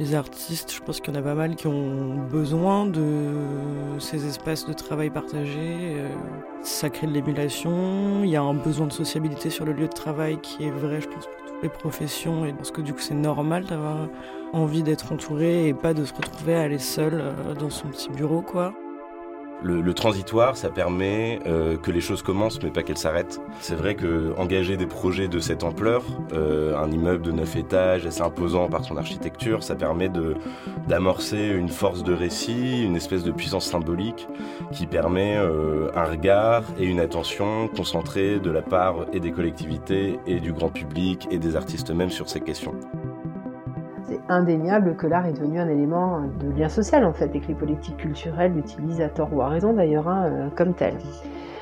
Les 0.00 0.16
artistes, 0.16 0.72
je 0.74 0.80
pense 0.80 1.00
qu'il 1.00 1.14
y 1.14 1.16
en 1.16 1.20
a 1.20 1.22
pas 1.22 1.36
mal 1.36 1.54
qui 1.54 1.68
ont 1.68 2.16
besoin 2.28 2.84
de 2.84 3.32
ces 4.00 4.26
espaces 4.26 4.66
de 4.66 4.72
travail 4.72 5.08
partagés. 5.08 5.94
Euh, 5.98 6.08
ça 6.62 6.90
crée 6.90 7.06
de 7.06 7.12
l'émulation, 7.12 8.24
il 8.24 8.30
y 8.30 8.34
a 8.34 8.42
un 8.42 8.54
besoin 8.54 8.88
de 8.88 8.92
sociabilité 8.92 9.50
sur 9.50 9.64
le 9.64 9.72
lieu 9.72 9.86
de 9.86 9.92
travail 9.92 10.40
qui 10.40 10.64
est 10.64 10.70
vrai, 10.70 11.00
je 11.00 11.06
pense, 11.06 11.26
pour 11.26 11.46
toutes 11.46 11.62
les 11.62 11.68
professions. 11.68 12.44
Et 12.44 12.52
parce 12.52 12.72
que 12.72 12.80
du 12.80 12.92
coup, 12.92 12.98
c'est 12.98 13.14
normal 13.14 13.66
d'avoir 13.66 14.08
envie 14.52 14.82
d'être 14.82 15.12
entouré 15.12 15.68
et 15.68 15.74
pas 15.74 15.94
de 15.94 16.04
se 16.04 16.12
retrouver 16.12 16.56
à 16.56 16.62
aller 16.62 16.80
seul 16.80 17.20
euh, 17.20 17.54
dans 17.54 17.70
son 17.70 17.86
petit 17.86 18.10
bureau, 18.10 18.42
quoi. 18.42 18.74
Le, 19.64 19.94
transitoire, 19.94 20.58
ça 20.58 20.68
permet 20.68 21.40
euh, 21.46 21.78
que 21.78 21.90
les 21.90 22.02
choses 22.02 22.22
commencent, 22.22 22.62
mais 22.62 22.68
pas 22.68 22.82
qu'elles 22.82 22.98
s'arrêtent. 22.98 23.40
C'est 23.60 23.74
vrai 23.74 23.94
que 23.94 24.34
engager 24.36 24.76
des 24.76 24.84
projets 24.84 25.26
de 25.26 25.40
cette 25.40 25.64
ampleur, 25.64 26.02
euh, 26.34 26.76
un 26.76 26.90
immeuble 26.90 27.22
de 27.22 27.32
neuf 27.32 27.56
étages 27.56 28.04
assez 28.04 28.20
imposant 28.20 28.68
par 28.68 28.84
son 28.84 28.98
architecture, 28.98 29.62
ça 29.62 29.74
permet 29.74 30.10
d'amorcer 30.86 31.48
une 31.48 31.70
force 31.70 32.04
de 32.04 32.12
récit, 32.12 32.82
une 32.82 32.94
espèce 32.94 33.24
de 33.24 33.32
puissance 33.32 33.64
symbolique 33.64 34.28
qui 34.70 34.86
permet 34.86 35.38
euh, 35.38 35.88
un 35.94 36.04
regard 36.04 36.64
et 36.78 36.84
une 36.84 37.00
attention 37.00 37.68
concentrée 37.68 38.40
de 38.40 38.50
la 38.50 38.60
part 38.60 39.06
et 39.14 39.20
des 39.20 39.32
collectivités 39.32 40.18
et 40.26 40.40
du 40.40 40.52
grand 40.52 40.68
public 40.68 41.26
et 41.30 41.38
des 41.38 41.56
artistes 41.56 41.90
eux-mêmes 41.90 42.10
sur 42.10 42.28
ces 42.28 42.40
questions 42.40 42.74
indéniable 44.28 44.96
que 44.96 45.06
l'art 45.06 45.26
est 45.26 45.32
devenu 45.32 45.60
un 45.60 45.68
élément 45.68 46.22
de 46.40 46.50
lien 46.50 46.68
social 46.68 47.04
en 47.04 47.12
fait 47.12 47.34
et 47.34 47.40
que 47.40 47.48
les 47.48 47.54
politiques 47.54 47.96
culturelles 47.96 48.52
l'utilisent 48.54 49.00
à 49.00 49.08
tort 49.08 49.32
ou 49.32 49.42
à 49.42 49.48
raison 49.48 49.74
d'ailleurs 49.74 50.08
hein, 50.08 50.24
euh, 50.24 50.48
comme 50.56 50.74
tel. 50.74 50.94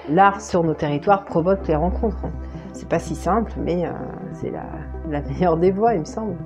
L'art 0.09 0.41
sur 0.41 0.65
nos 0.65 0.75
territoires 0.75 1.25
provoque 1.25 1.67
les 1.69 1.77
rencontres. 1.77 2.27
C'est 2.73 2.89
pas 2.89 2.99
si 2.99 3.15
simple, 3.15 3.53
mais 3.59 3.87
euh, 3.87 3.91
c'est 4.33 4.51
la, 4.51 5.21
meilleure 5.23 5.57
des 5.57 5.71
voies, 5.71 5.95
il 5.95 6.01
me 6.01 6.05
semble. 6.05 6.37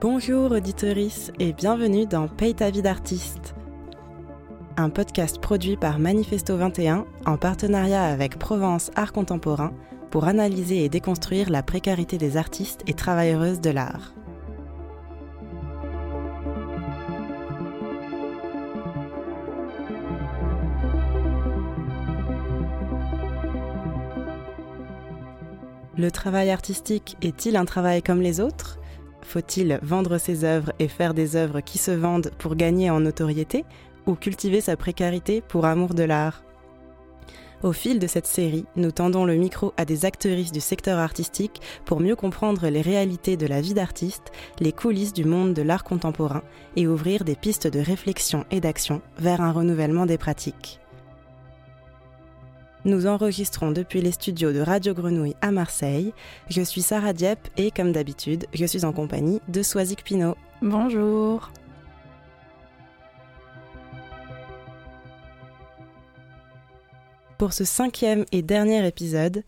Bonjour 0.00 0.50
auditeurice 0.52 1.32
et 1.38 1.52
bienvenue 1.52 2.06
dans 2.06 2.28
Paye 2.28 2.54
ta 2.54 2.70
vie 2.70 2.82
d'artiste. 2.82 3.54
Un 4.76 4.90
podcast 4.90 5.40
produit 5.40 5.76
par 5.76 5.98
Manifesto 5.98 6.56
21 6.56 7.06
en 7.24 7.36
partenariat 7.38 8.04
avec 8.04 8.38
Provence 8.38 8.90
Art 8.94 9.12
Contemporain 9.12 9.72
pour 10.10 10.24
analyser 10.24 10.84
et 10.84 10.88
déconstruire 10.88 11.50
la 11.50 11.62
précarité 11.62 12.18
des 12.18 12.36
artistes 12.36 12.82
et 12.86 12.94
travailleuses 12.94 13.60
de 13.60 13.70
l'art. 13.70 14.14
Le 25.98 26.10
travail 26.10 26.50
artistique 26.50 27.16
est-il 27.22 27.56
un 27.56 27.64
travail 27.64 28.02
comme 28.02 28.20
les 28.20 28.40
autres? 28.40 28.78
Faut-il 29.22 29.80
vendre 29.82 30.18
ses 30.18 30.44
œuvres 30.44 30.72
et 30.78 30.88
faire 30.88 31.14
des 31.14 31.36
œuvres 31.36 31.60
qui 31.60 31.78
se 31.78 31.90
vendent 31.90 32.30
pour 32.38 32.54
gagner 32.54 32.90
en 32.90 33.00
notoriété 33.00 33.64
ou 34.06 34.14
cultiver 34.14 34.60
sa 34.60 34.76
précarité 34.76 35.40
pour 35.40 35.64
amour 35.64 35.94
de 35.94 36.02
l'art? 36.02 36.45
Au 37.62 37.72
fil 37.72 37.98
de 37.98 38.06
cette 38.06 38.26
série, 38.26 38.66
nous 38.76 38.90
tendons 38.90 39.24
le 39.24 39.34
micro 39.34 39.72
à 39.76 39.84
des 39.84 40.04
actrices 40.04 40.52
du 40.52 40.60
secteur 40.60 40.98
artistique 40.98 41.60
pour 41.84 42.00
mieux 42.00 42.16
comprendre 42.16 42.68
les 42.68 42.82
réalités 42.82 43.36
de 43.36 43.46
la 43.46 43.60
vie 43.60 43.74
d'artiste, 43.74 44.32
les 44.60 44.72
coulisses 44.72 45.12
du 45.12 45.24
monde 45.24 45.54
de 45.54 45.62
l'art 45.62 45.84
contemporain 45.84 46.42
et 46.76 46.86
ouvrir 46.86 47.24
des 47.24 47.36
pistes 47.36 47.66
de 47.66 47.80
réflexion 47.80 48.44
et 48.50 48.60
d'action 48.60 49.00
vers 49.18 49.40
un 49.40 49.52
renouvellement 49.52 50.06
des 50.06 50.18
pratiques. 50.18 50.80
Nous 52.84 53.08
enregistrons 53.08 53.72
depuis 53.72 54.00
les 54.00 54.12
studios 54.12 54.52
de 54.52 54.60
Radio 54.60 54.94
Grenouille 54.94 55.34
à 55.40 55.50
Marseille. 55.50 56.12
Je 56.48 56.62
suis 56.62 56.82
Sarah 56.82 57.12
Dieppe 57.12 57.48
et 57.56 57.72
comme 57.72 57.90
d'habitude, 57.90 58.46
je 58.54 58.64
suis 58.64 58.84
en 58.84 58.92
compagnie 58.92 59.40
de 59.48 59.62
Soisic 59.62 60.04
Pinot. 60.04 60.36
Bonjour. 60.62 61.50
Pour 67.38 67.52
ce 67.52 67.64
cinquième 67.64 68.24
et 68.32 68.40
dernier 68.40 68.86
épisode, 68.86 69.42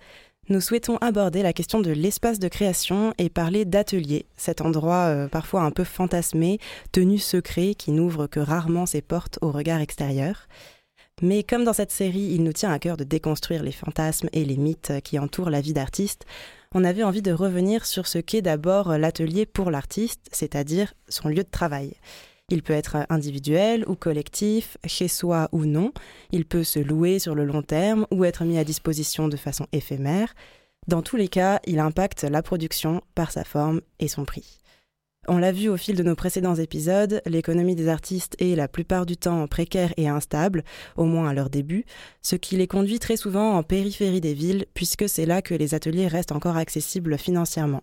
nous 0.50 0.60
souhaitons 0.60 0.98
aborder 0.98 1.42
la 1.42 1.54
question 1.54 1.80
de 1.80 1.90
l'espace 1.90 2.38
de 2.38 2.48
création 2.48 3.14
et 3.16 3.30
parler 3.30 3.64
d'atelier, 3.64 4.26
cet 4.36 4.60
endroit 4.60 5.06
euh, 5.06 5.28
parfois 5.28 5.62
un 5.62 5.70
peu 5.70 5.84
fantasmé, 5.84 6.58
tenu 6.92 7.16
secret, 7.16 7.74
qui 7.74 7.92
n'ouvre 7.92 8.26
que 8.26 8.40
rarement 8.40 8.84
ses 8.84 9.00
portes 9.00 9.38
au 9.40 9.50
regard 9.50 9.80
extérieur. 9.80 10.48
Mais 11.22 11.42
comme 11.42 11.64
dans 11.64 11.72
cette 11.72 11.90
série, 11.90 12.30
il 12.34 12.44
nous 12.44 12.52
tient 12.52 12.72
à 12.72 12.78
cœur 12.78 12.98
de 12.98 13.04
déconstruire 13.04 13.62
les 13.62 13.72
fantasmes 13.72 14.28
et 14.34 14.44
les 14.44 14.58
mythes 14.58 14.92
qui 15.02 15.18
entourent 15.18 15.50
la 15.50 15.62
vie 15.62 15.72
d'artiste, 15.72 16.26
on 16.74 16.84
avait 16.84 17.02
envie 17.02 17.22
de 17.22 17.32
revenir 17.32 17.86
sur 17.86 18.06
ce 18.06 18.18
qu'est 18.18 18.42
d'abord 18.42 18.98
l'atelier 18.98 19.46
pour 19.46 19.70
l'artiste, 19.70 20.28
c'est-à-dire 20.30 20.92
son 21.08 21.28
lieu 21.28 21.42
de 21.42 21.50
travail. 21.50 21.94
Il 22.50 22.62
peut 22.62 22.72
être 22.72 23.06
individuel 23.10 23.84
ou 23.86 23.94
collectif, 23.94 24.78
chez 24.86 25.06
soi 25.06 25.48
ou 25.52 25.66
non. 25.66 25.92
Il 26.32 26.46
peut 26.46 26.64
se 26.64 26.78
louer 26.78 27.18
sur 27.18 27.34
le 27.34 27.44
long 27.44 27.62
terme 27.62 28.06
ou 28.10 28.24
être 28.24 28.44
mis 28.44 28.58
à 28.58 28.64
disposition 28.64 29.28
de 29.28 29.36
façon 29.36 29.66
éphémère. 29.72 30.34
Dans 30.86 31.02
tous 31.02 31.16
les 31.16 31.28
cas, 31.28 31.60
il 31.66 31.78
impacte 31.78 32.24
la 32.24 32.42
production 32.42 33.02
par 33.14 33.32
sa 33.32 33.44
forme 33.44 33.82
et 34.00 34.08
son 34.08 34.24
prix. 34.24 34.60
On 35.30 35.36
l'a 35.36 35.52
vu 35.52 35.68
au 35.68 35.76
fil 35.76 35.94
de 35.94 36.02
nos 36.02 36.14
précédents 36.14 36.54
épisodes, 36.54 37.20
l'économie 37.26 37.74
des 37.74 37.88
artistes 37.88 38.34
est 38.40 38.56
la 38.56 38.66
plupart 38.66 39.04
du 39.04 39.18
temps 39.18 39.46
précaire 39.46 39.92
et 39.98 40.08
instable, 40.08 40.64
au 40.96 41.04
moins 41.04 41.28
à 41.28 41.34
leur 41.34 41.50
début, 41.50 41.84
ce 42.22 42.34
qui 42.34 42.56
les 42.56 42.66
conduit 42.66 42.98
très 42.98 43.18
souvent 43.18 43.56
en 43.56 43.62
périphérie 43.62 44.22
des 44.22 44.32
villes, 44.32 44.64
puisque 44.72 45.06
c'est 45.06 45.26
là 45.26 45.42
que 45.42 45.54
les 45.54 45.74
ateliers 45.74 46.06
restent 46.06 46.32
encore 46.32 46.56
accessibles 46.56 47.18
financièrement. 47.18 47.82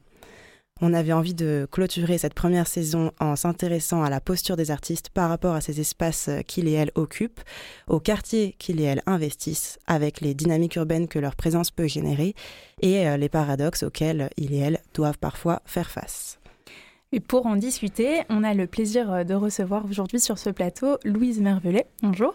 On 0.82 0.94
avait 0.94 1.14
envie 1.14 1.34
de 1.34 1.70
clôturer 1.72 2.18
cette 2.18 2.34
première 2.34 2.68
saison 2.68 3.14
en 3.22 3.38
s'intéressant 3.38 4.04
à 4.04 4.10
la 4.10 4.20
posture 4.20 4.58
des 4.58 4.72
artistes 4.72 5.08
par 5.08 5.30
rapport 5.30 5.56
à 5.56 5.62
ces 5.62 5.80
espaces 5.80 6.30
qu'ils 6.48 6.68
et 6.68 6.74
elles 6.74 6.92
occupent, 6.96 7.40
aux 7.88 8.02
quartiers 8.02 8.58
qu'ils 8.60 8.82
et 8.82 8.84
elles 8.84 9.02
investissent, 9.06 9.80
avec 9.88 10.20
les 10.20 10.34
dynamiques 10.34 10.76
urbaines 10.76 11.08
que 11.08 11.18
leur 11.18 11.38
présence 11.38 11.72
peut 11.72 11.88
générer 11.88 12.36
et 12.82 13.08
euh, 13.08 13.16
les 13.16 13.30
paradoxes 13.30 13.84
auxquels 13.84 14.30
ils 14.36 14.54
et 14.54 14.58
elles 14.58 14.82
doivent 14.94 15.18
parfois 15.18 15.62
faire 15.66 15.90
face. 15.90 16.40
Et 17.14 17.22
pour 17.22 17.46
en 17.46 17.56
discuter, 17.56 18.24
on 18.30 18.44
a 18.44 18.54
le 18.54 18.68
plaisir 18.68 19.24
de 19.24 19.34
recevoir 19.34 19.86
aujourd'hui 19.86 20.20
sur 20.20 20.38
ce 20.38 20.50
plateau 20.50 20.98
Louise 21.06 21.40
Mervelet. 21.40 21.88
Bonjour. 22.02 22.34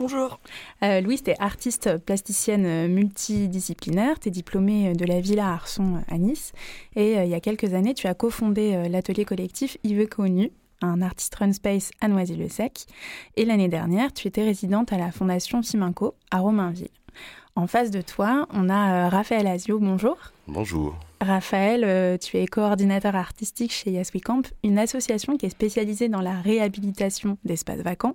Bonjour. 0.00 0.38
Euh, 0.84 1.00
Louise, 1.00 1.24
tu 1.24 1.30
es 1.30 1.36
artiste 1.40 1.98
plasticienne 1.98 2.66
euh, 2.66 2.86
multidisciplinaire. 2.86 4.20
Tu 4.20 4.28
es 4.28 4.30
diplômée 4.30 4.90
euh, 4.90 4.94
de 4.94 5.04
la 5.04 5.20
Villa 5.20 5.48
Arson 5.48 6.04
à 6.06 6.18
Nice. 6.18 6.52
Et 6.94 7.14
il 7.14 7.28
y 7.28 7.34
a 7.34 7.40
quelques 7.40 7.74
années, 7.74 7.94
tu 7.94 8.06
as 8.06 8.14
cofondé 8.14 8.88
l'atelier 8.88 9.24
collectif 9.24 9.76
Yves 9.82 10.06
Connu, 10.06 10.52
un 10.82 11.02
artiste 11.02 11.34
run 11.34 11.52
space 11.52 11.90
à 12.00 12.06
Noisy-le-Sec. 12.06 12.86
Et 13.34 13.44
l'année 13.44 13.66
dernière, 13.66 14.12
tu 14.12 14.28
étais 14.28 14.44
résidente 14.44 14.92
à 14.92 14.98
la 14.98 15.10
fondation 15.10 15.62
Siminco 15.62 16.14
à 16.30 16.38
Romainville. 16.38 16.88
En 17.56 17.66
face 17.66 17.90
de 17.90 18.00
toi, 18.00 18.46
on 18.52 18.68
a 18.68 19.08
Raphaël 19.08 19.48
Azio. 19.48 19.80
Bonjour. 19.80 20.16
Bonjour. 20.46 20.94
Raphaël, 21.20 22.18
tu 22.20 22.36
es 22.36 22.46
coordinateur 22.46 23.16
artistique 23.16 23.72
chez 23.72 23.90
Yes 23.90 24.12
Camp, 24.24 24.48
une 24.62 24.78
association 24.78 25.36
qui 25.36 25.46
est 25.46 25.50
spécialisée 25.50 26.08
dans 26.08 26.20
la 26.20 26.40
réhabilitation 26.40 27.36
d'espaces 27.44 27.80
vacants. 27.80 28.14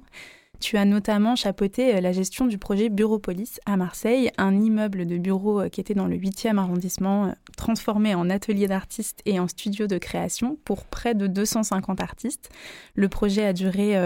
Tu 0.63 0.78
as 0.78 0.85
notamment 0.85 1.35
chapeauté 1.35 1.94
euh, 1.94 2.00
la 2.00 2.13
gestion 2.13 2.46
du 2.46 2.57
projet 2.57 2.88
Bureaupolis 2.88 3.59
à 3.66 3.75
Marseille, 3.75 4.31
un 4.38 4.62
immeuble 4.62 5.06
de 5.06 5.18
bureaux 5.18 5.63
euh, 5.63 5.68
qui 5.68 5.81
était 5.81 5.94
dans 5.94 6.07
le 6.07 6.16
8e 6.16 6.57
arrondissement, 6.57 7.25
euh, 7.25 7.31
transformé 7.57 8.16
en 8.16 8.29
atelier 8.29 8.68
d'artistes 8.68 9.22
et 9.25 9.41
en 9.41 9.50
studio 9.50 9.88
de 9.88 9.97
création 9.97 10.57
pour 10.63 10.85
près 10.85 11.16
de 11.16 11.28
250 11.28 12.00
artistes. 12.00 12.50
Le 12.96 13.09
projet 13.09 13.46
a 13.46 13.51
duré 13.51 13.97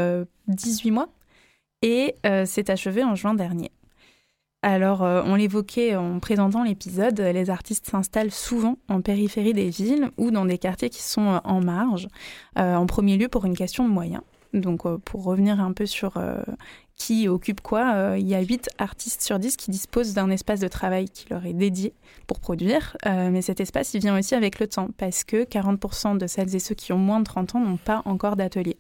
18 0.48 0.92
mois 0.92 1.10
et 1.84 2.16
s'est 2.46 2.72
achevé 2.72 3.04
en 3.04 3.14
juin 3.14 3.36
dernier. 3.36 3.72
Alors, 4.64 5.02
on 5.02 5.36
l'évoquait 5.36 5.96
en 5.96 6.20
présentant 6.20 6.64
l'épisode, 6.64 7.20
les 7.20 7.50
artistes 7.50 7.88
s'installent 7.88 8.32
souvent 8.32 8.78
en 8.90 9.02
périphérie 9.02 9.54
des 9.54 9.70
villes 9.70 10.10
ou 10.18 10.32
dans 10.32 10.46
des 10.46 10.58
quartiers 10.58 10.90
qui 10.90 11.04
sont 11.04 11.40
en 11.44 11.62
marge, 11.62 12.08
en 12.56 12.86
premier 12.86 13.18
lieu 13.18 13.28
pour 13.28 13.46
une 13.46 13.56
question 13.56 13.88
de 13.88 13.94
moyens. 13.94 14.24
Donc, 14.54 14.86
euh, 14.86 14.98
pour 14.98 15.24
revenir 15.24 15.60
un 15.60 15.74
peu 15.74 15.86
sur 15.86 16.18
euh, 16.18 16.42
qui 16.96 17.28
occupe 17.28 17.62
quoi, 17.62 17.94
euh, 17.94 18.18
il 18.20 18.28
y 18.28 18.36
a 18.36 18.42
8 18.42 18.70
artistes 18.78 19.22
sur 19.22 19.40
10 19.40 19.58
qui 19.58 19.72
disposent 19.72 20.14
d'un 20.14 20.30
espace 20.30 20.60
de 20.60 20.68
travail 20.68 21.10
qui 21.10 21.28
leur 21.30 21.46
est 21.46 21.54
dédié 21.54 21.94
pour 22.26 22.40
produire. 22.40 22.98
mais 23.06 23.42
cet 23.42 23.60
espace, 23.60 23.94
il 23.94 24.02
vient 24.02 24.18
aussi 24.18 24.36
avec 24.36 24.60
le 24.60 24.68
temps, 24.68 24.90
parce 24.98 25.24
que 25.24 25.44
40% 25.44 26.18
de 26.18 26.28
celles 26.28 26.56
et 26.56 26.60
ceux 26.60 26.76
qui 26.76 26.94
ont 26.94 26.98
moins 26.98 27.20
de 27.20 27.26
30 27.26 27.56
ans 27.56 27.60
n'ont 27.60 27.78
pas 27.78 28.02
encore 28.06 28.36
d'atelier. 28.36 28.78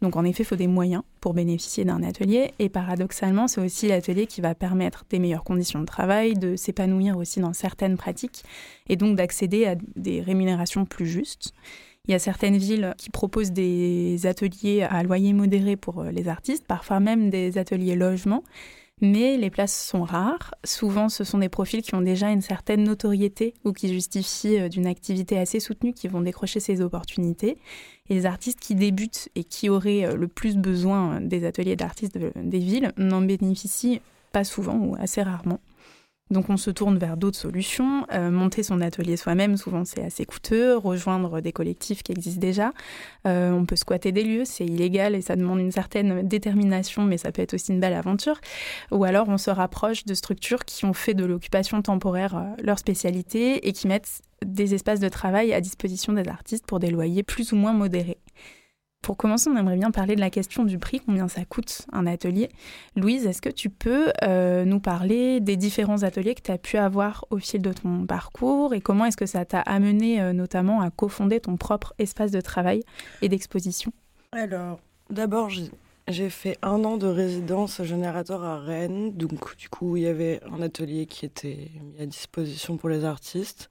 Donc 0.00 0.16
en 0.16 0.24
effet, 0.24 0.42
il 0.42 0.46
faut 0.46 0.56
des 0.56 0.66
moyens 0.66 1.02
pour 1.20 1.34
bénéficier 1.34 1.84
d'un 1.84 2.02
atelier. 2.02 2.52
Et 2.58 2.68
paradoxalement, 2.68 3.48
c'est 3.48 3.60
aussi 3.60 3.88
l'atelier 3.88 4.26
qui 4.26 4.40
va 4.40 4.54
permettre 4.54 5.04
des 5.10 5.18
meilleures 5.18 5.44
conditions 5.44 5.80
de 5.80 5.84
travail, 5.84 6.34
de 6.34 6.56
s'épanouir 6.56 7.18
aussi 7.18 7.40
dans 7.40 7.52
certaines 7.52 7.96
pratiques, 7.96 8.44
et 8.88 8.96
donc 8.96 9.16
d'accéder 9.16 9.66
à 9.66 9.74
des 9.96 10.22
rémunérations 10.22 10.86
plus 10.86 11.06
justes. 11.06 11.52
Il 12.08 12.12
y 12.12 12.14
a 12.14 12.18
certaines 12.18 12.56
villes 12.56 12.94
qui 12.96 13.10
proposent 13.10 13.52
des 13.52 14.26
ateliers 14.26 14.82
à 14.82 15.02
loyer 15.02 15.32
modéré 15.32 15.76
pour 15.76 16.00
euh, 16.00 16.10
les 16.10 16.28
artistes, 16.28 16.66
parfois 16.66 16.98
même 16.98 17.30
des 17.30 17.58
ateliers 17.58 17.94
logement. 17.94 18.42
Mais 19.02 19.38
les 19.38 19.48
places 19.48 19.88
sont 19.88 20.02
rares. 20.02 20.54
Souvent, 20.64 21.08
ce 21.08 21.24
sont 21.24 21.38
des 21.38 21.48
profils 21.48 21.80
qui 21.80 21.94
ont 21.94 22.02
déjà 22.02 22.30
une 22.30 22.42
certaine 22.42 22.84
notoriété 22.84 23.54
ou 23.64 23.72
qui 23.72 23.92
justifient 23.92 24.60
euh, 24.60 24.68
d'une 24.68 24.86
activité 24.86 25.38
assez 25.38 25.60
soutenue 25.60 25.92
qui 25.92 26.08
vont 26.08 26.20
décrocher 26.20 26.60
ces 26.60 26.80
opportunités. 26.80 27.58
Et 28.08 28.14
les 28.14 28.26
artistes 28.26 28.60
qui 28.60 28.74
débutent 28.74 29.28
et 29.34 29.44
qui 29.44 29.68
auraient 29.68 30.04
euh, 30.04 30.16
le 30.16 30.28
plus 30.28 30.56
besoin 30.56 31.20
des 31.20 31.44
ateliers 31.44 31.76
d'artistes 31.76 32.18
des 32.18 32.58
villes 32.58 32.92
n'en 32.96 33.20
bénéficient 33.20 34.00
pas 34.32 34.44
souvent 34.44 34.76
ou 34.76 34.96
assez 34.98 35.22
rarement. 35.22 35.60
Donc 36.30 36.48
on 36.48 36.56
se 36.56 36.70
tourne 36.70 36.96
vers 36.96 37.16
d'autres 37.16 37.38
solutions. 37.38 38.06
Euh, 38.12 38.30
monter 38.30 38.62
son 38.62 38.80
atelier 38.80 39.16
soi-même, 39.16 39.56
souvent 39.56 39.84
c'est 39.84 40.04
assez 40.04 40.24
coûteux. 40.24 40.76
Rejoindre 40.76 41.40
des 41.40 41.52
collectifs 41.52 42.02
qui 42.02 42.12
existent 42.12 42.40
déjà. 42.40 42.72
Euh, 43.26 43.50
on 43.50 43.66
peut 43.66 43.76
squatter 43.76 44.12
des 44.12 44.22
lieux, 44.22 44.44
c'est 44.44 44.64
illégal 44.64 45.14
et 45.14 45.22
ça 45.22 45.34
demande 45.34 45.58
une 45.58 45.72
certaine 45.72 46.26
détermination, 46.26 47.02
mais 47.02 47.18
ça 47.18 47.32
peut 47.32 47.42
être 47.42 47.54
aussi 47.54 47.72
une 47.72 47.80
belle 47.80 47.94
aventure. 47.94 48.40
Ou 48.92 49.04
alors 49.04 49.28
on 49.28 49.38
se 49.38 49.50
rapproche 49.50 50.04
de 50.04 50.14
structures 50.14 50.64
qui 50.64 50.84
ont 50.84 50.92
fait 50.92 51.14
de 51.14 51.24
l'occupation 51.24 51.82
temporaire 51.82 52.36
euh, 52.36 52.62
leur 52.62 52.78
spécialité 52.78 53.66
et 53.68 53.72
qui 53.72 53.88
mettent 53.88 54.22
des 54.44 54.74
espaces 54.74 55.00
de 55.00 55.08
travail 55.08 55.52
à 55.52 55.60
disposition 55.60 56.12
des 56.12 56.28
artistes 56.28 56.64
pour 56.64 56.78
des 56.78 56.90
loyers 56.90 57.22
plus 57.22 57.52
ou 57.52 57.56
moins 57.56 57.72
modérés. 57.72 58.18
Pour 59.02 59.16
commencer, 59.16 59.48
on 59.48 59.56
aimerait 59.56 59.78
bien 59.78 59.90
parler 59.90 60.14
de 60.14 60.20
la 60.20 60.28
question 60.28 60.64
du 60.64 60.78
prix, 60.78 61.00
combien 61.00 61.26
ça 61.26 61.44
coûte 61.46 61.86
un 61.90 62.06
atelier. 62.06 62.50
Louise, 62.96 63.26
est-ce 63.26 63.40
que 63.40 63.48
tu 63.48 63.70
peux 63.70 64.12
euh, 64.22 64.66
nous 64.66 64.78
parler 64.78 65.40
des 65.40 65.56
différents 65.56 66.02
ateliers 66.02 66.34
que 66.34 66.42
tu 66.42 66.50
as 66.50 66.58
pu 66.58 66.76
avoir 66.76 67.24
au 67.30 67.38
fil 67.38 67.62
de 67.62 67.72
ton 67.72 68.04
parcours 68.04 68.74
et 68.74 68.82
comment 68.82 69.06
est-ce 69.06 69.16
que 69.16 69.24
ça 69.24 69.46
t'a 69.46 69.60
amené 69.60 70.20
euh, 70.20 70.34
notamment 70.34 70.82
à 70.82 70.90
cofonder 70.90 71.40
ton 71.40 71.56
propre 71.56 71.94
espace 71.98 72.30
de 72.30 72.42
travail 72.42 72.82
et 73.22 73.30
d'exposition? 73.30 73.90
Alors, 74.32 74.80
d'abord, 75.08 75.48
j'ai 76.06 76.30
fait 76.30 76.58
un 76.60 76.84
an 76.84 76.98
de 76.98 77.06
résidence 77.06 77.82
générateur 77.82 78.44
à 78.44 78.58
Rennes. 78.58 79.12
Donc, 79.12 79.56
du 79.56 79.70
coup, 79.70 79.96
il 79.96 80.02
y 80.02 80.08
avait 80.08 80.40
un 80.52 80.60
atelier 80.60 81.06
qui 81.06 81.24
était 81.24 81.70
mis 81.82 82.02
à 82.02 82.06
disposition 82.06 82.76
pour 82.76 82.90
les 82.90 83.06
artistes. 83.06 83.70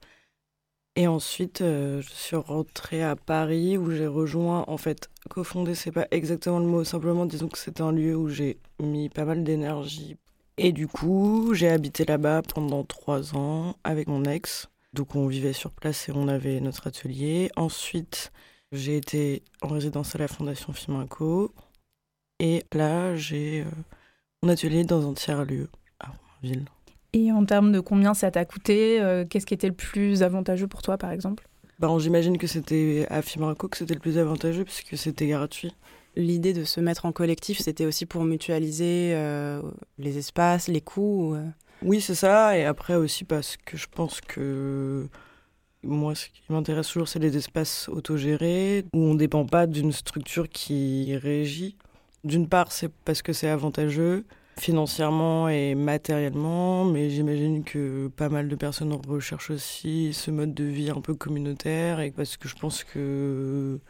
Et 0.96 1.06
ensuite, 1.06 1.60
euh, 1.60 2.02
je 2.02 2.10
suis 2.10 2.36
rentrée 2.36 3.02
à 3.02 3.16
Paris 3.16 3.78
où 3.78 3.90
j'ai 3.90 4.06
rejoint, 4.06 4.64
en 4.66 4.76
fait, 4.76 5.08
cofondé, 5.28 5.74
c'est 5.74 5.92
pas 5.92 6.06
exactement 6.10 6.58
le 6.58 6.66
mot, 6.66 6.84
simplement 6.84 7.26
disons 7.26 7.48
que 7.48 7.58
c'est 7.58 7.80
un 7.80 7.92
lieu 7.92 8.16
où 8.16 8.28
j'ai 8.28 8.58
mis 8.80 9.08
pas 9.08 9.24
mal 9.24 9.44
d'énergie. 9.44 10.16
Et 10.56 10.72
du 10.72 10.88
coup, 10.88 11.54
j'ai 11.54 11.68
habité 11.68 12.04
là-bas 12.04 12.42
pendant 12.42 12.84
trois 12.84 13.34
ans 13.36 13.76
avec 13.84 14.08
mon 14.08 14.24
ex. 14.24 14.68
Donc 14.92 15.14
on 15.14 15.26
vivait 15.26 15.52
sur 15.52 15.70
place 15.70 16.08
et 16.08 16.12
on 16.12 16.28
avait 16.28 16.60
notre 16.60 16.88
atelier. 16.88 17.50
Ensuite, 17.56 18.32
j'ai 18.72 18.96
été 18.96 19.42
en 19.62 19.68
résidence 19.68 20.14
à 20.16 20.18
la 20.18 20.28
Fondation 20.28 20.72
Fiminco. 20.72 21.54
Et 22.40 22.64
là, 22.72 23.16
j'ai 23.16 23.62
euh, 23.62 23.70
mon 24.42 24.50
atelier 24.50 24.84
dans 24.84 25.08
un 25.08 25.14
tiers-lieu 25.14 25.68
à 26.00 26.08
Romainville. 26.08 26.66
Et 27.12 27.32
en 27.32 27.44
termes 27.44 27.72
de 27.72 27.80
combien 27.80 28.14
ça 28.14 28.30
t'a 28.30 28.44
coûté, 28.44 29.00
euh, 29.00 29.24
qu'est-ce 29.28 29.46
qui 29.46 29.54
était 29.54 29.68
le 29.68 29.74
plus 29.74 30.22
avantageux 30.22 30.68
pour 30.68 30.82
toi, 30.82 30.96
par 30.96 31.10
exemple? 31.10 31.48
Ben, 31.78 31.98
J'imagine 31.98 32.38
que 32.38 32.46
c'était 32.46 33.06
à 33.10 33.22
Fimaraco 33.22 33.68
que 33.68 33.76
c'était 33.76 33.94
le 33.94 34.00
plus 34.00 34.18
avantageux, 34.18 34.64
puisque 34.64 34.96
c'était 34.96 35.26
gratuit. 35.28 35.74
L'idée 36.16 36.52
de 36.52 36.64
se 36.64 36.80
mettre 36.80 37.06
en 37.06 37.12
collectif, 37.12 37.58
c'était 37.58 37.86
aussi 37.86 38.06
pour 38.06 38.24
mutualiser 38.24 39.12
euh, 39.14 39.62
les 39.98 40.18
espaces, 40.18 40.68
les 40.68 40.80
coûts 40.80 41.34
euh 41.34 41.46
Oui, 41.82 42.00
c'est 42.00 42.14
ça. 42.14 42.56
Et 42.58 42.64
après 42.64 42.96
aussi 42.96 43.24
parce 43.24 43.56
que 43.56 43.76
je 43.76 43.86
pense 43.90 44.20
que 44.20 45.08
moi, 45.82 46.14
ce 46.14 46.26
qui 46.26 46.42
m'intéresse 46.50 46.88
toujours, 46.88 47.08
c'est 47.08 47.18
les 47.18 47.36
espaces 47.36 47.88
autogérés, 47.88 48.84
où 48.92 48.98
on 48.98 49.14
ne 49.14 49.18
dépend 49.18 49.46
pas 49.46 49.66
d'une 49.66 49.92
structure 49.92 50.48
qui 50.48 51.16
régit. 51.16 51.76
D'une 52.24 52.48
part, 52.48 52.70
c'est 52.72 52.92
parce 53.04 53.22
que 53.22 53.32
c'est 53.32 53.48
avantageux 53.48 54.24
financièrement 54.58 55.48
et 55.48 55.74
matériellement, 55.74 56.84
mais 56.84 57.10
j'imagine 57.10 57.64
que 57.64 58.08
pas 58.08 58.28
mal 58.28 58.48
de 58.48 58.56
personnes 58.56 58.92
recherchent 58.92 59.50
aussi 59.50 60.12
ce 60.12 60.30
mode 60.30 60.54
de 60.54 60.64
vie 60.64 60.90
un 60.90 61.00
peu 61.00 61.14
communautaire, 61.14 62.00
et 62.00 62.10
parce 62.10 62.36
que 62.36 62.48
je 62.48 62.56
pense 62.56 62.84
que 62.84 63.80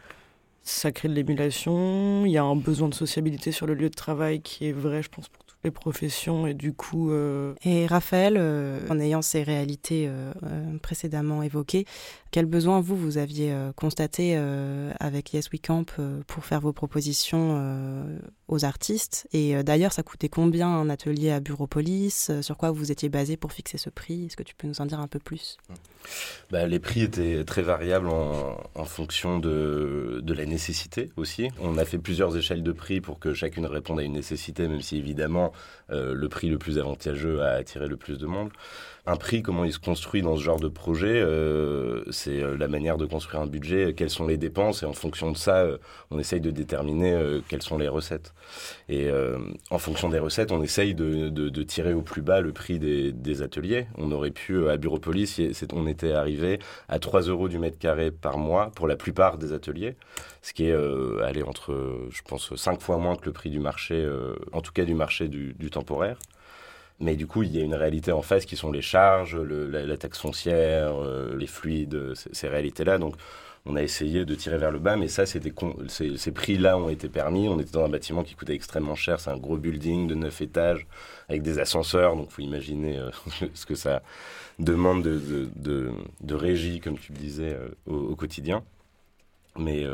ça 0.63 0.91
crée 0.91 1.07
de 1.07 1.13
l'émulation, 1.13 2.25
il 2.25 2.31
y 2.31 2.37
a 2.37 2.43
un 2.43 2.55
besoin 2.55 2.87
de 2.87 2.93
sociabilité 2.93 3.51
sur 3.51 3.65
le 3.65 3.73
lieu 3.73 3.89
de 3.89 3.95
travail 3.95 4.41
qui 4.41 4.67
est 4.67 4.71
vrai, 4.71 5.01
je 5.01 5.09
pense, 5.09 5.27
pour 5.27 5.41
les 5.63 5.71
professions 5.71 6.47
et 6.47 6.53
du 6.53 6.73
coup. 6.73 7.11
Euh, 7.11 7.53
et 7.63 7.85
Raphaël, 7.85 8.35
euh, 8.37 8.79
en 8.89 8.99
ayant 8.99 9.21
ces 9.21 9.43
réalités 9.43 10.05
euh, 10.07 10.31
précédemment 10.81 11.43
évoquées, 11.43 11.85
quels 12.31 12.45
besoins 12.45 12.81
vous 12.81 12.95
vous 12.95 13.17
aviez 13.17 13.53
constaté 13.75 14.35
avec 14.99 15.33
Yes 15.33 15.51
We 15.51 15.61
Camp 15.61 15.85
pour 16.27 16.45
faire 16.45 16.61
vos 16.61 16.73
propositions 16.73 18.19
aux 18.47 18.65
artistes? 18.65 19.27
Et 19.33 19.63
d'ailleurs, 19.63 19.93
ça 19.93 20.03
coûtait 20.03 20.29
combien 20.29 20.67
un 20.67 20.89
atelier 20.89 21.31
à 21.31 21.39
Bureaupolis 21.39 22.31
Sur 22.41 22.57
quoi 22.57 22.71
vous 22.71 22.91
étiez 22.91 23.09
basé 23.09 23.37
pour 23.37 23.51
fixer 23.51 23.77
ce 23.77 23.89
prix? 23.89 24.25
Est-ce 24.25 24.37
que 24.37 24.43
tu 24.43 24.55
peux 24.55 24.67
nous 24.67 24.81
en 24.81 24.85
dire 24.85 24.99
un 24.99 25.07
peu 25.07 25.19
plus? 25.19 25.57
Bah, 26.51 26.65
Les 26.67 26.79
prix 26.79 27.01
étaient 27.01 27.43
très 27.43 27.61
variables 27.61 28.07
en, 28.07 28.85
fonction 28.85 29.39
de, 29.39 30.23
la 30.25 30.45
nécessité 30.45 31.11
aussi. 31.17 31.49
On 31.59 31.77
a 31.77 31.85
fait 31.85 31.97
plusieurs 31.97 32.35
échelles 32.35 32.63
de 32.63 32.71
prix 32.71 33.01
pour 33.01 33.19
que 33.19 33.33
chacune 33.33 33.65
réponde 33.65 33.99
à 33.99 34.03
une 34.03 34.13
nécessité, 34.13 34.67
même 34.67 34.81
si 34.81 34.97
évidemment 34.97 35.51
euh, 35.91 36.13
le 36.13 36.29
prix 36.29 36.49
le 36.49 36.57
plus 36.57 36.79
avantageux 36.79 37.41
a 37.41 37.51
attiré 37.51 37.87
le 37.87 37.97
plus 37.97 38.17
de 38.17 38.25
monde. 38.25 38.49
Un 39.07 39.15
prix, 39.15 39.41
comment 39.41 39.65
il 39.65 39.73
se 39.73 39.79
construit 39.79 40.21
dans 40.21 40.37
ce 40.37 40.43
genre 40.43 40.59
de 40.59 40.67
projet, 40.67 41.19
euh, 41.19 42.03
c'est 42.11 42.39
euh, 42.39 42.55
la 42.55 42.67
manière 42.67 42.97
de 42.97 43.07
construire 43.07 43.41
un 43.41 43.47
budget, 43.47 43.95
quelles 43.95 44.11
sont 44.11 44.27
les 44.27 44.37
dépenses, 44.37 44.83
et 44.83 44.85
en 44.85 44.93
fonction 44.93 45.31
de 45.31 45.37
ça, 45.37 45.65
on 46.11 46.19
essaye 46.19 46.39
de 46.39 46.51
déterminer 46.51 47.17
quelles 47.47 47.63
sont 47.63 47.79
les 47.79 47.87
recettes. 47.87 48.33
Et 48.89 49.09
en 49.69 49.77
fonction 49.77 50.09
des 50.09 50.19
recettes, 50.19 50.51
on 50.51 50.61
essaye 50.61 50.93
de, 50.93 51.63
tirer 51.63 51.93
au 51.93 52.01
plus 52.01 52.21
bas 52.21 52.41
le 52.41 52.51
prix 52.51 52.79
des, 52.79 53.41
ateliers. 53.41 53.87
On 53.97 54.11
aurait 54.11 54.31
pu, 54.31 54.69
à 54.69 54.77
Bureaupolis, 54.77 55.41
on 55.73 55.87
était 55.87 56.11
arrivé 56.11 56.59
à 56.89 56.99
3 56.99 57.21
euros 57.23 57.47
du 57.47 57.57
mètre 57.59 57.79
carré 57.79 58.11
par 58.11 58.37
mois 58.37 58.71
pour 58.75 58.87
la 58.87 58.95
plupart 58.95 59.37
des 59.37 59.53
ateliers, 59.53 59.95
ce 60.41 60.53
qui 60.53 60.65
est 60.65 60.75
aller 61.23 61.43
entre, 61.43 62.07
je 62.09 62.21
pense, 62.23 62.55
5 62.55 62.81
fois 62.81 62.97
moins 62.97 63.15
que 63.15 63.25
le 63.25 63.31
prix 63.31 63.49
du 63.49 63.59
marché, 63.59 64.07
en 64.51 64.61
tout 64.61 64.73
cas 64.73 64.85
du 64.85 64.93
marché 64.93 65.27
du, 65.27 65.69
temporaire. 65.69 66.17
Mais 67.01 67.15
du 67.15 67.25
coup, 67.25 67.41
il 67.41 67.55
y 67.55 67.59
a 67.59 67.63
une 67.63 67.73
réalité 67.73 68.11
en 68.11 68.21
face 68.21 68.45
qui 68.45 68.55
sont 68.55 68.71
les 68.71 68.83
charges, 68.83 69.35
la, 69.35 69.97
taxe 69.97 70.19
foncière, 70.19 70.93
euh, 71.01 71.35
les 71.35 71.47
fluides, 71.47 72.13
ces, 72.13 72.47
réalités-là. 72.47 72.99
Donc, 72.99 73.15
on 73.65 73.75
a 73.75 73.81
essayé 73.81 74.23
de 74.23 74.35
tirer 74.35 74.59
vers 74.59 74.69
le 74.69 74.77
bas, 74.77 74.95
mais 74.97 75.07
ça, 75.07 75.25
ces, 75.25 75.41
prix-là 76.31 76.77
ont 76.77 76.89
été 76.89 77.09
permis. 77.09 77.49
On 77.49 77.59
était 77.59 77.71
dans 77.71 77.83
un 77.83 77.89
bâtiment 77.89 78.23
qui 78.23 78.35
coûtait 78.35 78.53
extrêmement 78.53 78.93
cher. 78.93 79.19
C'est 79.19 79.31
un 79.31 79.37
gros 79.37 79.57
building 79.57 80.07
de 80.07 80.13
9 80.13 80.41
étages 80.41 80.85
avec 81.27 81.41
des 81.41 81.57
ascenseurs. 81.57 82.15
Donc, 82.15 82.29
faut 82.29 82.43
imaginer 82.43 82.99
euh, 82.99 83.09
ce 83.55 83.65
que 83.65 83.75
ça 83.75 84.03
demande 84.59 85.01
de, 85.01 85.49
de, 85.55 86.35
régie, 86.35 86.79
comme 86.81 86.99
tu 86.99 87.13
le 87.13 87.17
disais, 87.17 87.55
euh, 87.55 87.69
au, 87.87 88.15
quotidien. 88.15 88.63
Mais 89.57 89.85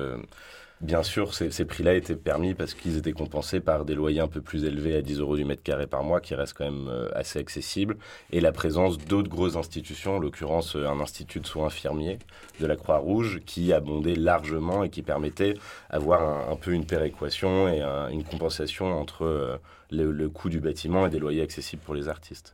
Bien 0.80 1.02
sûr, 1.02 1.34
ces, 1.34 1.66
prix-là 1.66 1.96
étaient 1.96 2.16
permis 2.16 2.54
parce 2.54 2.76
qu'ils 2.76 2.98
étaient 2.98 3.12
compensés 3.12 3.60
par 3.60 3.84
des 3.84 3.96
loyers 3.96 4.20
un 4.20 4.28
peu 4.28 4.42
plus 4.42 4.64
élevés 4.64 4.96
à 4.96 5.02
10 5.02 5.22
euros 5.22 5.36
du 5.36 5.44
mètre 5.44 5.64
carré 5.64 5.88
par 5.88 6.04
mois, 6.04 6.22
qui 6.22 6.36
restent 6.36 6.54
quand 6.56 6.66
même 6.66 6.88
euh, 6.88 7.10
assez 7.16 7.40
accessibles, 7.40 7.98
et 8.32 8.40
la 8.42 8.52
présence 8.52 9.00
d'autres 9.00 9.28
grosses 9.28 9.56
institutions, 9.56 10.18
en 10.18 10.20
l'occurrence 10.20 10.76
euh, 10.76 10.88
un 10.88 11.00
institut 11.00 11.40
de 11.40 11.48
soins 11.48 11.66
infirmiers 11.66 12.20
de 12.60 12.68
la 12.68 12.76
Croix-Rouge, 12.76 13.42
qui 13.44 13.74
abondait 13.74 14.14
largement 14.14 14.84
et 14.84 14.92
qui 14.92 15.02
permettait 15.02 15.56
d'avoir 15.92 16.52
un, 16.52 16.56
peu 16.56 16.74
une 16.74 16.86
péréquation 16.86 17.68
et 17.68 17.82
une 18.12 18.24
compensation 18.24 19.02
entre 19.02 19.26
euh, 19.26 19.58
le 19.90 20.30
coût 20.30 20.50
du 20.50 20.60
bâtiment 20.60 21.08
et 21.08 21.10
des 21.10 21.20
loyers 21.20 21.42
accessibles 21.42 21.82
pour 21.82 21.96
les 21.96 22.08
artistes. 22.08 22.54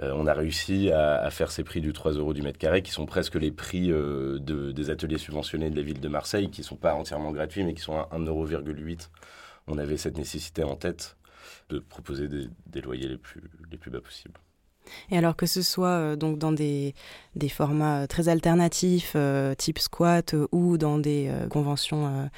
Euh, 0.00 0.12
on 0.14 0.26
a 0.26 0.32
réussi 0.32 0.90
à, 0.92 1.28
faire 1.30 1.50
ces 1.50 1.64
prix 1.64 1.80
du 1.80 1.92
3 1.92 2.12
euros 2.12 2.32
du 2.32 2.42
mètre 2.42 2.58
carré, 2.58 2.82
qui 2.82 2.92
sont 2.92 3.06
presque 3.06 3.34
les 3.34 3.50
prix 3.50 3.90
euh, 3.90 4.38
des 4.38 4.90
ateliers 4.90 5.18
subventionnés 5.18 5.70
de 5.70 5.76
la 5.76 5.82
ville 5.82 6.00
de 6.00 6.08
Marseille, 6.08 6.50
qui 6.50 6.60
ne 6.60 6.66
sont 6.66 6.76
pas 6.76 6.94
entièrement 6.94 7.32
gratuits, 7.32 7.64
mais 7.64 7.74
qui 7.74 7.82
sont 7.82 7.98
à 7.98 8.08
1,8 8.12 8.26
euro. 8.26 8.46
On 9.66 9.78
avait 9.78 9.96
cette 9.96 10.16
nécessité 10.16 10.62
en 10.62 10.76
tête 10.76 11.16
de 11.68 11.78
proposer 11.78 12.28
des, 12.28 12.80
loyers 12.80 13.08
les 13.08 13.18
plus, 13.18 13.90
bas 13.90 14.00
possibles. 14.00 14.34
Et 15.10 15.18
alors 15.18 15.36
que 15.36 15.44
ce 15.44 15.60
soit 15.60 15.88
euh, 15.88 16.16
donc 16.16 16.38
dans 16.38 16.52
des, 16.52 16.94
formats 17.50 18.06
très 18.06 18.28
alternatifs, 18.28 19.16
type 19.58 19.78
squat, 19.80 20.34
ou 20.52 20.78
dans 20.78 20.98
des 20.98 21.30
conventions 21.50 22.30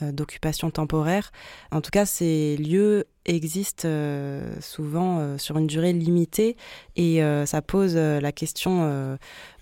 d'occupation 0.00 0.70
temporaire, 0.70 1.30
en 1.70 1.80
tout 1.80 1.90
cas, 1.90 2.06
ces 2.06 2.56
lieux 2.56 3.06
existe 3.26 3.84
euh, 3.84 4.54
souvent 4.60 5.18
euh, 5.18 5.38
sur 5.38 5.56
une 5.58 5.66
durée 5.66 5.92
limitée 5.92 6.56
et 6.96 7.22
euh, 7.22 7.46
ça 7.46 7.62
pose 7.62 7.96
la 7.96 8.32
question 8.32 8.64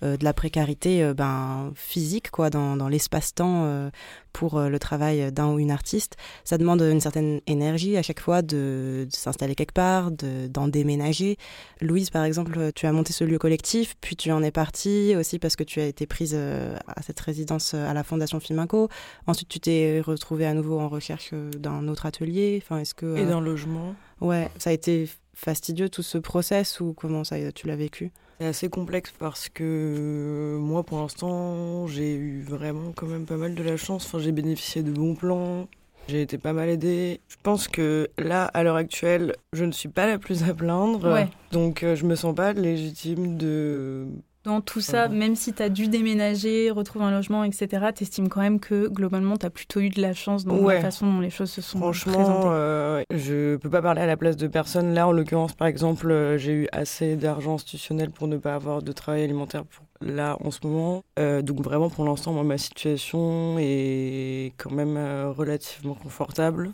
de 0.02 0.25
la 0.25 0.33
précarité 0.33 1.12
ben, 1.14 1.73
physique 1.75 2.31
quoi, 2.31 2.50
dans, 2.50 2.76
dans 2.76 2.88
l'espace-temps 2.88 3.90
pour 4.33 4.61
le 4.61 4.78
travail 4.78 5.31
d'un 5.31 5.52
ou 5.52 5.59
une 5.59 5.71
artiste. 5.71 6.16
Ça 6.45 6.59
demande 6.59 6.83
une 6.83 7.00
certaine 7.00 7.40
énergie 7.47 7.97
à 7.97 8.02
chaque 8.02 8.21
fois 8.21 8.42
de, 8.42 9.07
s'installer 9.11 9.54
quelque 9.54 9.75
part, 9.75 10.11
d'en 10.11 10.69
déménager. 10.69 11.37
Louise, 11.81 12.11
par 12.11 12.25
exemple, 12.25 12.73
tu 12.75 12.87
as 12.87 12.92
monté 12.92 13.12
ce 13.12 13.25
lieu 13.25 13.38
collectif, 13.38 13.95
puis 14.00 14.16
tu 14.16 14.33
en 14.33 14.42
es 14.42 14.50
parti 14.50 15.14
aussi 15.16 15.38
parce 15.38 15.57
que 15.57 15.64
tu 15.64 15.81
as 15.81 15.87
été 15.87 16.07
prise 16.07 16.35
à 16.35 17.02
cette 17.02 17.21
résidence 17.21 17.75
à 17.75 17.95
la 17.95 18.02
Fondation 18.02 18.40
Fiminco. 18.40 18.88
Ensuite, 19.26 19.49
tu 19.49 19.61
t'es 19.61 20.00
retrouvée 20.04 20.47
à 20.47 20.54
nouveau 20.54 20.81
en 20.81 20.88
recherche 20.88 21.33
d'un 21.33 21.87
autre 21.88 22.07
atelier. 22.07 22.61
Enfin, 22.62 22.78
est-ce 22.78 22.95
que 22.95 23.16
et 23.16 23.25
logement. 23.53 23.95
Ouais, 24.21 24.49
ça 24.59 24.71
a 24.71 24.73
été 24.73 25.09
fastidieux 25.35 25.89
tout 25.89 26.03
ce 26.03 26.19
process 26.19 26.81
ou 26.81 26.93
comment 26.93 27.25
ça 27.25 27.37
tu 27.53 27.67
l'as 27.67 27.77
vécu? 27.77 28.11
C'est 28.41 28.47
assez 28.47 28.69
complexe 28.69 29.13
parce 29.19 29.49
que 29.49 30.57
moi, 30.61 30.83
pour 30.83 30.99
l'instant, 30.99 31.87
j'ai 31.87 32.15
eu 32.15 32.43
vraiment 32.43 32.93
quand 32.93 33.07
même 33.07 33.25
pas 33.25 33.37
mal 33.37 33.55
de 33.55 33.63
la 33.63 33.77
chance. 33.77 34.07
Enfin, 34.07 34.19
j'ai 34.19 34.33
bénéficié 34.33 34.83
de 34.83 34.91
bons 34.91 35.15
plans. 35.15 35.69
J'ai 36.09 36.23
été 36.23 36.39
pas 36.39 36.53
mal 36.53 36.69
aidée. 36.69 37.21
Je 37.29 37.37
pense 37.43 37.69
que 37.69 38.11
là, 38.19 38.47
à 38.47 38.65
l'heure 38.65 38.77
actuelle, 38.77 39.37
je 39.53 39.65
ne 39.65 39.71
suis 39.71 39.89
pas 39.89 40.07
la 40.07 40.19
plus 40.19 40.43
à 40.43 40.55
plaindre. 40.55 41.29
Donc, 41.53 41.85
euh, 41.85 41.95
je 41.95 42.05
me 42.05 42.17
sens 42.17 42.35
pas 42.35 42.53
légitime 42.53 43.37
de 43.37 44.09
dans 44.45 44.61
tout 44.61 44.81
ça, 44.81 45.09
même 45.09 45.37
si 45.37 45.53
tu 45.53 45.63
as 45.63 45.69
dû 45.69 45.89
déménager, 45.89 46.71
retrouver 46.71 47.05
un 47.05 47.11
logement, 47.11 47.45
etc., 47.45 47.69
tu 47.95 48.03
estimes 48.03 48.29
quand 48.29 48.41
même 48.41 48.61
que 48.61 48.89
globalement, 48.89 49.37
tu 49.37 49.47
as 49.47 49.51
plutôt 49.51 49.81
eu 49.81 49.89
de 49.89 50.01
la 50.01 50.15
chance 50.15 50.45
dans 50.45 50.67
la 50.67 50.81
façon 50.81 51.11
dont 51.13 51.21
les 51.21 51.31
choses 51.31 51.51
se 51.51 51.61
sont 51.61 51.79
Franchement, 51.79 52.13
présentées. 52.13 52.49
Euh, 52.49 53.03
je 53.11 53.57
peux 53.57 53.71
pas 53.71 53.83
parler 53.83 54.03
à 54.03 54.07
la 54.07 54.17
place 54.17 54.37
de 54.37 54.47
personne. 54.47 54.95
Là, 54.95 55.07
en 55.07 55.13
l'occurrence, 55.13 55.53
par 55.53 55.69
exemple, 55.69 56.11
euh, 56.11 56.39
j'ai 56.39 56.53
eu 56.53 56.69
assez 56.73 57.17
d'argent 57.17 57.55
institutionnel 57.55 58.11
pour 58.11 58.29
ne 58.29 58.37
pas 58.37 58.55
avoir 58.55 58.83
de 58.83 58.93
travail 58.93 59.25
alimentaire 59.25 59.65
pour 59.65 59.85
là 60.03 60.37
en 60.41 60.51
ce 60.51 60.59
moment. 60.65 61.05
Euh, 61.19 61.43
donc 61.43 61.61
vraiment, 61.61 61.89
pour 61.89 62.05
l'instant, 62.05 62.33
ma 62.43 62.59
situation 62.59 63.57
est 63.59 64.53
quand 64.57 64.73
même 64.73 64.97
euh, 64.97 65.31
relativement 65.31 65.95
confortable 65.95 66.73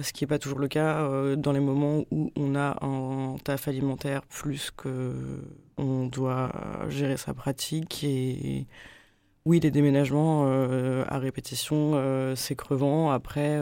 ce 0.00 0.12
qui 0.12 0.24
n'est 0.24 0.28
pas 0.28 0.38
toujours 0.38 0.58
le 0.58 0.68
cas 0.68 1.02
euh, 1.02 1.36
dans 1.36 1.52
les 1.52 1.60
moments 1.60 2.04
où 2.10 2.30
on 2.36 2.54
a 2.54 2.84
un 2.84 3.36
taf 3.44 3.68
alimentaire 3.68 4.22
plus 4.22 4.70
que 4.70 5.14
on 5.78 6.06
doit 6.06 6.52
gérer 6.88 7.16
sa 7.16 7.34
pratique 7.34 8.04
et 8.04 8.66
oui 9.44 9.60
les 9.60 9.70
déménagements 9.70 10.44
euh, 10.46 11.04
à 11.08 11.18
répétition 11.18 11.92
euh, 11.94 12.34
c'est 12.36 12.56
crevant. 12.56 13.10
Après 13.10 13.58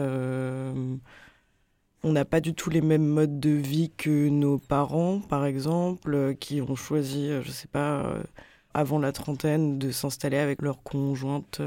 on 2.03 2.13
n'a 2.13 2.25
pas 2.25 2.41
du 2.41 2.53
tout 2.53 2.69
les 2.69 2.81
mêmes 2.81 3.05
modes 3.05 3.39
de 3.39 3.51
vie 3.51 3.91
que 3.95 4.29
nos 4.29 4.57
parents 4.57 5.19
par 5.19 5.45
exemple 5.45 6.35
qui 6.39 6.61
ont 6.61 6.75
choisi 6.75 7.29
je 7.43 7.51
sais 7.51 7.67
pas 7.67 8.15
avant 8.73 8.99
la 8.99 9.11
trentaine 9.11 9.77
de 9.79 9.91
s'installer 9.91 10.37
avec 10.37 10.61
leur 10.61 10.81
conjointe 10.83 11.61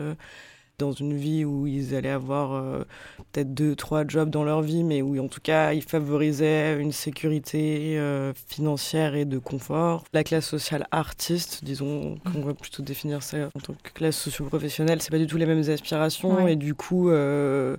dans 0.79 0.93
une 0.93 1.15
vie 1.15 1.45
où 1.45 1.67
ils 1.67 1.95
allaient 1.95 2.09
avoir 2.09 2.53
euh, 2.53 2.85
peut-être 3.33 3.55
deux, 3.55 3.77
trois 3.77 4.07
jobs 4.07 4.31
dans 4.31 4.45
leur 4.45 4.63
vie, 4.63 4.83
mais 4.83 5.03
où 5.03 5.23
en 5.23 5.29
tout 5.29 5.41
cas 5.41 5.73
ils 5.73 5.83
favorisaient 5.83 6.81
une 6.81 6.93
sécurité 6.93 7.99
euh, 7.99 8.33
financière 8.49 9.15
et 9.15 9.25
de 9.25 9.39
confort. 9.39 10.05
La 10.13 10.25
classe 10.25 10.47
sociale 10.47 10.87
artiste, 10.91 11.65
disons, 11.65 12.17
qu'on 12.25 12.43
va 12.43 12.55
plutôt 12.55 12.83
définir 12.83 13.23
ça 13.23 13.51
en 13.55 13.61
tant 13.61 13.75
que 13.75 13.91
classe 13.93 14.17
socio-professionnelle, 14.17 15.01
c'est 15.01 15.11
pas 15.11 15.19
du 15.19 15.27
tout 15.27 15.37
les 15.37 15.47
mêmes 15.47 15.69
aspirations 15.69 16.49
et 16.49 16.57
du 16.57 16.75
coup, 16.75 17.11
euh, 17.11 17.77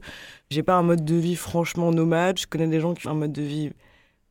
j'ai 0.50 0.64
pas 0.64 0.76
un 0.76 0.84
mode 0.84 1.04
de 1.04 1.16
vie 1.16 1.36
franchement 1.36 1.92
nomade. 1.92 2.40
Je 2.40 2.48
connais 2.48 2.68
des 2.68 2.80
gens 2.80 2.94
qui 2.94 3.08
ont 3.08 3.12
un 3.12 3.16
mode 3.16 3.34
de 3.34 3.42
vie, 3.42 3.72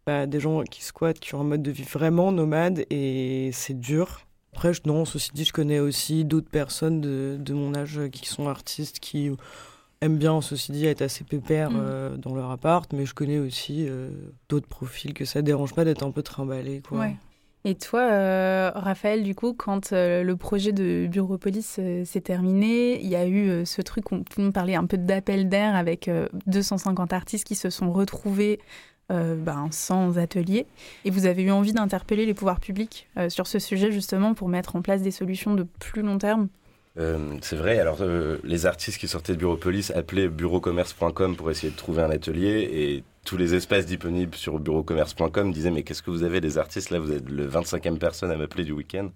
bah, 0.07 0.27
des 0.27 0.41
gens 0.41 0.63
qui 0.63 0.83
squattent, 0.83 1.21
qui 1.21 1.35
ont 1.35 1.41
un 1.41 1.45
mode 1.45 1.63
de 1.63 1.71
vie 1.71 1.85
vraiment 1.85 2.33
nomade 2.33 2.87
et 2.91 3.51
c'est 3.53 3.79
dur. 3.79 4.27
Après, 4.55 4.71
non, 4.87 5.05
ceci 5.05 5.33
dit, 5.35 5.45
je 5.45 5.53
connais 5.53 5.81
aussi 5.81 6.25
d'autres 6.25 6.49
personnes 6.49 7.01
de, 7.01 7.37
de, 7.41 7.55
mon 7.55 7.75
âge 7.75 8.01
qui 8.13 8.29
sont 8.29 8.47
artistes, 8.47 9.01
qui 9.01 9.33
aiment 10.01 10.17
bien, 10.17 10.41
ceci 10.41 10.71
dit, 10.71 10.87
être 10.87 11.03
assez 11.03 11.25
pépères 11.25 11.73
mm. 11.73 11.77
euh, 11.77 12.17
dans 12.17 12.37
leur 12.37 12.53
appart, 12.53 12.93
mais 12.93 13.05
je 13.05 13.15
connais 13.15 13.41
aussi 13.41 13.85
euh, 13.89 14.11
d'autres 14.49 14.69
profils 14.69 15.13
que 15.13 15.25
ça 15.25 15.43
dérange 15.43 15.75
pas 15.75 15.85
d'être 15.85 16.05
un 16.05 16.13
peu 16.13 16.23
trimballé. 16.23 16.83
Quoi. 16.89 17.01
Ouais. 17.01 17.17
Et 17.65 17.75
toi, 17.75 18.03
euh, 18.03 18.71
Raphaël, 18.77 19.25
du 19.25 19.35
coup, 19.35 19.55
quand 19.55 19.91
le 19.91 20.35
projet 20.35 20.71
de 20.71 21.09
Bureau 21.11 21.37
Police 21.37 21.81
s'est 22.05 22.21
terminé, 22.21 23.03
il 23.03 23.09
y 23.09 23.17
a 23.17 23.27
eu 23.27 23.67
ce 23.67 23.83
truc, 23.83 24.13
on, 24.13 24.23
on 24.39 24.53
parlait 24.53 24.77
un 24.77 24.87
peu 24.87 24.99
d'appel 24.99 25.49
d'air 25.49 25.75
avec 25.75 26.09
250 26.47 27.13
artistes 27.13 27.45
qui 27.45 27.57
se 27.57 27.71
sont 27.71 27.91
retrouvés 27.91 28.61
euh, 29.11 29.35
ben, 29.37 29.69
sans 29.71 30.19
atelier. 30.19 30.67
Et 31.05 31.11
vous 31.11 31.27
avez 31.27 31.43
eu 31.43 31.51
envie 31.51 31.73
d'interpeller 31.73 32.25
les 32.25 32.35
pouvoirs 32.35 32.61
publics 32.61 33.09
euh, 33.19 33.29
sur 33.29 33.47
ce 33.47 33.59
sujet 33.59 33.93
justement 33.93 34.35
pour 34.35 34.49
mettre 34.49 34.77
en 34.77 34.83
place 34.83 35.03
des 35.03 35.11
solutions 35.11 35.55
de 35.55 35.67
plus 35.79 36.03
long 36.03 36.19
terme? 36.19 36.49
Euh, 36.97 37.37
c'est 37.43 37.57
vrai, 37.57 37.81
alors 37.81 37.99
les 38.45 38.67
artistes 38.67 38.99
qui 38.99 39.09
sortaient 39.09 39.33
de 39.33 39.39
Bureau 39.39 39.57
Police 39.57 39.91
appelaient 39.91 40.29
bureaucommerce.com 40.29 41.37
pour 41.37 41.51
essayer 41.51 41.73
de 41.73 41.77
trouver 41.77 42.03
un 42.03 42.11
atelier 42.11 42.69
et 42.73 43.05
tous 43.25 43.37
les 43.37 43.55
espaces 43.55 43.85
disponibles 43.85 44.35
sur 44.37 44.59
bureaucommerce.com 44.59 45.53
disaient 45.53 45.71
mais 45.71 45.83
qu'est-ce 45.83 46.03
que 46.03 46.11
vous 46.11 46.23
avez 46.23 46.41
les 46.41 46.57
artistes? 46.57 46.91
Là, 46.91 46.99
vous 46.99 47.13
êtes 47.13 47.29
le 47.29 47.49
25e 47.49 47.99
personne 47.99 48.31
à 48.31 48.37
m'appeler 48.37 48.65
du 48.65 48.73
week-end. 48.73 49.11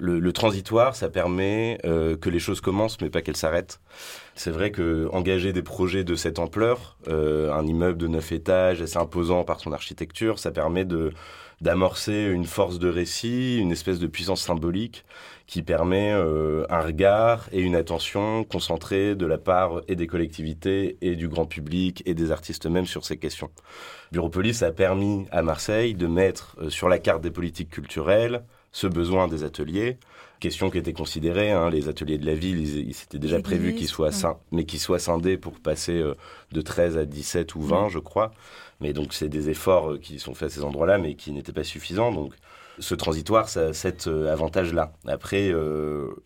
Le, 0.00 0.32
transitoire, 0.32 0.94
ça 0.94 1.08
permet 1.08 1.78
euh, 1.84 2.16
que 2.16 2.30
les 2.30 2.38
choses 2.38 2.60
commencent, 2.60 3.00
mais 3.00 3.10
pas 3.10 3.20
qu'elles 3.20 3.36
s'arrêtent. 3.36 3.80
C'est 4.36 4.50
vrai 4.50 4.70
que 4.70 5.08
engager 5.12 5.52
des 5.52 5.62
projets 5.62 6.04
de 6.04 6.14
cette 6.14 6.38
ampleur, 6.38 6.96
euh, 7.08 7.52
un 7.52 7.66
immeuble 7.66 7.98
de 7.98 8.06
neuf 8.06 8.30
étages, 8.30 8.80
assez 8.80 8.96
imposant 8.96 9.42
par 9.42 9.58
son 9.58 9.72
architecture, 9.72 10.38
ça 10.38 10.52
permet 10.52 10.84
de 10.84 11.12
d'amorcer 11.60 12.30
une 12.32 12.44
force 12.44 12.78
de 12.78 12.88
récit, 12.88 13.58
une 13.58 13.72
espèce 13.72 13.98
de 13.98 14.06
puissance 14.06 14.42
symbolique 14.42 15.04
qui 15.48 15.62
permet 15.62 16.12
euh, 16.12 16.64
un 16.70 16.80
regard 16.80 17.48
et 17.50 17.60
une 17.60 17.74
attention 17.74 18.44
concentrée 18.44 19.16
de 19.16 19.26
la 19.26 19.38
part 19.38 19.80
et 19.88 19.96
des 19.96 20.06
collectivités 20.06 20.98
et 21.00 21.16
du 21.16 21.26
grand 21.26 21.46
public 21.46 22.04
et 22.06 22.14
des 22.14 22.30
artistes 22.30 22.66
eux-mêmes 22.66 22.86
sur 22.86 23.04
ces 23.04 23.16
questions. 23.16 23.50
Bureau 24.12 24.28
Police 24.28 24.62
a 24.62 24.70
permis 24.70 25.26
à 25.32 25.42
Marseille 25.42 25.94
de 25.94 26.06
mettre 26.06 26.56
sur 26.68 26.88
la 26.88 27.00
carte 27.00 27.22
des 27.22 27.32
politiques 27.32 27.70
culturelles 27.70 28.44
ce 28.72 28.86
besoin 28.86 29.28
des 29.28 29.44
ateliers. 29.44 29.98
Question 30.40 30.70
qui 30.70 30.78
était 30.78 30.92
considérée, 30.92 31.50
hein, 31.50 31.68
les 31.68 31.88
ateliers 31.88 32.16
de 32.16 32.24
la 32.24 32.34
ville, 32.34 32.60
il, 32.60 32.94
s'était 32.94 33.18
déjà 33.18 33.40
prévu 33.40 33.74
qu'ils 33.74 33.88
soient, 33.88 34.10
mais 34.52 34.64
qu'ils 34.64 34.78
soient 34.78 35.00
scindés 35.00 35.36
pour 35.36 35.58
passer 35.58 35.98
euh, 35.98 36.14
de 36.52 36.60
13 36.60 36.96
à 36.96 37.04
17 37.04 37.56
ou 37.56 37.62
20, 37.62 37.88
je 37.88 37.98
crois. 37.98 38.32
Mais 38.80 38.92
donc 38.92 39.14
c'est 39.14 39.28
des 39.28 39.50
efforts 39.50 39.92
euh, 39.92 39.98
qui 39.98 40.20
sont 40.20 40.34
faits 40.34 40.52
à 40.52 40.54
ces 40.54 40.62
endroits-là, 40.62 40.98
mais 40.98 41.14
qui 41.16 41.32
n'étaient 41.32 41.52
pas 41.52 41.64
suffisants. 41.64 42.12
Donc 42.12 42.34
ce 42.78 42.94
transitoire, 42.94 43.48
ça 43.48 43.66
a 43.68 43.72
cet 43.72 44.06
euh, 44.06 44.32
avantage-là. 44.32 44.92
Après, 45.08 45.52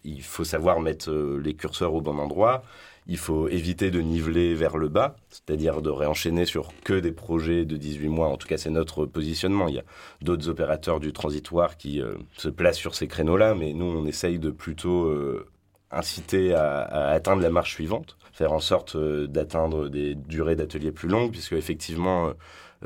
il 0.04 0.22
faut 0.22 0.44
savoir 0.44 0.80
mettre 0.80 1.10
les 1.10 1.54
curseurs 1.54 1.94
au 1.94 2.02
bon 2.02 2.18
endroit 2.18 2.64
il 3.06 3.16
faut 3.16 3.48
éviter 3.48 3.90
de 3.90 4.00
niveler 4.00 4.54
vers 4.54 4.76
le 4.76 4.88
bas, 4.88 5.16
c'est-à-dire 5.28 5.82
de 5.82 5.90
réenchaîner 5.90 6.46
sur 6.46 6.72
que 6.84 6.94
des 6.94 7.12
projets 7.12 7.64
de 7.64 7.76
18 7.76 8.08
mois. 8.08 8.28
En 8.28 8.36
tout 8.36 8.46
cas, 8.46 8.56
c'est 8.56 8.70
notre 8.70 9.06
positionnement. 9.06 9.68
Il 9.68 9.74
y 9.74 9.78
a 9.78 9.84
d'autres 10.20 10.48
opérateurs 10.48 11.00
du 11.00 11.12
transitoire 11.12 11.76
qui 11.76 12.00
euh, 12.00 12.14
se 12.36 12.48
placent 12.48 12.78
sur 12.78 12.94
ces 12.94 13.08
créneaux-là, 13.08 13.54
mais 13.54 13.72
nous, 13.72 13.86
on 13.86 14.06
essaye 14.06 14.38
de 14.38 14.50
plutôt 14.50 15.06
euh, 15.06 15.46
inciter 15.90 16.54
à, 16.54 16.84
atteindre 17.10 17.42
la 17.42 17.50
marche 17.50 17.74
suivante, 17.74 18.16
faire 18.32 18.52
en 18.52 18.60
sorte 18.60 18.94
euh, 18.94 19.26
d'atteindre 19.26 19.88
des 19.88 20.14
durées 20.14 20.56
d'ateliers 20.56 20.92
plus 20.92 21.08
longues, 21.08 21.32
puisque 21.32 21.54
effectivement, 21.54 22.32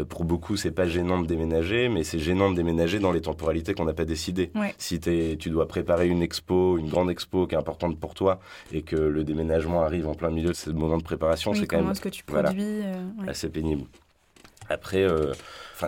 pour 0.04 0.24
beaucoup, 0.24 0.56
c'est 0.56 0.70
pas 0.70 0.86
gênant 0.86 1.20
de 1.20 1.26
déménager, 1.26 1.88
mais 1.88 2.04
c'est 2.04 2.18
gênant 2.18 2.50
de 2.50 2.56
déménager 2.56 2.98
dans 2.98 3.12
les 3.12 3.20
temporalités 3.20 3.74
qu'on 3.74 3.84
n'a 3.84 3.94
pas 3.94 4.04
décidées. 4.04 4.50
Si 4.78 5.00
tu 5.00 5.50
dois 5.50 5.68
préparer 5.68 6.08
une 6.08 6.22
expo, 6.22 6.78
une 6.78 6.88
grande 6.88 7.10
expo 7.10 7.46
qui 7.46 7.54
est 7.54 7.58
importante 7.58 7.98
pour 7.98 8.14
toi, 8.14 8.40
et 8.72 8.82
que 8.82 8.96
le 8.96 9.24
déménagement 9.24 9.82
arrive 9.82 10.08
en 10.08 10.14
plein 10.14 10.30
milieu 10.30 10.50
de 10.50 10.54
ce 10.54 10.70
moment 10.70 10.98
de 10.98 11.02
préparation, 11.02 11.54
c'est 11.54 11.66
quand 11.66 11.82
même 11.82 11.96
que 11.98 12.08
tu 12.08 12.24
produis, 12.24 12.82
euh, 12.82 12.94
assez 13.26 13.48
pénible. 13.48 13.84
Après, 14.68 15.02
euh, 15.02 15.32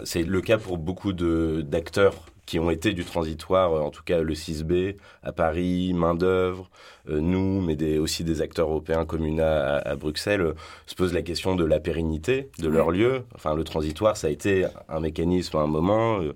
c'est 0.04 0.22
le 0.22 0.40
cas 0.40 0.58
pour 0.58 0.78
beaucoup 0.78 1.12
d'acteurs 1.12 2.14
qui 2.49 2.59
ont 2.59 2.71
été 2.71 2.95
du 2.95 3.05
transitoire, 3.05 3.73
en 3.73 3.90
tout 3.90 4.02
cas 4.02 4.23
le 4.23 4.33
6B 4.33 4.97
à 5.23 5.33
Paris, 5.33 5.93
main 5.93 6.14
d'œuvre, 6.14 6.71
euh, 7.11 7.21
nous, 7.21 7.61
mais 7.61 7.76
des, 7.76 7.99
aussi 7.99 8.25
des 8.25 8.40
acteurs 8.40 8.71
européens 8.71 9.05
communs 9.05 9.38
à, 9.38 9.97
Bruxelles, 9.97 10.40
euh, 10.40 10.55
se 10.87 10.95
pose 10.95 11.12
la 11.12 11.21
question 11.21 11.57
de 11.57 11.64
la 11.67 11.78
pérennité 11.78 12.49
de 12.59 12.69
leur 12.69 12.90
lieu. 12.90 13.25
Enfin, 13.35 13.55
le 13.55 13.64
transitoire, 13.64 14.17
ça 14.17 14.28
a 14.28 14.31
été 14.31 14.67
un 14.88 15.00
mécanisme 15.00 15.59
à 15.59 15.61
un 15.61 15.67
moment, 15.67 16.23
euh, 16.23 16.35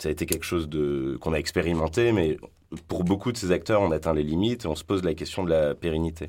ça 0.00 0.08
a 0.08 0.10
été 0.12 0.26
quelque 0.26 0.44
chose 0.44 0.68
de 0.68 1.16
qu'on 1.20 1.32
a 1.32 1.38
expérimenté, 1.38 2.10
mais 2.10 2.38
pour 2.88 3.04
beaucoup 3.04 3.30
de 3.30 3.36
ces 3.36 3.52
acteurs, 3.52 3.82
on 3.82 3.92
atteint 3.92 4.14
les 4.14 4.24
limites 4.24 4.64
et 4.64 4.66
on 4.66 4.74
se 4.74 4.82
pose 4.82 5.04
la 5.04 5.14
question 5.14 5.44
de 5.44 5.50
la 5.50 5.76
pérennité. 5.76 6.28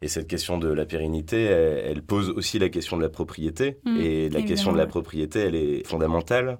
Et 0.00 0.06
cette 0.06 0.28
question 0.28 0.58
de 0.58 0.68
la 0.68 0.86
pérennité, 0.86 1.42
elle, 1.42 2.02
pose 2.02 2.30
aussi 2.30 2.60
la 2.60 2.68
question 2.68 2.96
de 2.96 3.02
la 3.02 3.08
propriété. 3.08 3.78
Mmh, 3.84 4.00
et 4.00 4.28
la 4.28 4.42
question 4.42 4.72
de 4.72 4.78
la 4.78 4.86
propriété, 4.86 5.40
elle 5.40 5.56
est 5.56 5.86
fondamentale 5.86 6.58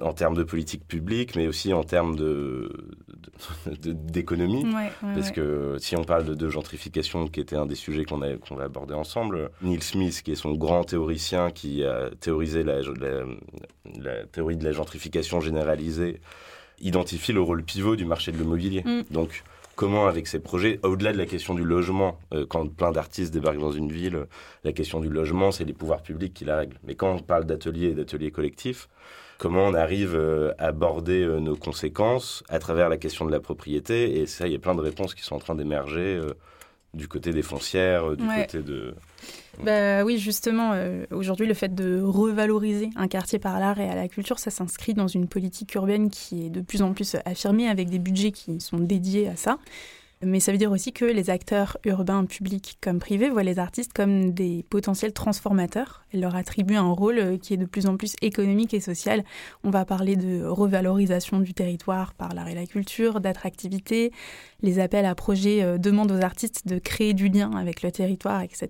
en 0.00 0.12
termes 0.12 0.36
de 0.36 0.44
politique 0.44 0.86
publique, 0.86 1.34
mais 1.36 1.48
aussi 1.48 1.72
en 1.72 1.82
termes 1.82 2.16
de, 2.16 2.70
d'économie. 3.82 4.64
parce 5.00 5.30
que 5.30 5.76
si 5.78 5.96
on 5.96 6.04
parle 6.04 6.36
de, 6.36 6.48
gentrification, 6.48 7.26
qui 7.28 7.40
était 7.40 7.56
un 7.56 7.66
des 7.66 7.74
sujets 7.74 8.04
qu'on, 8.04 8.20
qu'on 8.38 8.54
va 8.54 8.64
aborder 8.64 8.94
ensemble, 8.94 9.50
Neil 9.62 9.82
Smith, 9.82 10.22
qui 10.22 10.32
est 10.32 10.36
son 10.36 10.52
grand 10.54 10.84
théoricien 10.84 11.50
qui 11.50 11.84
a 11.84 12.10
théorisé 12.20 12.62
la, 12.62 12.80
la, 13.98 14.24
théorie 14.26 14.56
de 14.56 14.64
la 14.64 14.72
gentrification 14.72 15.40
généralisée, 15.40 16.20
identifie 16.80 17.32
le 17.32 17.40
rôle 17.40 17.64
pivot 17.64 17.96
du 17.96 18.04
marché 18.04 18.30
de 18.32 18.36
l'immobilier. 18.36 18.82
Mm. 18.84 19.02
Donc, 19.10 19.42
comment 19.74 20.06
avec 20.06 20.26
ces 20.26 20.40
projets, 20.40 20.80
au-delà 20.82 21.12
de 21.12 21.18
la 21.18 21.26
question 21.26 21.54
du 21.54 21.64
logement, 21.64 22.18
euh, 22.32 22.46
quand 22.48 22.66
plein 22.68 22.92
d'artistes 22.92 23.32
débarquent 23.32 23.60
dans 23.60 23.72
une 23.72 23.90
ville, 23.90 24.26
la 24.64 24.72
question 24.72 25.00
du 25.00 25.08
logement, 25.08 25.50
c'est 25.50 25.64
les 25.64 25.72
pouvoirs 25.72 26.02
publics 26.02 26.34
qui 26.34 26.44
la 26.44 26.56
règlent. 26.56 26.78
Mais 26.84 26.94
quand 26.94 27.12
on 27.12 27.18
parle 27.18 27.44
d'ateliers 27.44 27.88
et 27.88 27.94
d'ateliers 27.94 28.30
collectifs, 28.30 28.88
comment 29.38 29.64
on 29.64 29.74
arrive 29.74 30.14
à 30.58 30.66
aborder 30.66 31.24
nos 31.40 31.56
conséquences 31.56 32.42
à 32.48 32.58
travers 32.58 32.88
la 32.88 32.96
question 32.96 33.24
de 33.24 33.30
la 33.30 33.40
propriété. 33.40 34.18
Et 34.20 34.26
ça, 34.26 34.46
il 34.46 34.52
y 34.52 34.56
a 34.56 34.58
plein 34.58 34.74
de 34.74 34.80
réponses 34.80 35.14
qui 35.14 35.22
sont 35.22 35.36
en 35.36 35.40
train 35.40 35.54
d'émerger 35.54 36.20
du 36.94 37.08
côté 37.08 37.32
des 37.32 37.42
foncières, 37.42 38.16
du 38.16 38.26
côté 38.26 38.62
de... 38.62 38.94
Bah, 39.62 40.04
oui, 40.04 40.18
justement, 40.18 40.72
euh, 40.74 41.04
aujourd'hui, 41.10 41.46
le 41.46 41.54
fait 41.54 41.74
de 41.74 42.00
revaloriser 42.00 42.90
un 42.96 43.08
quartier 43.08 43.38
par 43.38 43.58
l'art 43.58 43.80
et 43.80 43.88
à 43.88 43.94
la 43.94 44.08
culture, 44.08 44.38
ça 44.38 44.50
s'inscrit 44.50 44.94
dans 44.94 45.08
une 45.08 45.26
politique 45.26 45.74
urbaine 45.74 46.10
qui 46.10 46.46
est 46.46 46.50
de 46.50 46.60
plus 46.60 46.82
en 46.82 46.92
plus 46.92 47.16
affirmée 47.24 47.68
avec 47.68 47.90
des 47.90 47.98
budgets 47.98 48.30
qui 48.30 48.60
sont 48.60 48.78
dédiés 48.78 49.28
à 49.28 49.36
ça. 49.36 49.58
Mais 50.20 50.40
ça 50.40 50.50
veut 50.50 50.58
dire 50.58 50.72
aussi 50.72 50.92
que 50.92 51.04
les 51.04 51.30
acteurs 51.30 51.78
urbains, 51.84 52.24
publics 52.24 52.76
comme 52.80 52.98
privés, 52.98 53.30
voient 53.30 53.44
les 53.44 53.60
artistes 53.60 53.92
comme 53.92 54.32
des 54.32 54.64
potentiels 54.68 55.12
transformateurs 55.12 56.04
et 56.12 56.18
leur 56.18 56.34
attribuent 56.34 56.76
un 56.76 56.90
rôle 56.90 57.18
euh, 57.18 57.38
qui 57.38 57.54
est 57.54 57.56
de 57.56 57.66
plus 57.66 57.86
en 57.86 57.96
plus 57.96 58.16
économique 58.20 58.74
et 58.74 58.80
social. 58.80 59.22
On 59.62 59.70
va 59.70 59.84
parler 59.84 60.16
de 60.16 60.44
revalorisation 60.44 61.38
du 61.38 61.54
territoire 61.54 62.14
par 62.14 62.34
l'art 62.34 62.48
et 62.48 62.54
la 62.56 62.66
culture, 62.66 63.20
d'attractivité, 63.20 64.12
les 64.60 64.80
appels 64.80 65.06
à 65.06 65.14
projets 65.14 65.62
euh, 65.62 65.78
demandent 65.78 66.10
aux 66.10 66.22
artistes 66.22 66.66
de 66.66 66.80
créer 66.80 67.14
du 67.14 67.28
lien 67.28 67.52
avec 67.52 67.82
le 67.82 67.92
territoire, 67.92 68.42
etc. 68.42 68.68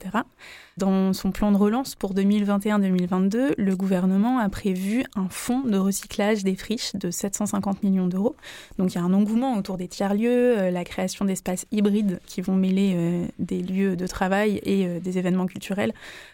Dans 0.79 1.13
son 1.13 1.33
plan 1.33 1.51
de 1.51 1.57
relance 1.57 1.97
pour 1.97 2.15
2021-2022, 2.15 3.55
le 3.59 3.77
gouvernement 3.77 4.39
a 4.39 4.49
prévu 4.49 5.03
un 5.17 5.29
fonds 5.29 5.63
de 5.63 5.77
recyclage 5.77 6.45
des 6.45 6.55
friches 6.55 6.95
de 6.95 7.11
750 7.11 7.83
millions 7.83 8.07
d'euros. 8.07 8.37
Donc 8.79 8.95
il 8.95 8.95
y 8.95 9.01
a 9.01 9.03
un 9.03 9.13
engouement 9.13 9.57
autour 9.57 9.77
des 9.77 9.89
tiers-lieux, 9.89 10.57
euh, 10.57 10.71
la 10.71 10.85
création 10.85 11.25
d'espaces 11.25 11.67
hybrides 11.73 12.21
qui 12.27 12.43
vont 12.43 12.55
mêler 12.55 12.93
euh, 12.95 13.27
des 13.41 13.61
lieux 13.61 13.97
de 13.97 14.07
travail 14.07 14.61
et 14.63 14.87
euh, 14.87 15.01
des 15.01 15.19
événements 15.19 15.47
culturels. 15.47 15.93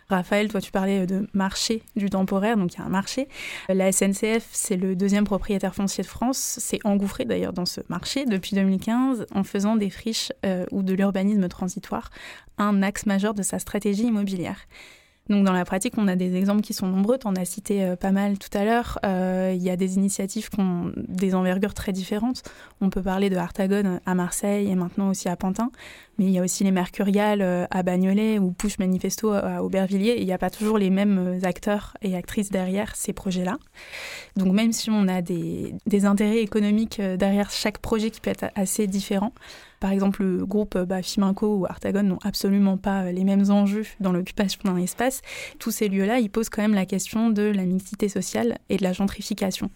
Raphaël, 0.08 0.48
toi 0.48 0.60
tu 0.60 0.70
parlais 0.70 1.06
de 1.06 1.26
marché 1.32 1.82
du 1.96 2.10
temporaire, 2.10 2.56
donc 2.56 2.74
il 2.74 2.78
y 2.78 2.82
a 2.82 2.84
un 2.84 2.90
marché. 2.90 3.28
La 3.68 3.90
SNCF, 3.90 4.48
c'est 4.52 4.76
le 4.76 4.96
deuxième 4.96 5.24
propriétaire 5.24 5.74
foncier 5.74 6.02
de 6.04 6.08
France, 6.08 6.38
s'est 6.38 6.80
engouffré 6.84 7.24
d'ailleurs 7.24 7.52
dans 7.52 7.66
ce 7.66 7.80
marché 7.88 8.24
depuis 8.26 8.54
2015 8.54 9.26
en 9.34 9.44
faisant 9.44 9.76
des 9.76 9.90
friches 9.90 10.32
ou 10.70 10.82
de 10.82 10.94
l'urbanisme 10.94 11.48
transitoire 11.48 12.10
un 12.58 12.82
axe 12.82 13.06
majeur 13.06 13.34
de 13.34 13.42
sa 13.42 13.58
stratégie 13.58 14.04
immobilière. 14.04 14.58
Donc 15.30 15.44
dans 15.46 15.52
la 15.54 15.64
pratique, 15.64 15.94
on 15.96 16.06
a 16.06 16.16
des 16.16 16.36
exemples 16.36 16.60
qui 16.60 16.74
sont 16.74 16.86
nombreux. 16.86 17.16
Tu 17.16 17.26
en 17.26 17.34
as 17.34 17.46
cité 17.46 17.82
euh, 17.82 17.96
pas 17.96 18.12
mal 18.12 18.38
tout 18.38 18.50
à 18.56 18.64
l'heure. 18.64 18.98
Euh, 19.06 19.52
il 19.56 19.62
y 19.62 19.70
a 19.70 19.76
des 19.76 19.96
initiatives 19.96 20.50
qui 20.50 20.60
ont 20.60 20.92
des 20.96 21.34
envergures 21.34 21.72
très 21.72 21.92
différentes. 21.92 22.42
On 22.82 22.90
peut 22.90 23.00
parler 23.00 23.30
de 23.30 23.36
Artagone 23.36 24.00
à 24.04 24.14
Marseille 24.14 24.70
et 24.70 24.74
maintenant 24.74 25.08
aussi 25.08 25.30
à 25.30 25.36
Pantin. 25.36 25.70
Mais 26.18 26.26
il 26.26 26.30
y 26.30 26.38
a 26.38 26.42
aussi 26.42 26.62
les 26.62 26.72
Mercuriales 26.72 27.40
euh, 27.40 27.64
à 27.70 27.82
Bagnolet 27.82 28.38
ou 28.38 28.52
Push 28.52 28.78
Manifesto 28.78 29.32
à 29.32 29.62
Aubervilliers. 29.62 30.16
Il 30.18 30.26
n'y 30.26 30.32
a 30.32 30.38
pas 30.38 30.50
toujours 30.50 30.76
les 30.76 30.90
mêmes 30.90 31.40
acteurs 31.42 31.96
et 32.02 32.14
actrices 32.16 32.50
derrière 32.50 32.94
ces 32.94 33.14
projets-là. 33.14 33.56
Donc 34.36 34.52
même 34.52 34.72
si 34.72 34.90
on 34.90 35.08
a 35.08 35.22
des, 35.22 35.74
des 35.86 36.04
intérêts 36.04 36.42
économiques 36.42 37.00
derrière 37.00 37.50
chaque 37.50 37.78
projet 37.78 38.10
qui 38.10 38.20
peut 38.20 38.30
être 38.30 38.46
assez 38.54 38.86
différent, 38.86 39.32
par 39.84 39.92
exemple, 39.92 40.22
le 40.24 40.46
groupe 40.46 40.78
bah, 40.78 41.02
Fiminco 41.02 41.58
ou 41.58 41.66
Artagon 41.66 42.02
n'ont 42.02 42.18
absolument 42.24 42.78
pas 42.78 43.02
euh, 43.02 43.12
les 43.12 43.22
mêmes 43.22 43.50
enjeux 43.50 43.84
dans 44.00 44.12
l'occupation 44.12 44.62
d'un 44.64 44.78
espace. 44.78 45.20
Tous 45.58 45.72
ces 45.72 45.90
lieux-là, 45.90 46.20
ils 46.20 46.30
posent 46.30 46.48
quand 46.48 46.62
même 46.62 46.72
la 46.72 46.86
question 46.86 47.28
de 47.28 47.42
la 47.42 47.66
mixité 47.66 48.08
sociale 48.08 48.56
et 48.70 48.78
de 48.78 48.82
la 48.82 48.94
gentrification. 48.94 49.68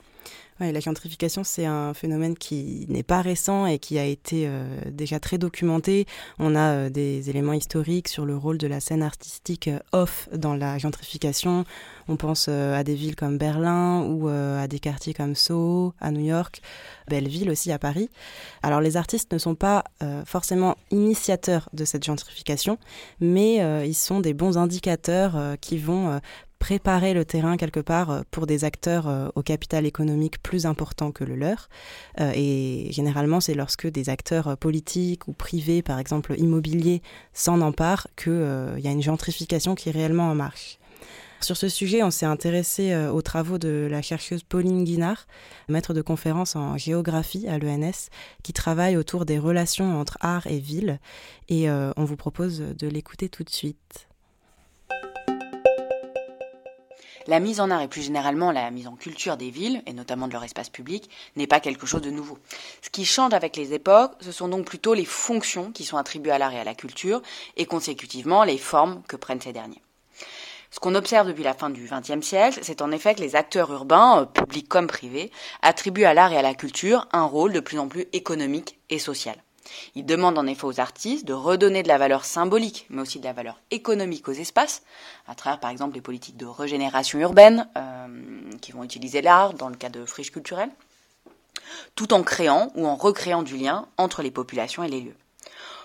La 0.60 0.80
gentrification, 0.80 1.44
c'est 1.44 1.66
un 1.66 1.94
phénomène 1.94 2.36
qui 2.36 2.86
n'est 2.88 3.02
pas 3.02 3.22
récent 3.22 3.66
et 3.66 3.78
qui 3.78 3.98
a 3.98 4.04
été 4.04 4.44
euh, 4.46 4.64
déjà 4.90 5.20
très 5.20 5.38
documenté. 5.38 6.06
On 6.38 6.54
a 6.54 6.72
euh, 6.72 6.90
des 6.90 7.30
éléments 7.30 7.52
historiques 7.52 8.08
sur 8.08 8.26
le 8.26 8.36
rôle 8.36 8.58
de 8.58 8.66
la 8.66 8.80
scène 8.80 9.02
artistique 9.02 9.70
off 9.92 10.28
dans 10.32 10.54
la 10.54 10.78
gentrification. 10.78 11.64
On 12.08 12.16
pense 12.16 12.46
euh, 12.48 12.74
à 12.74 12.84
des 12.84 12.94
villes 12.94 13.16
comme 13.16 13.36
Berlin 13.36 14.02
ou 14.02 14.28
euh, 14.28 14.62
à 14.62 14.66
des 14.66 14.78
quartiers 14.78 15.12
comme 15.12 15.34
Soho, 15.34 15.92
à 16.00 16.10
New 16.10 16.24
York, 16.24 16.62
Belleville 17.06 17.50
aussi 17.50 17.70
à 17.70 17.78
Paris. 17.78 18.08
Alors 18.62 18.80
les 18.80 18.96
artistes 18.96 19.30
ne 19.32 19.38
sont 19.38 19.54
pas 19.54 19.84
euh, 20.02 20.24
forcément 20.24 20.76
initiateurs 20.90 21.68
de 21.74 21.84
cette 21.84 22.04
gentrification, 22.04 22.78
mais 23.20 23.56
ils 23.86 23.94
sont 23.94 24.20
des 24.20 24.32
bons 24.32 24.56
indicateurs 24.56 25.36
qui 25.60 25.78
vont 25.78 26.20
préparer 26.58 27.14
le 27.14 27.24
terrain 27.24 27.56
quelque 27.56 27.80
part 27.80 28.24
pour 28.30 28.46
des 28.46 28.64
acteurs 28.64 29.32
au 29.34 29.42
capital 29.42 29.86
économique 29.86 30.42
plus 30.42 30.66
important 30.66 31.12
que 31.12 31.24
le 31.24 31.36
leur. 31.36 31.68
et 32.18 32.88
généralement, 32.90 33.40
c'est 33.40 33.54
lorsque 33.54 33.86
des 33.86 34.08
acteurs 34.08 34.56
politiques 34.58 35.28
ou 35.28 35.32
privés, 35.32 35.82
par 35.82 35.98
exemple 35.98 36.34
immobiliers, 36.36 37.00
s'en 37.32 37.60
emparent 37.60 38.08
qu'il 38.16 38.78
y 38.78 38.88
a 38.88 38.90
une 38.90 39.02
gentrification 39.02 39.74
qui 39.74 39.88
est 39.88 39.92
réellement 39.92 40.30
en 40.30 40.34
marche. 40.34 40.78
Sur 41.40 41.56
ce 41.56 41.68
sujet, 41.68 42.02
on 42.02 42.10
s'est 42.10 42.26
intéressé 42.26 42.92
euh, 42.92 43.12
aux 43.12 43.22
travaux 43.22 43.58
de 43.58 43.86
la 43.88 44.02
chercheuse 44.02 44.42
Pauline 44.42 44.82
Guinard, 44.82 45.26
maître 45.68 45.94
de 45.94 46.02
conférence 46.02 46.56
en 46.56 46.76
géographie 46.76 47.46
à 47.46 47.58
l'ENS, 47.58 48.10
qui 48.42 48.52
travaille 48.52 48.96
autour 48.96 49.24
des 49.24 49.38
relations 49.38 50.00
entre 50.00 50.18
art 50.20 50.46
et 50.48 50.58
ville. 50.58 50.98
Et 51.48 51.70
euh, 51.70 51.92
on 51.96 52.04
vous 52.04 52.16
propose 52.16 52.58
de 52.60 52.88
l'écouter 52.88 53.28
tout 53.28 53.44
de 53.44 53.50
suite. 53.50 54.08
La 57.28 57.40
mise 57.40 57.60
en 57.60 57.70
art 57.70 57.82
et 57.82 57.88
plus 57.88 58.00
généralement 58.00 58.52
la 58.52 58.70
mise 58.70 58.86
en 58.86 58.96
culture 58.96 59.36
des 59.36 59.50
villes, 59.50 59.82
et 59.84 59.92
notamment 59.92 60.28
de 60.28 60.32
leur 60.32 60.44
espace 60.44 60.70
public, 60.70 61.10
n'est 61.36 61.46
pas 61.46 61.60
quelque 61.60 61.84
chose 61.84 62.00
de 62.00 62.10
nouveau. 62.10 62.38
Ce 62.80 62.88
qui 62.88 63.04
change 63.04 63.34
avec 63.34 63.54
les 63.54 63.74
époques, 63.74 64.12
ce 64.20 64.32
sont 64.32 64.48
donc 64.48 64.64
plutôt 64.64 64.94
les 64.94 65.04
fonctions 65.04 65.70
qui 65.70 65.84
sont 65.84 65.98
attribuées 65.98 66.32
à 66.32 66.38
l'art 66.38 66.54
et 66.54 66.58
à 66.58 66.64
la 66.64 66.74
culture, 66.74 67.20
et 67.58 67.66
consécutivement 67.66 68.44
les 68.44 68.56
formes 68.56 69.02
que 69.08 69.16
prennent 69.16 69.42
ces 69.42 69.52
derniers. 69.52 69.82
Ce 70.70 70.80
qu'on 70.80 70.94
observe 70.94 71.28
depuis 71.28 71.44
la 71.44 71.52
fin 71.52 71.68
du 71.68 71.86
XXe 71.86 72.26
siècle, 72.26 72.60
c'est 72.62 72.80
en 72.80 72.90
effet 72.92 73.14
que 73.14 73.20
les 73.20 73.36
acteurs 73.36 73.70
urbains, 73.72 74.22
euh, 74.22 74.24
publics 74.24 74.68
comme 74.68 74.86
privés, 74.86 75.30
attribuent 75.60 76.04
à 76.04 76.14
l'art 76.14 76.32
et 76.32 76.38
à 76.38 76.42
la 76.42 76.54
culture 76.54 77.08
un 77.12 77.24
rôle 77.24 77.52
de 77.52 77.60
plus 77.60 77.78
en 77.78 77.88
plus 77.88 78.06
économique 78.14 78.78
et 78.88 78.98
social. 78.98 79.36
Ils 79.94 80.06
demandent 80.06 80.38
en 80.38 80.46
effet 80.46 80.64
aux 80.64 80.80
artistes 80.80 81.26
de 81.26 81.32
redonner 81.32 81.82
de 81.82 81.88
la 81.88 81.98
valeur 81.98 82.24
symbolique, 82.24 82.86
mais 82.90 83.02
aussi 83.02 83.18
de 83.18 83.24
la 83.24 83.32
valeur 83.32 83.60
économique 83.70 84.28
aux 84.28 84.32
espaces, 84.32 84.82
à 85.26 85.34
travers 85.34 85.60
par 85.60 85.70
exemple 85.70 85.94
les 85.94 86.00
politiques 86.00 86.36
de 86.36 86.46
régénération 86.46 87.18
urbaine 87.18 87.68
euh, 87.76 88.06
qui 88.60 88.72
vont 88.72 88.84
utiliser 88.84 89.22
l'art 89.22 89.54
dans 89.54 89.68
le 89.68 89.76
cas 89.76 89.88
de 89.88 90.04
friches 90.04 90.32
culturelles, 90.32 90.70
tout 91.94 92.12
en 92.12 92.22
créant 92.22 92.72
ou 92.74 92.86
en 92.86 92.96
recréant 92.96 93.42
du 93.42 93.56
lien 93.56 93.86
entre 93.96 94.22
les 94.22 94.30
populations 94.30 94.82
et 94.82 94.88
les 94.88 95.00
lieux. 95.00 95.16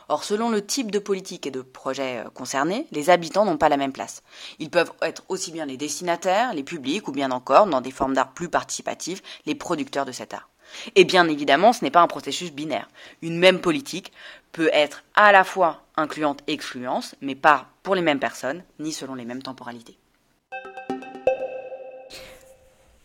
Or, 0.09 0.23
selon 0.23 0.49
le 0.49 0.65
type 0.65 0.91
de 0.91 0.99
politique 0.99 1.47
et 1.47 1.51
de 1.51 1.61
projet 1.61 2.23
euh, 2.25 2.29
concerné, 2.29 2.87
les 2.91 3.09
habitants 3.09 3.45
n'ont 3.45 3.57
pas 3.57 3.69
la 3.69 3.77
même 3.77 3.93
place. 3.93 4.23
Ils 4.59 4.69
peuvent 4.69 4.91
être 5.01 5.23
aussi 5.29 5.51
bien 5.51 5.65
les 5.65 5.77
destinataires, 5.77 6.53
les 6.53 6.63
publics, 6.63 7.07
ou 7.07 7.11
bien 7.11 7.31
encore, 7.31 7.67
dans 7.67 7.81
des 7.81 7.91
formes 7.91 8.13
d'art 8.13 8.33
plus 8.33 8.49
participatives, 8.49 9.21
les 9.45 9.55
producteurs 9.55 10.05
de 10.05 10.11
cet 10.11 10.33
art. 10.33 10.49
Et 10.95 11.05
bien 11.05 11.27
évidemment, 11.27 11.73
ce 11.73 11.83
n'est 11.83 11.91
pas 11.91 12.01
un 12.01 12.07
processus 12.07 12.51
binaire. 12.51 12.89
Une 13.21 13.37
même 13.37 13.59
politique 13.59 14.11
peut 14.51 14.69
être 14.73 15.03
à 15.15 15.31
la 15.31 15.43
fois 15.43 15.83
incluante 15.95 16.41
et 16.47 16.53
excluante, 16.53 17.15
mais 17.21 17.35
pas 17.35 17.67
pour 17.83 17.95
les 17.95 18.01
mêmes 18.01 18.19
personnes, 18.19 18.63
ni 18.79 18.91
selon 18.91 19.15
les 19.15 19.25
mêmes 19.25 19.43
temporalités. 19.43 19.97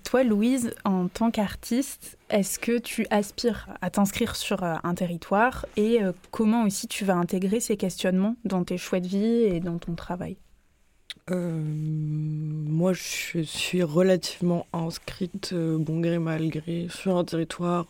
Toi, 0.08 0.24
Louise, 0.24 0.72
en 0.86 1.08
tant 1.08 1.30
qu'artiste, 1.30 2.16
est-ce 2.30 2.58
que 2.58 2.78
tu 2.78 3.06
aspires 3.10 3.68
à 3.82 3.90
t'inscrire 3.90 4.36
sur 4.36 4.62
euh, 4.62 4.76
un 4.82 4.94
territoire 4.94 5.66
et 5.76 6.02
euh, 6.02 6.12
comment 6.30 6.64
aussi 6.64 6.88
tu 6.88 7.04
vas 7.04 7.14
intégrer 7.14 7.60
ces 7.60 7.76
questionnements 7.76 8.34
dans 8.46 8.64
tes 8.64 8.78
choix 8.78 9.00
de 9.00 9.06
vie 9.06 9.42
et 9.42 9.60
dans 9.60 9.76
ton 9.76 9.94
travail? 9.94 10.38
Euh, 11.30 11.60
moi, 11.62 12.94
je 12.94 13.42
suis 13.42 13.82
relativement 13.82 14.64
inscrite, 14.72 15.52
bon 15.52 16.00
gré 16.00 16.18
mal 16.18 16.48
gré, 16.48 16.86
sur 16.88 17.18
un 17.18 17.24
territoire 17.26 17.88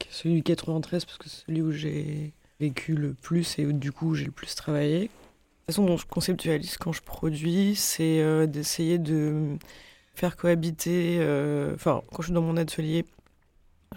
qui 0.00 0.08
est 0.08 0.12
celui 0.12 0.34
du 0.34 0.42
93, 0.42 1.04
parce 1.04 1.18
que 1.18 1.28
c'est 1.28 1.46
celui 1.46 1.62
où 1.62 1.70
j'ai 1.70 2.32
vécu 2.58 2.94
le 2.94 3.14
plus 3.14 3.60
et 3.60 3.72
du 3.72 3.92
coup 3.92 4.16
j'ai 4.16 4.24
le 4.24 4.32
plus 4.32 4.56
travaillé. 4.56 5.02
La 5.68 5.72
façon 5.72 5.86
dont 5.86 5.96
je 5.96 6.06
conceptualise 6.06 6.78
quand 6.78 6.90
je 6.90 7.02
produis, 7.02 7.76
c'est 7.76 8.48
d'essayer 8.48 8.98
de 8.98 9.56
faire 10.20 10.36
cohabiter. 10.36 11.16
Euh, 11.20 11.74
enfin, 11.74 12.02
quand 12.12 12.22
je 12.22 12.26
suis 12.26 12.34
dans 12.34 12.42
mon 12.42 12.56
atelier, 12.58 13.06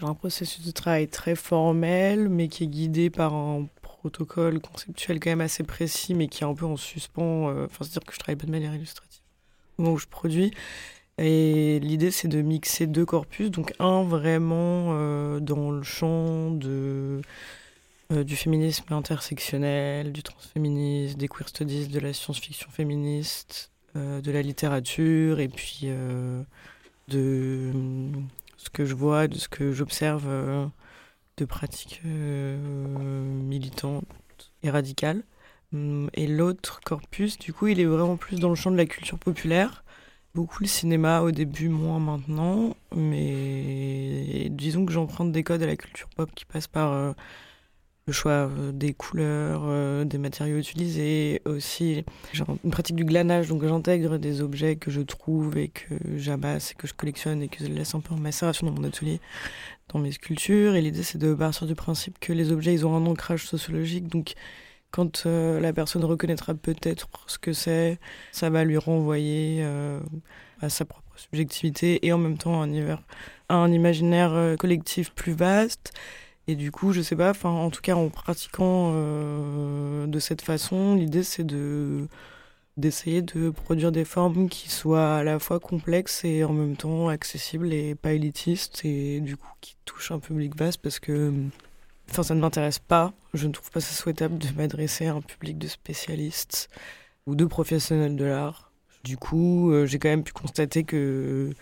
j'ai 0.00 0.06
un 0.06 0.14
processus 0.14 0.64
de 0.64 0.70
travail 0.70 1.08
très 1.08 1.36
formel, 1.36 2.28
mais 2.30 2.48
qui 2.48 2.64
est 2.64 2.66
guidé 2.66 3.10
par 3.10 3.34
un 3.34 3.66
protocole 3.82 4.60
conceptuel 4.60 5.20
quand 5.20 5.30
même 5.30 5.42
assez 5.42 5.64
précis, 5.64 6.14
mais 6.14 6.28
qui 6.28 6.42
est 6.42 6.46
un 6.46 6.54
peu 6.54 6.64
en 6.64 6.76
suspens. 6.76 7.50
Euh, 7.50 7.66
enfin, 7.66 7.84
c'est-à-dire 7.84 8.04
que 8.06 8.14
je 8.14 8.18
travaille 8.18 8.36
pas 8.36 8.46
de 8.46 8.50
manière 8.50 8.74
illustrative 8.74 9.20
au 9.78 9.90
où 9.90 9.98
je 9.98 10.06
produis. 10.06 10.52
Et 11.18 11.78
l'idée, 11.80 12.10
c'est 12.10 12.28
de 12.28 12.42
mixer 12.42 12.86
deux 12.86 13.04
corpus. 13.04 13.50
Donc, 13.50 13.74
un 13.78 14.02
vraiment 14.02 14.94
euh, 14.94 15.40
dans 15.40 15.70
le 15.70 15.82
champ 15.82 16.50
de, 16.50 17.20
du 18.10 18.36
féminisme 18.36 18.92
intersectionnel, 18.92 20.12
du 20.12 20.22
transféminisme, 20.22 21.18
des 21.18 21.28
queer 21.28 21.48
studies, 21.48 21.88
de 21.88 22.00
la 22.00 22.12
science-fiction 22.12 22.70
féministe, 22.70 23.73
de 23.94 24.30
la 24.30 24.42
littérature 24.42 25.40
et 25.40 25.48
puis 25.48 25.82
euh, 25.84 26.42
de 27.08 27.72
ce 28.56 28.70
que 28.70 28.84
je 28.84 28.94
vois, 28.94 29.28
de 29.28 29.36
ce 29.36 29.48
que 29.48 29.72
j'observe 29.72 30.24
euh, 30.26 30.66
de 31.36 31.44
pratiques 31.44 32.02
militantes 32.04 34.04
et 34.62 34.70
radicales. 34.70 35.22
Hum, 35.72 36.10
et 36.14 36.26
l'autre 36.26 36.80
corpus, 36.84 37.38
du 37.38 37.52
coup, 37.52 37.68
il 37.68 37.80
est 37.80 37.84
vraiment 37.84 38.16
plus 38.16 38.38
dans 38.38 38.50
le 38.50 38.54
champ 38.54 38.70
de 38.70 38.76
la 38.76 38.86
culture 38.86 39.18
populaire 39.18 39.84
beaucoup 40.34 40.62
le 40.62 40.68
cinéma 40.68 41.20
au 41.22 41.30
début, 41.30 41.68
moins 41.68 42.00
maintenant, 42.00 42.76
mais 42.94 44.48
disons 44.50 44.84
que 44.84 44.92
j'emprunte 44.92 45.32
des 45.32 45.44
codes 45.44 45.62
à 45.62 45.66
la 45.66 45.76
culture 45.76 46.08
pop 46.16 46.30
qui 46.34 46.44
passent 46.44 46.66
par 46.66 46.92
euh, 46.92 47.12
le 48.06 48.12
choix 48.12 48.32
euh, 48.32 48.72
des 48.72 48.92
couleurs, 48.92 49.62
euh, 49.64 50.04
des 50.04 50.18
matériaux 50.18 50.58
utilisés, 50.58 51.40
aussi 51.46 52.04
une 52.62 52.70
pratique 52.70 52.96
du 52.96 53.04
glanage, 53.04 53.48
donc 53.48 53.64
j'intègre 53.64 54.18
des 54.18 54.42
objets 54.42 54.76
que 54.76 54.90
je 54.90 55.00
trouve 55.00 55.56
et 55.56 55.68
que 55.68 55.94
j'amasse 56.16 56.72
et 56.72 56.74
que 56.74 56.86
je 56.86 56.92
collectionne 56.92 57.42
et 57.42 57.48
que 57.48 57.64
je 57.64 57.70
laisse 57.70 57.94
un 57.94 58.00
peu 58.00 58.14
en 58.14 58.18
macération 58.18 58.66
dans 58.66 58.74
mon 58.74 58.84
atelier, 58.86 59.20
dans 59.88 59.98
mes 59.98 60.12
sculptures. 60.12 60.74
Et 60.74 60.82
l'idée 60.82 61.02
c'est 61.02 61.18
de 61.18 61.32
partir 61.32 61.66
du 61.66 61.74
principe 61.74 62.18
que 62.20 62.32
les 62.32 62.52
objets 62.52 62.74
ils 62.74 62.86
ont 62.86 62.94
un 62.94 63.06
ancrage 63.06 63.46
sociologique, 63.46 64.08
donc 64.08 64.34
quand 64.90 65.24
euh, 65.24 65.58
la 65.58 65.72
personne 65.72 66.04
reconnaîtra 66.04 66.54
peut-être 66.54 67.08
ce 67.26 67.38
que 67.38 67.52
c'est, 67.52 67.98
ça 68.32 68.50
va 68.50 68.64
lui 68.64 68.76
renvoyer 68.76 69.64
à 70.60 70.68
sa 70.68 70.84
propre 70.84 71.02
subjectivité 71.16 72.06
et 72.06 72.12
en 72.12 72.18
même 72.18 72.36
temps 72.36 72.62
univers, 72.64 73.02
un 73.48 73.72
imaginaire 73.72 74.56
collectif 74.58 75.10
plus 75.12 75.32
vaste. 75.32 75.92
Et 76.46 76.56
du 76.56 76.70
coup, 76.70 76.92
je 76.92 77.00
sais 77.00 77.16
pas, 77.16 77.30
enfin, 77.30 77.50
en 77.50 77.70
tout 77.70 77.80
cas, 77.80 77.94
en 77.94 78.08
pratiquant 78.10 78.92
de 78.92 80.18
cette 80.20 80.42
façon, 80.42 80.94
l'idée 80.94 81.22
c'est 81.22 81.44
de 81.44 82.08
d'essayer 82.76 83.22
de 83.22 83.50
produire 83.50 83.92
des 83.92 84.04
formes 84.04 84.48
qui 84.48 84.68
soient 84.68 85.16
à 85.18 85.22
la 85.22 85.38
fois 85.38 85.60
complexes 85.60 86.24
et 86.24 86.42
en 86.44 86.52
même 86.52 86.76
temps 86.76 87.08
accessibles 87.08 87.72
et 87.72 87.94
pas 87.94 88.14
élitistes 88.14 88.84
et 88.84 89.20
du 89.20 89.36
coup 89.36 89.48
qui 89.60 89.76
touchent 89.84 90.10
un 90.10 90.18
public 90.18 90.56
vaste 90.56 90.80
parce 90.82 90.98
que 90.98 91.32
Enfin, 92.10 92.22
ça 92.22 92.34
ne 92.34 92.40
m'intéresse 92.40 92.78
pas. 92.78 93.12
Je 93.32 93.46
ne 93.46 93.52
trouve 93.52 93.70
pas 93.70 93.80
ça 93.80 93.94
souhaitable 93.94 94.38
de 94.38 94.48
m'adresser 94.56 95.06
à 95.06 95.14
un 95.14 95.20
public 95.20 95.58
de 95.58 95.68
spécialistes 95.68 96.68
ou 97.26 97.34
de 97.34 97.44
professionnels 97.44 98.16
de 98.16 98.24
l'art. 98.24 98.72
Du 99.04 99.16
coup, 99.16 99.70
euh, 99.72 99.86
j'ai 99.86 99.98
quand 99.98 100.08
même 100.08 100.24
pu 100.24 100.32
constater 100.32 100.84
que, 100.84 101.52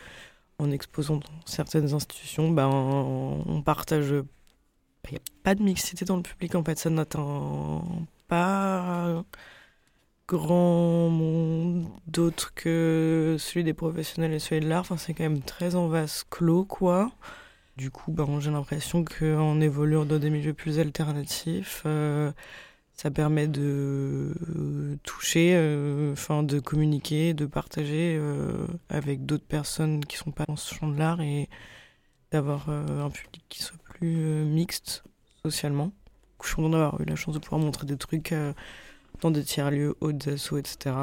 en 0.58 0.70
exposant 0.70 1.16
dans 1.16 1.46
certaines 1.46 1.94
institutions, 1.94 2.50
ben, 2.50 2.68
on 2.68 3.62
partage. 3.62 4.14
N'y 5.10 5.16
a 5.16 5.20
pas 5.42 5.54
de 5.54 5.62
mixité 5.62 6.04
dans 6.04 6.16
le 6.16 6.22
public, 6.22 6.54
en 6.54 6.64
fait. 6.64 6.78
Ça 6.78 6.90
n'atteint 6.90 7.82
pas 8.28 9.24
grand 10.28 11.10
monde 11.10 11.86
d'autre 12.06 12.54
que 12.54 13.36
celui 13.38 13.64
des 13.64 13.74
professionnels 13.74 14.32
et 14.32 14.38
celui 14.38 14.62
de 14.62 14.68
l'art. 14.68 14.80
Enfin, 14.80 14.96
c'est 14.96 15.14
quand 15.14 15.24
même 15.24 15.42
très 15.42 15.74
en 15.74 15.88
vase 15.88 16.24
clos, 16.30 16.64
quoi. 16.64 17.12
Du 17.76 17.90
coup, 17.90 18.12
ben, 18.12 18.40
j'ai 18.40 18.50
l'impression 18.50 19.04
qu'en 19.04 19.60
évoluant 19.60 20.04
dans 20.04 20.18
des 20.18 20.30
milieux 20.30 20.52
plus 20.54 20.78
alternatifs, 20.78 21.82
euh, 21.86 22.30
ça 22.94 23.10
permet 23.10 23.48
de 23.48 24.34
toucher, 25.02 25.52
euh, 25.56 26.14
de 26.42 26.60
communiquer, 26.60 27.34
de 27.34 27.46
partager 27.46 28.16
euh, 28.20 28.66
avec 28.90 29.26
d'autres 29.26 29.46
personnes 29.46 30.04
qui 30.04 30.16
sont 30.16 30.32
pas 30.32 30.44
dans 30.46 30.56
ce 30.56 30.74
champ 30.74 30.88
de 30.88 30.98
l'art 30.98 31.20
et 31.22 31.48
d'avoir 32.30 32.70
un 32.70 33.10
public 33.10 33.44
qui 33.48 33.62
soit 33.62 33.76
plus 34.02 34.44
mixte 34.44 35.04
socialement. 35.44 35.92
Je 36.42 36.48
suis 36.48 36.56
content 36.56 36.70
d'avoir 36.70 37.00
eu 37.00 37.04
la 37.04 37.14
chance 37.14 37.34
de 37.34 37.38
pouvoir 37.38 37.60
montrer 37.60 37.86
des 37.86 37.96
trucs 37.96 38.34
dans 39.20 39.30
des 39.30 39.44
tiers-lieux, 39.44 39.94
hautes 40.00 40.26
assos, 40.26 40.58
etc. 40.58 40.96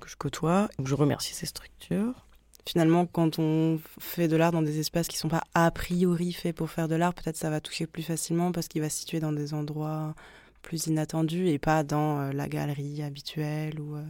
que 0.00 0.08
je 0.08 0.14
côtoie. 0.16 0.68
Je 0.84 0.94
remercie 0.94 1.34
ces 1.34 1.46
structures 1.46 2.26
finalement, 2.68 3.06
quand 3.06 3.38
on 3.38 3.78
fait 4.00 4.28
de 4.28 4.36
l'art 4.36 4.52
dans 4.52 4.62
des 4.62 4.80
espaces 4.80 5.06
qui 5.08 5.16
ne 5.16 5.20
sont 5.20 5.28
pas 5.28 5.44
a 5.54 5.70
priori 5.70 6.32
faits 6.32 6.54
pour 6.54 6.70
faire 6.70 6.88
de 6.88 6.96
l'art, 6.96 7.14
peut-être 7.14 7.36
ça 7.36 7.48
va 7.48 7.60
toucher 7.60 7.86
plus 7.86 8.02
facilement 8.02 8.52
parce 8.52 8.68
qu'il 8.68 8.82
va 8.82 8.90
se 8.90 8.98
situer 8.98 9.20
dans 9.20 9.32
des 9.32 9.54
endroits 9.54 10.14
plus 10.62 10.86
inattendus 10.86 11.48
et 11.48 11.58
pas 11.58 11.84
dans 11.84 12.20
euh, 12.20 12.32
la 12.32 12.48
galerie 12.48 13.02
habituelle 13.02 13.80
ou. 13.80 13.96
Euh, 13.96 14.04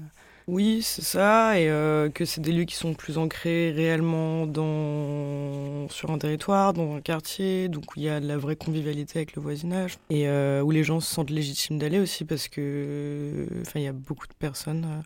oui, 0.46 0.80
c'est 0.82 1.02
ça, 1.02 1.58
et 1.58 1.68
euh, 1.68 2.08
que 2.08 2.24
c'est 2.24 2.40
des 2.40 2.52
lieux 2.52 2.64
qui 2.64 2.74
sont 2.74 2.94
plus 2.94 3.18
ancrés 3.18 3.72
réellement 3.72 4.46
dans... 4.46 5.88
sur 5.88 6.10
un 6.10 6.18
territoire, 6.18 6.72
dans 6.72 6.94
un 6.94 7.00
quartier, 7.00 7.68
donc 7.68 7.92
où 7.92 7.94
il 7.96 8.04
y 8.04 8.08
a 8.08 8.20
de 8.20 8.28
la 8.28 8.36
vraie 8.36 8.56
convivialité 8.56 9.18
avec 9.18 9.34
le 9.34 9.42
voisinage, 9.42 9.98
et 10.10 10.28
où 10.28 10.70
les 10.70 10.84
gens 10.84 11.00
se 11.00 11.12
sentent 11.12 11.30
légitimes 11.30 11.78
d'aller 11.78 11.98
aussi, 11.98 12.24
parce 12.24 12.48
que 12.48 13.46
enfin, 13.62 13.80
il 13.80 13.84
y 13.84 13.88
a 13.88 13.92
beaucoup 13.92 14.26
de 14.26 14.34
personnes 14.38 15.02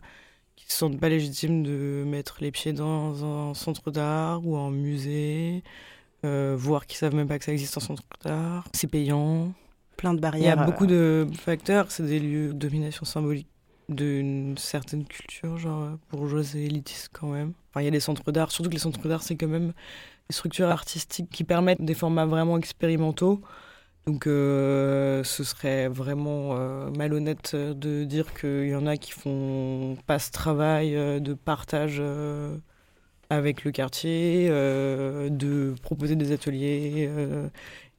qui 0.55 0.71
se 0.71 0.77
sentent 0.77 0.99
pas 0.99 1.09
légitimes 1.09 1.63
de 1.63 2.03
mettre 2.05 2.37
les 2.41 2.51
pieds 2.51 2.73
dans 2.73 3.23
un 3.25 3.53
centre 3.53 3.91
d'art 3.91 4.45
ou 4.45 4.57
un 4.57 4.71
musée, 4.71 5.63
euh, 6.23 6.55
voire 6.57 6.85
qui 6.85 6.97
savent 6.97 7.15
même 7.15 7.27
pas 7.27 7.39
que 7.39 7.45
ça 7.45 7.51
existe 7.51 7.77
un 7.77 7.81
centre 7.81 8.03
d'art. 8.23 8.67
C'est 8.73 8.87
payant. 8.87 9.53
Plein 9.97 10.13
de 10.13 10.19
barrières. 10.19 10.55
Il 10.55 10.59
y 10.59 10.61
a 10.61 10.65
beaucoup 10.65 10.87
de 10.87 11.27
facteurs. 11.39 11.91
C'est 11.91 12.05
des 12.05 12.19
lieux 12.19 12.47
de 12.49 12.53
domination 12.53 13.05
symbolique 13.05 13.47
d'une 13.95 14.57
certaine 14.57 15.05
culture, 15.05 15.57
genre 15.57 15.97
bourgeoisie 16.11 16.65
élitiste 16.65 17.09
quand 17.13 17.27
même. 17.27 17.53
Enfin, 17.69 17.81
il 17.81 17.85
y 17.85 17.87
a 17.87 17.91
des 17.91 17.99
centres 17.99 18.31
d'art, 18.31 18.51
surtout 18.51 18.69
que 18.69 18.75
les 18.75 18.79
centres 18.79 19.07
d'art, 19.07 19.23
c'est 19.23 19.35
quand 19.35 19.47
même 19.47 19.73
des 20.29 20.33
structures 20.33 20.69
artistiques 20.69 21.29
qui 21.29 21.43
permettent 21.43 21.81
des 21.81 21.93
formats 21.93 22.25
vraiment 22.25 22.57
expérimentaux. 22.57 23.41
Donc 24.07 24.25
euh, 24.25 25.23
ce 25.23 25.43
serait 25.43 25.87
vraiment 25.87 26.55
euh, 26.57 26.89
malhonnête 26.97 27.55
de 27.55 28.03
dire 28.03 28.33
qu'il 28.33 28.67
y 28.67 28.75
en 28.75 28.87
a 28.87 28.97
qui 28.97 29.11
font 29.11 29.95
pas 30.07 30.17
ce 30.17 30.31
travail 30.31 30.95
euh, 30.95 31.19
de 31.19 31.33
partage 31.33 32.01
avec 33.29 33.63
le 33.63 33.71
quartier, 33.71 34.49
de 34.49 35.73
proposer 35.81 36.15
des 36.17 36.33
ateliers 36.33 37.09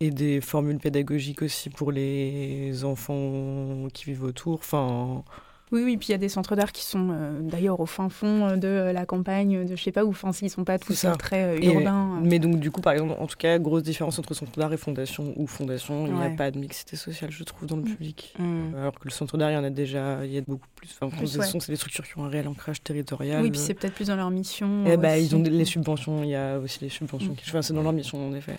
et 0.00 0.10
des 0.10 0.40
formules 0.42 0.78
pédagogiques 0.78 1.40
aussi 1.42 1.70
pour 1.70 1.90
les 1.90 2.84
enfants 2.84 3.88
qui 3.94 4.06
vivent 4.06 4.24
autour. 4.24 4.58
Enfin, 4.58 5.24
oui, 5.72 5.82
oui, 5.84 5.96
puis 5.96 6.08
il 6.08 6.12
y 6.12 6.14
a 6.14 6.18
des 6.18 6.28
centres 6.28 6.54
d'art 6.54 6.70
qui 6.70 6.84
sont 6.84 7.08
euh, 7.10 7.40
d'ailleurs 7.40 7.80
au 7.80 7.86
fin 7.86 8.10
fond 8.10 8.46
euh, 8.46 8.56
de 8.56 8.68
euh, 8.68 8.92
la 8.92 9.06
campagne, 9.06 9.64
de 9.64 9.74
je 9.74 9.82
sais 9.82 9.90
pas 9.90 10.04
où, 10.04 10.10
enfin, 10.10 10.30
s'ils 10.30 10.50
sont 10.50 10.64
pas 10.64 10.78
tous 10.78 11.06
très 11.18 11.58
urbains. 11.64 12.20
Mais 12.22 12.38
donc, 12.38 12.60
du 12.60 12.70
coup, 12.70 12.82
par 12.82 12.92
exemple, 12.92 13.14
en 13.18 13.26
tout 13.26 13.36
cas, 13.38 13.58
grosse 13.58 13.82
différence 13.82 14.18
entre 14.18 14.34
centre 14.34 14.58
d'art 14.58 14.72
et 14.72 14.76
fondation 14.76 15.32
ou 15.36 15.46
fondation, 15.46 16.06
il 16.06 16.12
n'y 16.12 16.22
a 16.22 16.30
pas 16.30 16.50
de 16.50 16.58
mixité 16.58 16.96
sociale, 16.96 17.30
je 17.30 17.42
trouve, 17.42 17.66
dans 17.66 17.76
le 17.76 17.82
mm. 17.82 17.86
public. 17.86 18.34
Mm. 18.38 18.74
Alors 18.76 18.92
que 18.92 19.04
le 19.04 19.10
centre 19.10 19.38
d'art, 19.38 19.50
il 19.50 19.54
y 19.54 19.56
en 19.56 19.64
a 19.64 19.70
déjà, 19.70 20.24
il 20.26 20.32
y 20.32 20.38
a 20.38 20.42
beaucoup 20.42 20.68
plus. 20.76 20.90
Enfin, 21.00 21.16
fondation, 21.16 21.58
c'est 21.58 21.72
des 21.72 21.76
structures 21.76 22.06
qui 22.06 22.18
ont 22.18 22.24
un 22.24 22.28
réel 22.28 22.48
ancrage 22.48 22.82
territorial. 22.82 23.42
Oui, 23.42 23.50
puis 23.50 23.60
c'est 23.60 23.74
peut-être 23.74 23.94
plus 23.94 24.08
dans 24.08 24.16
leur 24.16 24.30
mission. 24.30 24.84
Et 24.86 24.92
eh 24.92 24.96
bah, 24.98 25.18
ils 25.18 25.34
ont 25.34 25.42
les 25.42 25.64
subventions, 25.64 26.22
il 26.22 26.30
y 26.30 26.36
a 26.36 26.58
aussi 26.58 26.80
les 26.82 26.90
subventions 26.90 27.32
mm. 27.32 27.36
qui. 27.36 27.48
Enfin, 27.48 27.62
c'est 27.62 27.72
dans 27.72 27.82
leur 27.82 27.94
mission, 27.94 28.28
en 28.28 28.34
effet. 28.34 28.58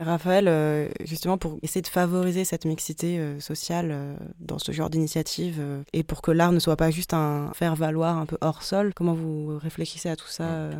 Raphaël, 0.00 0.48
euh, 0.48 0.88
justement 1.04 1.38
pour 1.38 1.56
essayer 1.62 1.82
de 1.82 1.86
favoriser 1.86 2.44
cette 2.44 2.64
mixité 2.64 3.18
euh, 3.18 3.38
sociale 3.38 3.90
euh, 3.92 4.14
dans 4.40 4.58
ce 4.58 4.72
genre 4.72 4.90
d'initiative 4.90 5.62
et 5.92 6.02
pour 6.02 6.20
que 6.20 6.32
l'art 6.32 6.52
ne 6.52 6.58
soit 6.58 6.76
pas 6.76 6.90
juste 6.90 7.14
un 7.14 7.52
faire-valoir 7.54 8.18
un 8.18 8.26
peu 8.26 8.36
hors 8.40 8.62
sol, 8.62 8.92
comment 8.94 9.14
vous 9.14 9.56
réfléchissez 9.58 10.08
à 10.08 10.16
tout 10.16 10.28
ça 10.28 10.70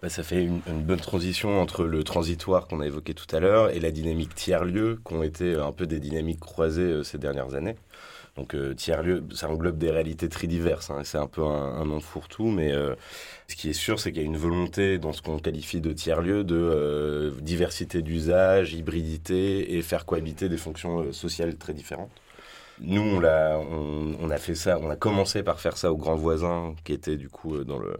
bah, 0.00 0.08
ça 0.08 0.22
fait 0.22 0.42
une, 0.42 0.60
bonne 0.82 1.00
transition 1.00 1.60
entre 1.60 1.84
le 1.84 2.02
transitoire 2.02 2.66
qu'on 2.66 2.80
a 2.80 2.86
évoqué 2.86 3.12
tout 3.12 3.26
à 3.36 3.40
l'heure 3.40 3.68
et 3.70 3.78
la 3.78 3.90
dynamique 3.90 4.34
tiers-lieu, 4.34 5.00
qui 5.06 5.12
ont 5.12 5.22
été 5.22 5.54
un 5.54 5.72
peu 5.72 5.86
des 5.86 6.00
dynamiques 6.00 6.40
croisées 6.40 7.04
ces 7.04 7.18
dernières 7.18 7.54
années. 7.54 7.76
Donc 8.36 8.56
tiers-lieu, 8.76 9.24
ça 9.34 9.50
englobe 9.50 9.76
des 9.76 9.90
réalités 9.90 10.28
très 10.28 10.46
diverses. 10.46 10.90
Hein, 10.90 11.00
c'est 11.04 11.18
un 11.18 11.26
peu 11.26 11.42
un, 11.42 11.84
nom 11.84 12.00
fourre-tout, 12.00 12.46
mais 12.46 12.72
ce 13.50 13.56
qui 13.56 13.68
est 13.68 13.74
sûr, 13.74 13.98
c'est 13.98 14.12
qu'il 14.12 14.22
y 14.22 14.24
a 14.24 14.26
une 14.26 14.36
volonté 14.36 14.98
dans 14.98 15.12
ce 15.12 15.22
qu'on 15.22 15.40
qualifie 15.40 15.80
de 15.80 15.92
tiers-lieu 15.92 16.44
de 16.44 16.54
euh, 16.54 17.32
diversité 17.40 18.00
d'usage, 18.00 18.74
hybridité 18.74 19.74
et 19.74 19.82
faire 19.82 20.06
cohabiter 20.06 20.48
des 20.48 20.56
fonctions 20.56 21.00
euh, 21.00 21.12
sociales 21.12 21.56
très 21.56 21.74
différentes. 21.74 22.12
Nous, 22.78 23.02
on 23.02 23.24
a, 23.24 23.56
on, 23.58 24.30
a 24.30 24.36
fait 24.38 24.54
ça, 24.54 24.78
on 24.80 24.88
a 24.88 24.94
commencé 24.94 25.42
par 25.42 25.58
faire 25.58 25.76
ça 25.76 25.92
au 25.92 25.96
Grand 25.96 26.14
Voisin, 26.14 26.74
qui 26.84 26.92
était 26.92 27.16
du 27.16 27.28
coup 27.28 27.56
euh, 27.56 27.64
dans 27.64 27.78
le 27.78 27.98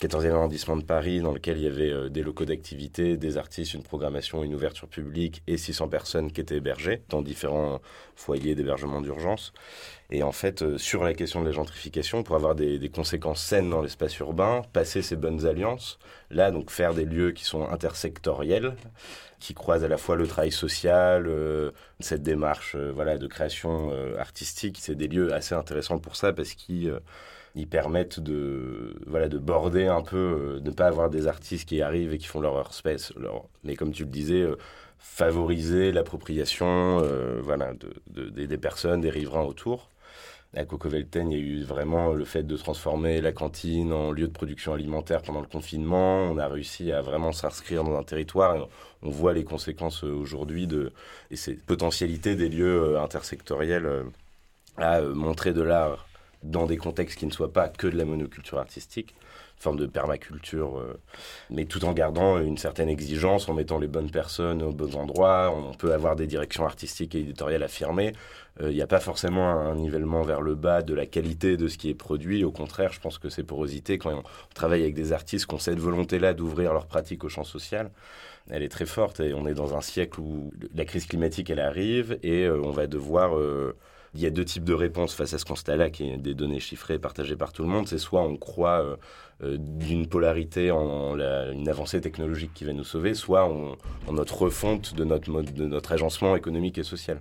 14e 0.00 0.32
arrondissement 0.32 0.76
de 0.76 0.84
Paris, 0.84 1.20
dans 1.20 1.32
lequel 1.32 1.56
il 1.56 1.64
y 1.64 1.66
avait 1.66 2.10
des 2.10 2.22
locaux 2.22 2.44
d'activité, 2.44 3.16
des 3.16 3.38
artistes, 3.38 3.74
une 3.74 3.82
programmation, 3.82 4.44
une 4.44 4.54
ouverture 4.54 4.88
publique 4.88 5.42
et 5.46 5.56
600 5.56 5.88
personnes 5.88 6.32
qui 6.32 6.40
étaient 6.40 6.56
hébergées 6.56 7.02
dans 7.08 7.22
différents 7.22 7.80
foyers 8.14 8.54
d'hébergement 8.54 9.00
d'urgence. 9.00 9.52
Et 10.10 10.22
en 10.22 10.32
fait, 10.32 10.62
euh, 10.62 10.78
sur 10.78 11.02
la 11.02 11.14
question 11.14 11.40
de 11.40 11.46
la 11.46 11.52
gentrification, 11.52 12.22
pour 12.22 12.36
avoir 12.36 12.54
des, 12.54 12.88
conséquences 12.88 13.42
saines 13.42 13.70
dans 13.70 13.82
l'espace 13.82 14.16
urbain, 14.18 14.62
passer 14.72 15.02
ces 15.02 15.16
bonnes 15.16 15.46
alliances, 15.46 15.98
là, 16.30 16.50
donc 16.50 16.70
faire 16.70 16.94
des 16.94 17.04
lieux 17.04 17.32
qui 17.32 17.44
sont 17.44 17.68
intersectoriels, 17.68 18.76
qui 19.40 19.52
croisent 19.52 19.84
à 19.84 19.88
la 19.88 19.98
fois 19.98 20.16
le 20.16 20.26
travail 20.26 20.52
social, 20.52 21.26
euh, 21.26 21.72
cette 22.00 22.22
démarche 22.22 22.74
euh, 22.76 22.92
voilà, 22.94 23.18
de 23.18 23.26
création 23.26 23.90
artistique, 24.18 24.78
c'est 24.80 24.94
des 24.94 25.08
lieux 25.08 25.34
assez 25.34 25.54
intéressants 25.54 25.98
pour 25.98 26.16
ça 26.16 26.32
parce 26.32 26.54
qu'ils 26.54 26.94
ils 27.56 27.66
permettent 27.66 28.20
de, 28.20 28.94
voilà, 29.06 29.28
de 29.28 29.38
border 29.38 29.86
un 29.86 30.02
peu, 30.02 30.60
de 30.62 30.70
ne 30.70 30.74
pas 30.74 30.86
avoir 30.86 31.10
des 31.10 31.26
artistes 31.26 31.68
qui 31.68 31.82
arrivent 31.82 32.14
et 32.14 32.18
qui 32.18 32.26
font 32.26 32.40
leur 32.40 32.72
space. 32.72 33.12
Leur... 33.16 33.46
Mais 33.64 33.74
comme 33.76 33.92
tu 33.92 34.04
le 34.04 34.10
disais, 34.10 34.46
favoriser 34.98 35.90
l'appropriation 35.92 37.02
voilà, 37.42 37.72
de, 38.08 38.28
des 38.28 38.58
personnes, 38.58 39.00
des 39.00 39.10
riverains 39.10 39.44
autour. 39.44 39.90
À 40.54 40.64
Cocovelten, 40.64 41.30
il 41.30 41.38
y 41.38 41.40
a 41.40 41.44
eu 41.44 41.62
vraiment 41.64 42.14
le 42.14 42.24
fait 42.24 42.42
de 42.42 42.56
transformer 42.56 43.20
la 43.20 43.32
cantine 43.32 43.92
en 43.92 44.10
lieu 44.10 44.26
de 44.26 44.32
production 44.32 44.72
alimentaire 44.72 45.20
pendant 45.20 45.42
le 45.42 45.46
confinement. 45.46 46.22
On 46.22 46.38
a 46.38 46.48
réussi 46.48 46.92
à 46.92 47.02
vraiment 47.02 47.32
s'inscrire 47.32 47.84
dans 47.84 47.94
un 47.98 48.02
territoire. 48.02 48.68
on 49.02 49.10
voit 49.10 49.34
les 49.34 49.44
conséquences 49.44 50.02
euh, 50.02 50.12
aujourd'hui 50.12 50.66
de 50.66 50.92
et 51.30 51.36
ces 51.36 51.54
potentialités 51.54 52.36
des 52.36 52.48
lieux 52.48 52.94
euh, 52.94 53.02
intersectoriels 53.02 53.84
euh, 53.84 54.04
à 54.78 55.02
montrer 55.02 55.52
de 55.52 55.60
l'art 55.60 56.08
dans 56.50 56.66
des 56.66 56.76
contextes 56.76 57.18
qui 57.18 57.26
ne 57.26 57.32
soient 57.32 57.52
pas 57.52 57.68
que 57.68 57.86
de 57.86 57.96
la 57.96 58.04
monoculture 58.04 58.58
artistique 58.58 59.14
forme 59.58 59.78
de 59.78 59.86
permaculture, 59.86 60.78
euh, 60.78 61.00
mais 61.50 61.64
tout 61.64 61.84
en 61.84 61.92
gardant 61.92 62.38
une 62.38 62.58
certaine 62.58 62.88
exigence, 62.88 63.48
en 63.48 63.54
mettant 63.54 63.78
les 63.78 63.86
bonnes 63.86 64.10
personnes 64.10 64.62
aux 64.62 64.72
bons 64.72 64.96
endroits. 64.96 65.50
On 65.50 65.72
peut 65.74 65.92
avoir 65.92 66.16
des 66.16 66.26
directions 66.26 66.66
artistiques 66.66 67.14
et 67.14 67.20
éditoriales 67.20 67.62
affirmées. 67.62 68.12
Il 68.60 68.66
euh, 68.66 68.72
n'y 68.72 68.82
a 68.82 68.86
pas 68.86 69.00
forcément 69.00 69.48
un 69.48 69.74
nivellement 69.74 70.22
vers 70.22 70.42
le 70.42 70.54
bas 70.54 70.82
de 70.82 70.94
la 70.94 71.06
qualité 71.06 71.56
de 71.56 71.68
ce 71.68 71.78
qui 71.78 71.88
est 71.88 71.94
produit. 71.94 72.44
Au 72.44 72.50
contraire, 72.50 72.92
je 72.92 73.00
pense 73.00 73.18
que 73.18 73.28
c'est 73.28 73.42
porosité, 73.42 73.98
quand 73.98 74.12
on 74.12 74.22
travaille 74.54 74.82
avec 74.82 74.94
des 74.94 75.12
artistes 75.12 75.46
qui 75.46 75.54
ont 75.54 75.58
cette 75.58 75.78
volonté-là 75.78 76.34
d'ouvrir 76.34 76.72
leur 76.72 76.86
pratique 76.86 77.24
au 77.24 77.28
champ 77.28 77.44
social, 77.44 77.90
elle 78.50 78.62
est 78.62 78.68
très 78.68 78.86
forte. 78.86 79.20
Et 79.20 79.32
on 79.34 79.46
est 79.46 79.54
dans 79.54 79.74
un 79.74 79.80
siècle 79.80 80.20
où 80.20 80.52
la 80.74 80.84
crise 80.84 81.06
climatique, 81.06 81.48
elle 81.50 81.60
arrive 81.60 82.18
et 82.22 82.44
euh, 82.44 82.60
on 82.62 82.70
va 82.70 82.86
devoir 82.86 83.38
il 84.16 84.22
y 84.22 84.26
a 84.26 84.30
deux 84.30 84.44
types 84.46 84.64
de 84.64 84.72
réponses 84.72 85.14
face 85.14 85.34
à 85.34 85.38
ce 85.38 85.44
constat-là, 85.44 85.90
qui 85.90 86.08
est 86.08 86.16
des 86.16 86.34
données 86.34 86.58
chiffrées 86.58 86.98
partagées 86.98 87.36
par 87.36 87.52
tout 87.52 87.62
le 87.62 87.68
monde. 87.68 87.86
C'est 87.86 87.98
soit 87.98 88.22
on 88.22 88.36
croit 88.36 88.80
euh, 88.82 88.96
euh, 89.42 89.56
d'une 89.58 90.06
polarité 90.08 90.70
en, 90.70 91.18
une 91.18 91.68
avancée 91.68 92.00
technologique 92.00 92.52
qui 92.54 92.64
va 92.64 92.72
nous 92.72 92.84
sauver, 92.84 93.12
soit 93.12 93.44
en 93.44 93.76
notre 94.12 94.40
refonte 94.40 94.94
de 94.94 95.04
notre 95.04 95.30
mode, 95.30 95.52
de 95.52 95.66
notre 95.66 95.92
agencement 95.92 96.34
économique 96.34 96.78
et 96.78 96.82
social. 96.82 97.20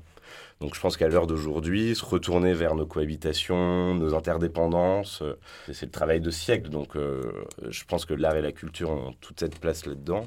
Donc 0.61 0.73
je 0.73 0.79
pense 0.79 0.95
qu'à 0.95 1.09
l'heure 1.09 1.27
d'aujourd'hui, 1.27 1.95
se 1.95 2.05
retourner 2.05 2.53
vers 2.53 2.75
nos 2.75 2.85
cohabitations, 2.85 3.93
nos 3.93 4.13
interdépendances, 4.15 5.21
euh, 5.21 5.37
c'est 5.73 5.87
le 5.87 5.91
travail 5.91 6.21
de 6.21 6.31
siècle. 6.31 6.69
Donc 6.69 6.95
je 6.95 7.83
pense 7.85 8.05
que 8.05 8.13
l'art 8.13 8.37
et 8.37 8.41
la 8.41 8.53
culture 8.53 8.89
ont 8.89 9.13
toute 9.19 9.41
cette 9.41 9.59
place 9.59 9.85
là-dedans. 9.85 10.23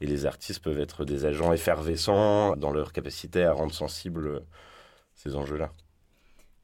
Et 0.00 0.06
les 0.06 0.24
artistes 0.24 0.62
peuvent 0.62 0.80
être 0.80 1.04
des 1.04 1.26
agents 1.26 1.52
effervescents 1.52 2.56
dans 2.56 2.72
leur 2.72 2.94
capacité 2.94 3.44
à 3.44 3.52
rendre 3.52 3.74
sensibles 3.74 4.42
ces 5.14 5.36
enjeux-là. 5.36 5.70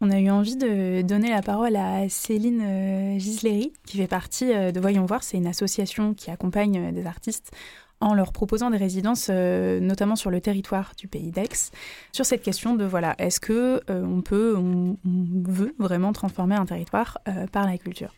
On 0.04 0.10
a 0.10 0.18
eu 0.18 0.30
envie 0.30 0.56
de 0.56 1.02
donner 1.02 1.30
la 1.30 1.42
parole 1.42 1.76
à 1.76 2.08
Céline 2.08 2.60
euh, 2.60 3.18
Gisleri, 3.20 3.72
qui 3.86 3.98
fait 3.98 4.08
partie 4.08 4.52
euh, 4.52 4.72
de 4.72 4.80
Voyons 4.80 5.06
Voir. 5.06 5.22
C'est 5.22 5.36
une 5.36 5.46
association 5.46 6.12
qui 6.12 6.28
accompagne 6.28 6.88
euh, 6.88 6.90
des 6.90 7.06
artistes 7.06 7.52
en 8.00 8.12
leur 8.12 8.32
proposant 8.32 8.70
des 8.70 8.78
résidences, 8.78 9.28
notamment 9.28 10.16
sur 10.16 10.32
le 10.32 10.40
territoire 10.40 10.94
du 10.98 11.06
pays 11.06 11.30
d'Aix, 11.30 11.70
sur 12.10 12.26
cette 12.26 12.42
question 12.42 12.74
de 12.74 12.84
voilà, 12.84 13.14
est-ce 13.18 13.38
que 13.38 13.80
on 13.88 14.22
peut, 14.22 14.56
on, 14.56 14.96
veut 15.04 15.72
vraiment 15.78 16.12
transformer 16.12 16.56
un 16.56 16.66
territoire 16.66 17.18
par 17.52 17.64
la 17.64 17.78
culture? 17.78 18.12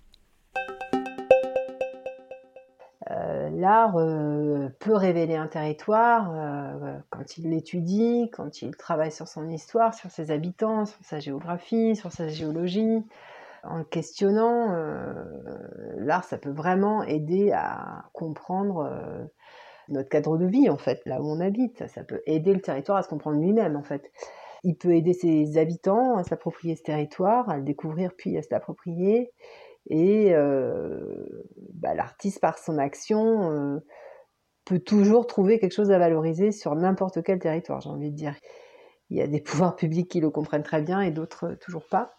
Euh, 3.11 3.51
l'art 3.51 3.97
euh, 3.97 4.69
peut 4.79 4.95
révéler 4.95 5.37
un 5.37 5.47
territoire 5.47 6.33
euh, 6.35 6.97
quand 7.11 7.37
il 7.37 7.51
l'étudie, 7.51 8.31
quand 8.33 8.63
il 8.63 8.75
travaille 8.77 9.13
sur 9.13 9.29
son 9.29 9.51
histoire, 9.51 9.93
sur 9.95 10.11
ses 10.11 10.31
habitants, 10.31 10.87
sur 10.87 11.05
sa 11.05 11.21
géographie, 11.21 11.97
sur 11.97 12.13
sa 12.13 12.29
géologie. 12.29 13.05
En 13.63 13.83
questionnant, 13.83 14.77
l'art, 15.97 16.25
ça 16.25 16.37
peut 16.37 16.51
vraiment 16.51 17.03
aider 17.03 17.51
à 17.53 18.05
comprendre 18.13 18.91
notre 19.89 20.11
cadre 20.11 20.37
de 20.37 20.45
vie, 20.45 20.69
en 20.69 20.77
fait, 20.77 21.01
là 21.07 21.23
où 21.23 21.31
on 21.31 21.41
habite. 21.41 21.89
Ça 21.89 22.05
peut 22.05 22.21
aider 22.27 22.53
le 22.53 22.61
territoire 22.61 22.99
à 22.99 23.03
se 23.03 23.09
comprendre 23.09 23.41
lui-même, 23.41 23.77
en 23.77 23.83
fait. 23.83 24.13
Il 24.65 24.77
peut 24.77 24.95
aider 24.95 25.15
ses 25.15 25.57
habitants 25.57 26.19
à 26.19 26.25
s'approprier 26.25 26.77
ce 26.77 26.83
territoire, 26.83 27.49
à 27.49 27.57
le 27.57 27.63
découvrir 27.63 28.13
puis 28.15 28.37
à 28.37 28.43
se 28.43 28.49
l'approprier. 28.51 29.33
Et 29.87 30.35
euh, 30.35 31.27
bah, 31.75 31.95
l'artiste, 31.95 32.41
par 32.41 32.59
son 32.59 32.79
action, 32.79 33.51
euh, 33.51 33.79
peut 34.65 34.79
toujours 34.79 35.27
trouver 35.27 35.59
quelque 35.59 35.75
chose 35.75 35.91
à 35.91 35.99
valoriser 35.99 36.53
sur 36.53 36.75
n'importe 36.75 37.23
quel 37.23 37.39
territoire, 37.39 37.81
j'ai 37.81 37.91
envie 37.91 38.11
de 38.11 38.17
dire. 38.17 38.35
Il 39.11 39.19
y 39.19 39.23
a 39.23 39.27
des 39.27 39.41
pouvoirs 39.43 39.77
publics 39.77 40.11
qui 40.11 40.21
le 40.21 40.31
comprennent 40.31 40.63
très 40.63 40.83
bien 40.83 41.01
et 41.01 41.11
d'autres 41.11 41.53
euh, 41.53 41.57
toujours 41.57 41.87
pas. 41.87 42.15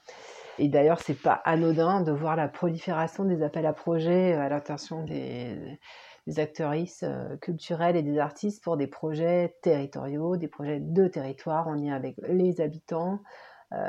Et 0.57 0.69
d'ailleurs, 0.69 1.01
c'est 1.01 1.19
pas 1.19 1.41
anodin 1.43 2.01
de 2.01 2.13
voir 2.13 2.35
la 2.37 2.47
prolifération 2.47 3.25
des 3.25 3.43
appels 3.43 3.65
à 3.65 3.73
projets 3.73 4.33
à 4.33 4.47
l'intention 4.47 5.03
des, 5.03 5.57
des 6.27 6.39
actrices 6.39 7.03
culturelles 7.41 7.97
et 7.97 8.03
des 8.03 8.19
artistes 8.19 8.63
pour 8.63 8.77
des 8.77 8.87
projets 8.87 9.57
territoriaux, 9.63 10.37
des 10.37 10.47
projets 10.47 10.79
de 10.79 11.07
territoire 11.09 11.67
en 11.67 11.73
lien 11.73 11.93
avec 11.93 12.15
les 12.29 12.61
habitants, 12.61 13.19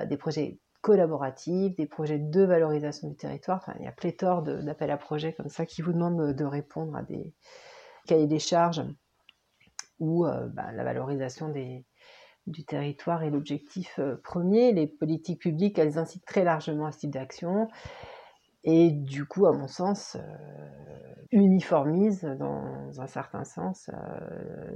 des 0.09 0.17
projets 0.17 0.59
collaboratives, 0.87 1.75
des 1.75 1.87
projets 1.87 2.21
de 2.21 2.45
valorisation 2.45 3.09
du 3.09 3.17
territoire. 3.17 3.69
Il 3.81 3.85
y 3.85 3.89
a 3.89 3.93
pléthore 3.93 4.43
d'appels 4.43 4.93
à 4.93 4.97
projets 4.97 5.33
comme 5.33 5.49
ça 5.49 5.67
qui 5.67 5.83
vous 5.83 5.93
demandent 5.93 6.33
de 6.33 6.45
répondre 6.45 6.95
à 6.95 7.03
des 7.03 7.35
cahiers 8.07 8.29
des 8.29 8.39
charges 8.39 8.85
où 9.99 10.25
euh, 10.25 10.47
bah, 10.47 10.71
la 10.71 10.85
valorisation 10.85 11.53
du 12.47 12.65
territoire 12.65 13.25
est 13.25 13.31
l'objectif 13.31 13.99
euh, 13.99 14.15
premier. 14.23 14.73
Les 14.73 14.87
politiques 14.87 15.41
publiques, 15.41 15.77
elles 15.81 15.99
incitent 15.99 16.25
très 16.25 16.45
largement 16.45 16.87
à 16.87 16.93
ce 16.93 17.01
type 17.01 17.11
d'action 17.11 17.67
et 18.63 18.93
du 18.93 19.27
coup, 19.27 19.47
à 19.47 19.53
mon 19.53 19.67
sens, 19.67 20.15
euh, 20.15 21.15
uniformisent 21.33 22.31
dans 22.39 23.01
un 23.01 23.07
certain 23.09 23.43
sens 23.43 23.91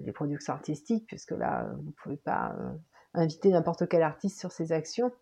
les 0.04 0.10
productions 0.10 0.54
artistiques, 0.54 1.06
puisque 1.06 1.30
là, 1.30 1.70
vous 1.76 1.90
ne 1.90 1.94
pouvez 2.02 2.16
pas 2.16 2.52
inviter 3.14 3.50
n'importe 3.50 3.88
quel 3.88 4.02
artiste 4.02 4.40
sur 4.40 4.50
ces 4.50 4.72
actions 4.72 5.12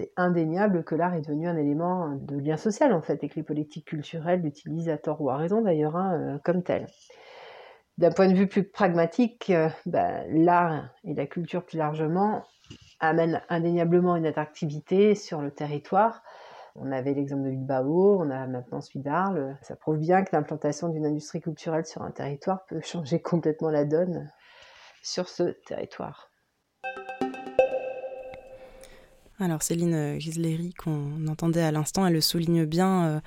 c'est 0.00 0.12
indéniable 0.16 0.82
que 0.82 0.94
l'art 0.94 1.14
est 1.14 1.20
devenu 1.20 1.46
un 1.46 1.56
élément 1.58 2.08
de 2.14 2.38
lien 2.38 2.56
social 2.56 2.94
en 2.94 3.02
fait 3.02 3.22
et 3.22 3.28
que 3.28 3.34
les 3.34 3.42
politiques 3.42 3.86
culturelles 3.86 4.40
l'utilisent 4.40 4.88
à 4.88 4.96
tort 4.96 5.20
ou 5.20 5.28
à 5.28 5.36
raison 5.36 5.60
d'ailleurs 5.60 5.96
hein, 5.96 6.18
euh, 6.18 6.38
comme 6.42 6.62
tel. 6.62 6.86
D'un 7.98 8.10
point 8.10 8.28
de 8.28 8.34
vue 8.34 8.46
plus 8.46 8.64
pragmatique, 8.64 9.50
euh, 9.50 9.68
bah, 9.84 10.24
l'art 10.28 10.88
et 11.04 11.12
la 11.12 11.26
culture 11.26 11.66
plus 11.66 11.76
largement 11.76 12.44
amènent 12.98 13.42
indéniablement 13.50 14.16
une 14.16 14.24
attractivité 14.24 15.14
sur 15.14 15.42
le 15.42 15.50
territoire. 15.50 16.22
On 16.76 16.92
avait 16.92 17.12
l'exemple 17.12 17.42
de 17.42 17.50
Bilbao, 17.50 18.22
on 18.22 18.30
a 18.30 18.46
maintenant 18.46 18.80
celui 18.80 19.00
d'Arles. 19.00 19.58
Ça 19.60 19.76
prouve 19.76 19.98
bien 19.98 20.24
que 20.24 20.34
l'implantation 20.34 20.88
d'une 20.88 21.04
industrie 21.04 21.40
culturelle 21.40 21.84
sur 21.84 22.00
un 22.02 22.10
territoire 22.10 22.64
peut 22.66 22.80
changer 22.80 23.20
complètement 23.22 23.70
la 23.70 23.84
donne 23.84 24.30
sur 25.02 25.28
ce 25.28 25.42
territoire. 25.66 26.29
Alors 29.40 29.62
Céline 29.62 29.94
euh, 29.94 30.18
Gisleri, 30.18 30.74
qu'on 30.74 31.26
entendait 31.26 31.62
à 31.62 31.72
l'instant, 31.72 32.06
elle 32.06 32.12
le 32.12 32.20
souligne 32.20 32.66
bien, 32.66 33.06
euh, 33.06 33.20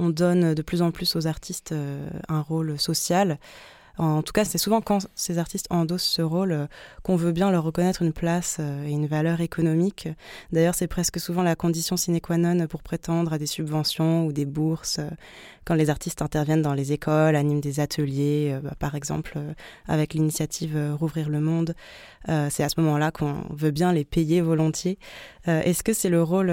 on 0.00 0.08
donne 0.08 0.52
de 0.52 0.62
plus 0.62 0.82
en 0.82 0.90
plus 0.90 1.14
aux 1.14 1.28
artistes 1.28 1.70
euh, 1.70 2.10
un 2.28 2.40
rôle 2.40 2.76
social. 2.76 3.38
En 4.00 4.22
tout 4.22 4.32
cas, 4.32 4.46
c'est 4.46 4.56
souvent 4.56 4.80
quand 4.80 5.06
ces 5.14 5.36
artistes 5.36 5.66
endossent 5.68 6.04
ce 6.04 6.22
rôle 6.22 6.52
euh, 6.52 6.66
qu'on 7.02 7.16
veut 7.16 7.32
bien 7.32 7.50
leur 7.50 7.64
reconnaître 7.64 8.00
une 8.00 8.14
place 8.14 8.56
euh, 8.58 8.86
et 8.86 8.92
une 8.92 9.06
valeur 9.06 9.42
économique. 9.42 10.08
D'ailleurs, 10.52 10.74
c'est 10.74 10.86
presque 10.86 11.20
souvent 11.20 11.42
la 11.42 11.54
condition 11.54 11.98
sine 11.98 12.18
qua 12.18 12.38
non 12.38 12.66
pour 12.66 12.82
prétendre 12.82 13.34
à 13.34 13.38
des 13.38 13.44
subventions 13.44 14.24
ou 14.24 14.32
des 14.32 14.46
bourses 14.46 15.00
euh, 15.00 15.10
quand 15.66 15.74
les 15.74 15.90
artistes 15.90 16.22
interviennent 16.22 16.62
dans 16.62 16.72
les 16.72 16.92
écoles, 16.92 17.36
animent 17.36 17.60
des 17.60 17.78
ateliers, 17.78 18.58
bah, 18.64 18.72
par 18.78 18.94
exemple 18.94 19.38
avec 19.86 20.14
l'initiative 20.14 20.96
Rouvrir 20.98 21.28
le 21.28 21.38
Monde. 21.38 21.74
c'est 22.26 22.64
à 22.64 22.68
ce 22.70 22.80
moment-là 22.80 23.12
qu'on 23.12 23.44
veut 23.50 23.70
bien 23.70 23.92
les 23.92 24.04
payer 24.04 24.40
volontiers. 24.40 24.98
Est-ce 25.46 25.84
que 25.84 25.92
c'est 25.92 26.08
le 26.08 26.22
rôle 26.22 26.48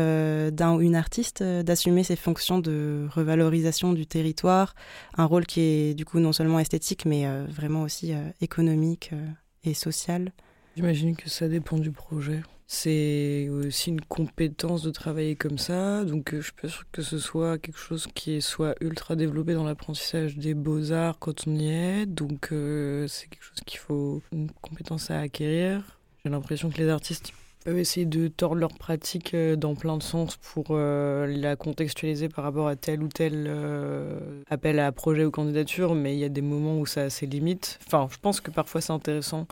d'un 0.52 0.74
ou 0.76 0.82
une 0.82 0.96
artiste 0.96 1.42
d'assumer 1.42 2.04
ces 2.04 2.18
fonctions 2.18 2.60
de 2.60 3.08
revalorisation 3.10 3.94
du 3.94 4.06
territoire, 4.06 4.76
un 5.18 5.26
rôle 5.26 5.46
qui 5.46 5.62
est 5.62 5.94
du 5.94 6.04
coup 6.04 6.20
non 6.20 6.34
seulement 6.34 6.60
esthétique 6.60 7.06
mais 7.06 7.26
vraiment 7.46 7.84
aussi 7.84 8.14
euh, 8.14 8.30
économique 8.42 9.12
euh, 9.14 9.28
et 9.64 9.74
social 9.74 10.32
J'imagine 10.76 11.16
que 11.16 11.30
ça 11.30 11.48
dépend 11.48 11.78
du 11.78 11.92
projet. 11.92 12.42
C'est 12.68 13.50
aussi 13.50 13.90
une 13.90 14.02
compétence 14.02 14.84
de 14.84 14.92
travailler 14.92 15.36
comme 15.36 15.58
ça, 15.58 16.04
donc 16.04 16.36
je 16.36 16.42
suis 16.42 16.52
pas 16.52 16.68
sûre 16.68 16.86
que 16.92 17.02
ce 17.02 17.18
soit 17.18 17.58
quelque 17.58 17.80
chose 17.80 18.08
qui 18.14 18.42
soit 18.42 18.76
ultra 18.82 19.16
développé 19.16 19.54
dans 19.54 19.64
l'apprentissage 19.64 20.38
des 20.38 20.54
beaux-arts 20.54 21.18
quand 21.18 21.48
on 21.48 21.56
y 21.56 21.70
est, 21.70 22.06
donc 22.06 22.50
c'est 22.50 23.30
quelque 23.30 23.44
chose 23.44 23.62
qu'il 23.66 23.80
faut 23.80 24.22
une 24.34 24.52
compétence 24.62 25.10
à 25.10 25.20
acquérir. 25.22 25.98
J'ai 26.26 26.30
l'impression 26.30 26.70
que 26.70 26.78
les 26.78 26.90
artistes 26.90 27.32
peuvent 27.68 27.80
essayer 27.80 28.06
de 28.06 28.30
tordre 28.30 28.56
leur 28.56 28.74
pratique 28.74 29.34
euh, 29.34 29.58
dans 29.58 29.76
plein 29.76 29.98
de 29.98 30.04
sens 30.04 30.38
pour 30.38 30.68
euh, 30.70 31.28
la 31.28 31.58
contextualiser 31.58 32.30
par 32.30 32.46
rapport 32.46 32.70
à 32.70 32.78
tel 32.78 33.04
ou 33.04 33.10
tel 33.10 33.44
euh, 33.46 34.42
appel 34.50 34.80
à 34.80 34.90
projet 34.94 35.26
ou 35.26 35.32
candidature, 35.32 35.94
mais 35.94 36.16
il 36.16 36.20
y 36.20 36.24
a 36.24 36.30
des 36.30 36.42
moments 36.42 36.80
où 36.80 36.86
ça 36.86 37.02
a 37.04 37.10
ses 37.10 37.26
limites. 37.26 37.78
Enfin, 37.86 38.08
je 38.10 38.18
pense 38.20 38.40
que 38.40 38.52
parfois 38.52 38.80
c'est 38.80 38.94
intéressant. 38.94 39.48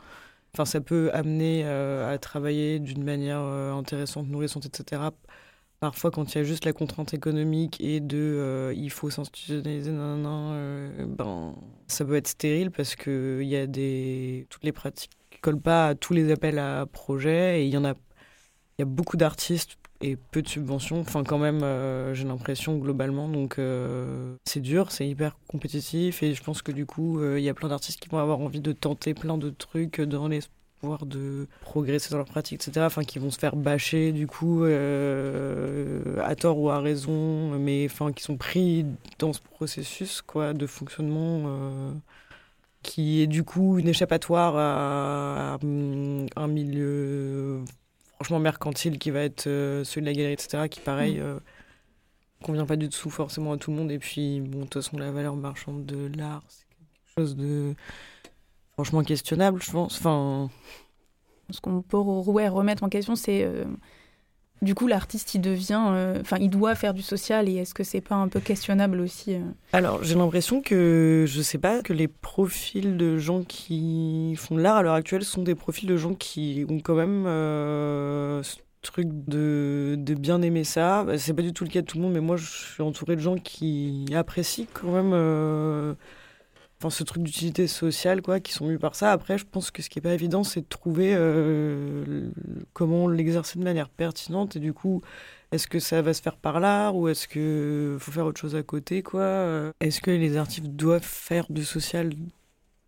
Enfin, 0.53 0.63
ça 0.63 0.79
peut 0.79 1.09
amener 1.13 1.65
à 1.65 2.17
travailler 2.17 2.79
d'une 2.79 3.03
manière 3.03 3.41
intéressante, 3.41 4.29
nourrissante, 4.29 4.65
etc. 4.65 5.01
Parfois, 5.81 6.11
quand 6.11 6.33
il 6.33 6.37
y 6.37 6.41
a 6.41 6.43
juste 6.45 6.63
la 6.63 6.71
contrainte 6.71 7.13
économique 7.13 7.81
et 7.81 7.99
de 7.99 8.73
il 8.73 8.89
faut 8.89 9.09
s'institutionnaliser, 9.09 9.91
ben, 9.91 11.55
ça 11.87 12.05
peut 12.05 12.15
être 12.15 12.29
stérile 12.29 12.71
parce 12.71 12.95
qu'il 12.95 13.43
y 13.43 13.57
a 13.57 13.67
des. 13.67 14.47
Toutes 14.49 14.63
les 14.63 14.71
pratiques 14.71 15.11
collent 15.41 15.59
pas 15.59 15.89
à 15.89 15.95
tous 15.95 16.13
les 16.13 16.31
appels 16.31 16.57
à 16.57 16.85
projets 16.85 17.61
et 17.61 17.65
il 17.65 17.73
y 17.73 17.77
en 17.77 17.83
a 17.83 17.93
il 17.93 18.04
y 18.79 18.81
a 18.83 18.85
beaucoup 18.85 19.17
d'artistes 19.17 19.77
et 20.01 20.15
peu 20.15 20.41
de 20.41 20.47
subventions. 20.47 20.99
Enfin, 20.99 21.23
quand 21.23 21.37
même, 21.37 21.63
euh, 21.63 22.13
j'ai 22.13 22.25
l'impression 22.25 22.77
globalement. 22.77 23.29
Donc, 23.29 23.59
euh, 23.59 24.35
c'est 24.45 24.59
dur, 24.59 24.91
c'est 24.91 25.07
hyper 25.07 25.37
compétitif. 25.47 26.23
Et 26.23 26.33
je 26.33 26.43
pense 26.43 26.61
que 26.61 26.71
du 26.71 26.85
coup, 26.85 27.19
euh, 27.19 27.39
il 27.39 27.43
y 27.43 27.49
a 27.49 27.53
plein 27.53 27.69
d'artistes 27.69 27.99
qui 27.99 28.09
vont 28.09 28.19
avoir 28.19 28.39
envie 28.39 28.61
de 28.61 28.71
tenter 28.71 29.13
plein 29.13 29.37
de 29.37 29.49
trucs 29.49 30.01
dans 30.01 30.27
l'espoir 30.27 30.55
de 31.05 31.47
progresser 31.61 32.11
dans 32.11 32.17
leur 32.17 32.27
pratique, 32.27 32.61
etc. 32.61 32.85
Enfin, 32.85 33.03
qui 33.03 33.19
vont 33.19 33.31
se 33.31 33.39
faire 33.39 33.55
bâcher 33.55 34.11
du 34.11 34.27
coup 34.27 34.63
euh, 34.63 36.17
à 36.23 36.35
tort 36.35 36.59
ou 36.59 36.69
à 36.69 36.79
raison, 36.79 37.57
mais 37.59 37.87
enfin 37.89 38.11
qui 38.11 38.23
sont 38.23 38.37
pris 38.37 38.85
dans 39.19 39.33
ce 39.33 39.41
processus 39.41 40.21
quoi 40.21 40.53
de 40.53 40.67
fonctionnement 40.67 41.43
euh, 41.45 41.91
qui 42.83 43.21
est 43.21 43.27
du 43.27 43.43
coup 43.43 43.79
une 43.79 43.87
échappatoire 43.87 44.55
à, 44.57 45.57
un 45.63 46.47
milieu 46.47 47.61
franchement 48.15 48.39
mercantile 48.39 48.97
qui 48.97 49.11
va 49.11 49.21
être 49.21 49.47
euh, 49.47 49.83
celui 49.83 50.01
de 50.01 50.05
la 50.07 50.13
galerie, 50.13 50.33
etc. 50.33 50.67
Qui 50.69 50.79
pareil. 50.79 51.19
Mmh. 51.19 51.39
convient 52.43 52.65
pas 52.65 52.75
du 52.75 52.89
tout 52.89 53.09
forcément 53.09 53.53
à 53.53 53.57
tout 53.57 53.71
le 53.71 53.77
monde 53.77 53.91
et 53.91 53.99
puis 53.99 54.41
bon 54.41 54.59
de 54.59 54.63
toute 54.65 54.75
façon 54.75 54.97
la 54.97 55.11
valeur 55.11 55.35
marchande 55.35 55.85
de 55.85 56.11
l'art 56.15 56.43
c'est 56.47 56.65
quelque 56.65 57.13
chose 57.17 57.35
de 57.35 57.73
franchement 58.75 59.03
questionnable, 59.03 59.61
je 59.61 59.71
pense. 59.71 59.97
Enfin... 59.97 60.49
Ce 61.51 61.61
qu'on 61.61 61.81
peut 61.83 61.97
remettre 61.97 62.83
en 62.83 62.89
question, 62.89 63.15
c'est 63.15 63.43
euh, 63.43 63.65
du 64.61 64.75
coup 64.75 64.87
l'artiste, 64.87 65.35
il 65.35 65.41
devient, 65.41 65.83
euh, 65.89 66.19
enfin, 66.21 66.37
il 66.39 66.49
doit 66.49 66.75
faire 66.75 66.93
du 66.93 67.01
social. 67.01 67.49
Et 67.49 67.55
est-ce 67.55 67.73
que 67.73 67.83
c'est 67.83 68.01
pas 68.01 68.15
un 68.15 68.27
peu 68.27 68.39
questionnable 68.39 68.99
aussi 68.99 69.35
euh 69.35 69.41
Alors, 69.73 70.03
j'ai 70.03 70.15
l'impression 70.15 70.61
que 70.61 71.25
je 71.27 71.41
sais 71.41 71.57
pas 71.57 71.81
que 71.81 71.93
les 71.93 72.07
profils 72.07 72.97
de 72.97 73.17
gens 73.17 73.43
qui 73.43 74.35
font 74.37 74.55
de 74.55 74.61
l'art 74.61 74.77
à 74.77 74.83
l'heure 74.83 74.93
actuelle 74.93 75.23
sont 75.23 75.43
des 75.43 75.55
profils 75.55 75.87
de 75.87 75.97
gens 75.97 76.13
qui 76.13 76.65
ont 76.69 76.79
quand 76.79 76.95
même 76.95 77.25
ce 78.43 78.55
truc 78.81 79.07
de, 79.27 79.95
de 79.97 80.13
bien 80.13 80.41
aimer 80.41 80.63
ça. 80.63 81.03
Bah, 81.03 81.17
c'est 81.17 81.33
pas 81.33 81.41
du 81.41 81.53
tout 81.53 81.63
le 81.63 81.69
cas 81.69 81.81
de 81.81 81.85
tout 81.85 81.97
le 81.97 82.03
monde, 82.03 82.13
mais 82.13 82.21
moi, 82.21 82.37
je 82.37 82.45
suis 82.45 82.83
entouré 82.83 83.15
de 83.15 83.21
gens 83.21 83.35
qui 83.35 84.05
apprécient 84.13 84.67
quand 84.73 84.91
même 84.91 85.95
ce 86.89 87.03
truc 87.03 87.23
d'utilité 87.23 87.67
sociale, 87.67 88.21
quoi, 88.21 88.39
qui 88.39 88.51
sont 88.53 88.67
mus 88.67 88.79
par 88.79 88.95
ça. 88.95 89.11
Après, 89.11 89.37
je 89.37 89.45
pense 89.45 89.71
que 89.71 89.81
ce 89.81 89.89
qui 89.89 89.99
est 89.99 90.01
pas 90.01 90.13
évident, 90.13 90.43
c'est 90.43 90.61
de 90.61 90.67
trouver 90.67 91.13
euh, 91.15 92.29
comment 92.73 93.07
l'exercer 93.07 93.59
de 93.59 93.63
manière 93.63 93.89
pertinente. 93.89 94.55
Et 94.55 94.59
du 94.59 94.73
coup, 94.73 95.01
est-ce 95.51 95.67
que 95.67 95.79
ça 95.79 96.01
va 96.01 96.13
se 96.13 96.21
faire 96.21 96.37
par 96.37 96.59
l'art 96.59 96.95
ou 96.95 97.07
est-ce 97.07 97.27
que 97.27 97.97
faut 97.99 98.11
faire 98.11 98.25
autre 98.25 98.39
chose 98.39 98.55
à 98.55 98.63
côté, 98.63 99.03
quoi? 99.03 99.71
Est-ce 99.79 100.01
que 100.01 100.11
les 100.11 100.37
artistes 100.37 100.67
doivent 100.67 101.03
faire 101.03 101.45
du 101.49 101.63
social? 101.65 102.11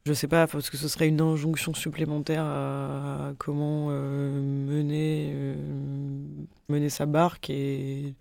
Je 0.05 0.13
sais 0.13 0.27
pas, 0.27 0.47
parce 0.47 0.69
que 0.69 0.77
ce 0.77 0.88
serait 0.88 1.10
une 1.10 1.19
injonction 1.19 1.73
supplémentaire 1.73 2.43
à 2.43 3.33
comment 3.38 3.88
euh, 3.89 4.41
mener, 4.41 5.31
euh, 5.33 5.55
mener 6.69 6.89
sa 6.89 7.05
barque. 7.05 7.49
Et 7.49 8.15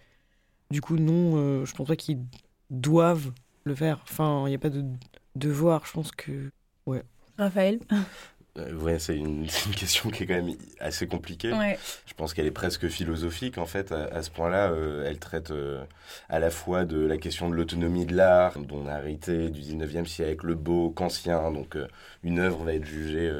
du 0.70 0.80
coup, 0.80 0.96
non, 0.96 1.64
je 1.64 1.72
pense 1.74 1.86
pas 1.86 1.96
qu'ils 1.96 2.18
doivent 2.70 3.30
le 3.64 3.74
faire. 3.74 4.00
Enfin, 4.04 4.44
il 4.46 4.50
n'y 4.50 4.54
a 4.54 4.58
pas 4.58 4.70
de 4.70 4.84
devoir. 5.36 5.86
Je 5.86 5.92
pense 5.92 6.12
que. 6.12 6.50
Ouais. 6.86 7.02
Raphaël? 7.38 7.80
Ouais, 8.80 8.98
c'est 8.98 9.16
une, 9.16 9.46
question 9.76 10.10
qui 10.10 10.24
est 10.24 10.26
quand 10.26 10.34
même 10.34 10.54
assez 10.80 11.06
compliquée. 11.06 11.52
Je 12.06 12.14
pense 12.14 12.34
qu'elle 12.34 12.46
est 12.46 12.50
presque 12.50 12.88
philosophique 12.88 13.58
en 13.58 13.66
fait. 13.66 13.92
À, 13.92 14.22
ce 14.22 14.30
point-là, 14.30 14.70
euh, 14.70 15.04
elle 15.06 15.18
traite 15.18 15.50
euh, 15.50 15.84
à 16.28 16.38
la 16.38 16.50
fois 16.50 16.84
de 16.84 16.98
la 16.98 17.18
question 17.18 17.48
de 17.48 17.54
l'autonomie 17.54 18.06
de 18.06 18.14
l'art, 18.14 18.58
dont 18.58 18.84
on 18.84 18.88
a 18.88 18.98
hérité 18.98 19.50
du 19.50 19.60
19e 19.60 20.06
siècle, 20.06 20.46
le 20.46 20.54
beau 20.54 20.90
kantien. 20.90 21.50
Donc 21.50 21.76
une 22.22 22.38
œuvre 22.38 22.64
va 22.64 22.74
être 22.74 22.84
jugée, 22.84 23.32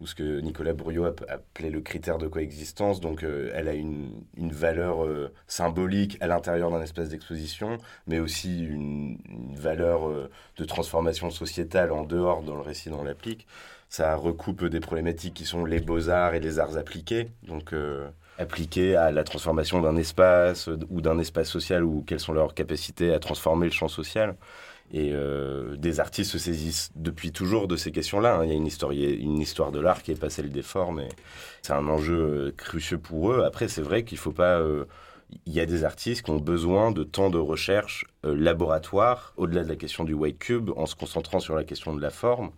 ou 0.00 0.06
ce 0.06 0.14
que 0.14 0.40
Nicolas 0.40 0.72
Bourriot 0.72 1.04
appelait 1.04 1.70
le 1.70 1.80
critère 1.80 2.18
de 2.18 2.26
coexistence. 2.26 3.00
Donc 3.00 3.22
elle 3.22 3.68
a 3.68 3.74
une, 3.74 4.10
une 4.36 4.52
valeur 4.52 5.06
symbolique 5.46 6.16
à 6.20 6.26
l'intérieur 6.26 6.70
d'un 6.70 6.82
espace 6.82 7.08
d'exposition, 7.08 7.78
mais 8.06 8.18
aussi 8.18 8.64
une, 8.64 9.18
une 9.28 9.56
valeur 9.56 10.10
de 10.56 10.64
transformation 10.64 11.30
sociétale 11.30 11.92
en 11.92 12.04
dehors 12.04 12.42
dans 12.42 12.54
le 12.54 12.62
récit 12.62 12.90
on 12.92 13.02
l'applique 13.02 13.46
ça 13.94 14.16
recoupe 14.16 14.64
des 14.64 14.80
problématiques 14.80 15.34
qui 15.34 15.44
sont 15.44 15.64
les 15.64 15.78
beaux-arts 15.78 16.34
et 16.34 16.40
les 16.40 16.58
arts 16.58 16.76
appliqués. 16.76 17.28
Donc, 17.46 17.72
euh, 17.72 18.08
appliqués 18.38 18.96
à 18.96 19.12
la 19.12 19.22
transformation 19.22 19.80
d'un 19.80 19.94
espace 19.94 20.68
ou 20.90 21.00
d'un 21.00 21.20
espace 21.20 21.48
social 21.48 21.84
ou 21.84 22.02
quelles 22.04 22.18
sont 22.18 22.32
leurs 22.32 22.54
capacités 22.54 23.14
à 23.14 23.20
transformer 23.20 23.66
le 23.66 23.72
champ 23.72 23.86
social. 23.86 24.34
Et 24.92 25.10
euh, 25.12 25.76
des 25.76 26.00
artistes 26.00 26.32
se 26.32 26.38
saisissent 26.38 26.90
depuis 26.96 27.30
toujours 27.30 27.68
de 27.68 27.76
ces 27.76 27.92
questions-là. 27.92 28.38
Hein. 28.38 28.44
Il 28.44 28.50
y 28.50 28.52
a 28.52 28.56
une 28.56 28.66
histoire, 29.40 29.70
de 29.70 29.78
l'art 29.78 30.02
qui 30.02 30.10
est 30.10 30.20
pas 30.20 30.28
celle 30.28 30.50
des 30.50 30.62
formes. 30.62 31.04
C'est 31.62 31.72
un 31.72 31.86
enjeu 31.86 32.18
euh, 32.18 32.54
crucieux 32.56 32.98
pour 32.98 33.30
eux. 33.30 33.44
Après, 33.44 33.68
c'est 33.68 33.82
vrai 33.82 34.02
qu'il 34.02 34.18
faut 34.18 34.32
pas 34.32 34.60
il 35.46 35.52
y 35.52 35.60
a 35.60 35.66
des 35.66 35.84
artistes 35.84 36.22
qui 36.22 36.30
ont 36.30 36.38
besoin 36.38 36.90
de 36.90 37.02
temps 37.02 37.30
de 37.30 37.38
recherche 37.38 38.04
euh, 38.24 38.34
laboratoire, 38.34 39.32
au-delà 39.36 39.64
de 39.64 39.68
la 39.68 39.76
question 39.76 40.04
du 40.04 40.14
white 40.14 40.38
cube, 40.38 40.70
en 40.76 40.86
se 40.86 40.94
concentrant 40.94 41.40
sur 41.40 41.54
la 41.54 41.64
question 41.64 41.94
de 41.94 42.00
la 42.00 42.10
forme. 42.10 42.50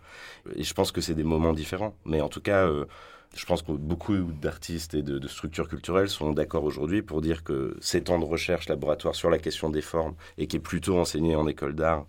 Et 0.55 0.63
je 0.63 0.75
pense 0.75 0.93
que 0.93 1.01
c'est 1.01 1.15
des 1.15 1.25
moments 1.25 1.53
différents. 1.53 1.95
Mais 2.05 2.21
en 2.21 2.29
tout 2.29 2.41
cas, 2.41 2.67
euh, 2.67 2.85
je 3.35 3.45
pense 3.45 3.63
que 3.63 3.73
beaucoup 3.73 4.17
d'artistes 4.17 4.95
et 4.95 5.03
de, 5.03 5.27
structures 5.29 5.69
culturelles 5.69 6.09
sont 6.09 6.33
d'accord 6.33 6.65
aujourd'hui 6.65 7.03
pour 7.03 7.21
dire 7.21 7.45
que 7.45 7.77
ces 7.81 8.03
temps 8.03 8.19
de 8.19 8.25
recherche 8.25 8.69
laboratoire 8.69 9.15
sur 9.15 9.31
la 9.31 9.39
question 9.39 9.71
des 9.71 9.83
formes, 9.83 10.15
et 10.39 10.47
qui 10.47 10.57
est 10.57 10.61
plutôt 10.61 10.99
enseigné 10.99 11.37
en 11.37 11.47
école 11.47 11.75
d'art, 11.75 12.07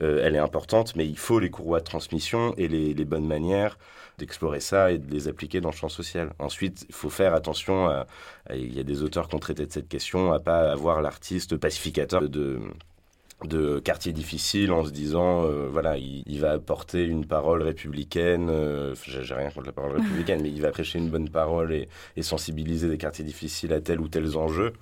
euh, 0.00 0.22
elle 0.24 0.34
est 0.34 0.38
importante, 0.38 0.96
mais 0.96 1.06
il 1.06 1.18
faut 1.18 1.38
les 1.38 1.50
courroies 1.50 1.80
de 1.80 1.84
transmission 1.84 2.54
et 2.56 2.68
les 2.68 3.04
bonnes 3.04 3.26
manières 3.26 3.78
d'explorer 4.20 4.60
ça 4.60 4.92
et 4.92 4.98
de 4.98 5.10
les 5.10 5.28
appliquer 5.28 5.60
dans 5.60 5.70
le 5.70 5.74
champ 5.74 5.88
social. 5.88 6.32
Ensuite, 6.38 6.86
il 6.88 6.94
faut 6.94 7.10
faire 7.10 7.34
attention 7.34 7.88
à, 7.88 8.06
il 8.54 8.74
y 8.74 8.80
a 8.80 8.84
des 8.84 9.02
auteurs 9.02 9.28
qui 9.28 9.34
ont 9.34 9.40
traité 9.40 9.66
de 9.66 9.72
cette 9.72 9.88
question, 9.88 10.32
à 10.32 10.38
pas 10.38 10.70
avoir 10.70 11.02
l'artiste 11.02 11.56
pacificateur 11.56 12.28
de 12.28 12.60
de 13.44 13.78
quartier 13.78 14.12
difficile 14.12 14.70
en 14.70 14.84
se 14.84 14.90
disant 14.90 15.44
euh, 15.44 15.66
voilà 15.66 15.96
il, 15.96 16.40
va 16.40 16.52
apporter 16.52 17.04
une 17.04 17.24
parole 17.24 17.62
républicaine 17.62 18.50
euh, 18.50 18.94
j'ai 19.06 19.34
rien 19.34 19.50
contre 19.50 19.66
la 19.66 19.72
parole 19.72 19.96
républicaine 19.96 20.40
mais 20.42 20.50
il 20.50 20.60
va 20.60 20.70
prêcher 20.70 20.98
une 20.98 21.08
bonne 21.08 21.30
parole 21.30 21.72
et, 21.72 21.88
et 22.16 22.22
sensibiliser 22.22 22.90
des 22.90 22.98
quartiers 22.98 23.24
difficiles 23.24 23.72
à 23.72 23.80
tel 23.80 23.98
ou 24.00 24.08
tels 24.08 24.36
enjeux 24.36 24.74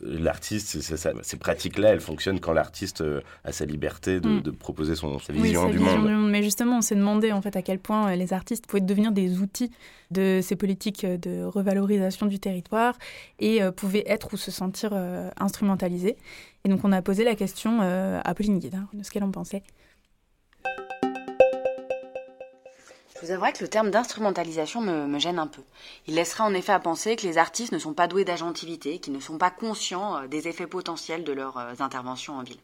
l'artiste, 0.00 0.80
ces 0.80 1.36
pratiques-là, 1.36 1.90
elles 1.90 2.00
fonctionnent 2.00 2.40
quand 2.40 2.52
l'artiste 2.52 3.00
euh, 3.00 3.20
a 3.44 3.52
sa 3.52 3.64
liberté 3.64 4.20
de, 4.20 4.50
mm. 4.50 4.56
proposer 4.56 4.94
son, 4.94 5.18
sa 5.18 5.32
vision, 5.32 5.68
du, 5.70 5.78
monde. 5.78 6.30
Mais 6.30 6.42
justement, 6.42 6.78
on 6.78 6.80
s'est 6.82 6.94
demandé 6.94 7.32
en 7.32 7.42
fait 7.42 7.56
à 7.56 7.62
quel 7.62 7.78
point 7.78 8.12
euh, 8.12 8.16
les 8.16 8.32
artistes 8.32 8.66
pouvaient 8.66 8.80
devenir 8.80 9.12
des 9.12 9.38
outils 9.38 9.70
de 10.10 10.40
ces 10.42 10.56
politiques 10.56 11.04
euh, 11.04 11.16
de 11.16 11.44
revalorisation 11.44 12.26
du 12.26 12.38
territoire 12.38 12.98
et 13.38 13.60
pouvaient 13.76 14.04
être 14.06 14.34
ou 14.34 14.36
se 14.36 14.50
sentir 14.50 14.92
instrumentalisés. 15.38 16.16
Et 16.64 16.68
donc, 16.68 16.84
on 16.84 16.92
a 16.92 17.02
posé 17.02 17.24
la 17.24 17.34
question 17.34 17.80
à 17.80 18.34
Pauline 18.34 18.58
Guédin 18.58 18.88
de 18.92 19.02
ce 19.02 19.10
qu'elle 19.10 19.24
en 19.24 19.30
pensait. 19.30 19.62
Je 23.16 23.24
vous 23.24 23.32
avouerai 23.32 23.54
que 23.54 23.64
le 23.64 23.68
terme 23.68 23.90
d'instrumentalisation 23.90 24.82
me, 24.82 25.18
gêne 25.18 25.38
un 25.38 25.46
peu. 25.46 25.62
Il 26.06 26.16
laissera 26.16 26.44
en 26.44 26.52
effet 26.52 26.72
à 26.72 26.78
penser 26.78 27.16
que 27.16 27.26
les 27.26 27.38
artistes 27.38 27.72
ne 27.72 27.78
sont 27.78 27.94
pas 27.94 28.08
doués 28.08 28.26
d'agentivité, 28.26 28.98
qu'ils 28.98 29.14
ne 29.14 29.20
sont 29.20 29.38
pas 29.38 29.50
conscients 29.50 30.18
euh, 30.18 30.26
des 30.26 30.48
effets 30.48 30.66
potentiels 30.66 31.24
de 31.24 31.32
leurs 31.32 31.56
euh, 31.56 31.72
interventions 31.78 32.34
en 32.34 32.42
ville. 32.42 32.58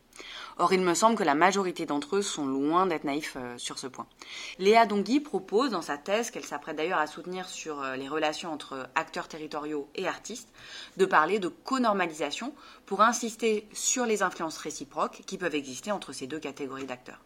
Or, 0.58 0.74
il 0.74 0.82
me 0.82 0.92
semble 0.92 1.16
que 1.16 1.22
la 1.22 1.34
majorité 1.34 1.86
d'entre 1.86 2.16
eux 2.16 2.22
sont 2.22 2.44
loin 2.44 2.84
d'être 2.84 3.04
naïfs 3.04 3.38
euh, 3.38 3.56
sur 3.56 3.78
ce 3.78 3.86
point. 3.86 4.06
Léa 4.58 4.84
Dongui 4.84 5.20
propose, 5.20 5.70
dans 5.70 5.80
sa 5.80 5.96
thèse, 5.96 6.30
qu'elle 6.30 6.44
s'apprête 6.44 6.76
d'ailleurs 6.76 6.98
à 6.98 7.06
soutenir 7.06 7.48
sur 7.48 7.82
les 7.96 8.08
relations 8.08 8.52
entre 8.52 8.90
acteurs 8.94 9.28
territoriaux 9.28 9.88
et 9.94 10.06
artistes, 10.06 10.50
de 10.98 11.06
parler 11.06 11.38
de 11.38 11.48
co-normalisation 11.48 12.52
pour 12.84 13.00
insister 13.00 13.66
sur 13.72 14.04
les 14.04 14.22
influences 14.22 14.58
réciproques 14.58 15.22
qui 15.24 15.38
peuvent 15.38 15.54
exister 15.54 15.92
entre 15.92 16.12
ces 16.12 16.26
deux 16.26 16.40
catégories 16.40 16.84
d'acteurs. 16.84 17.20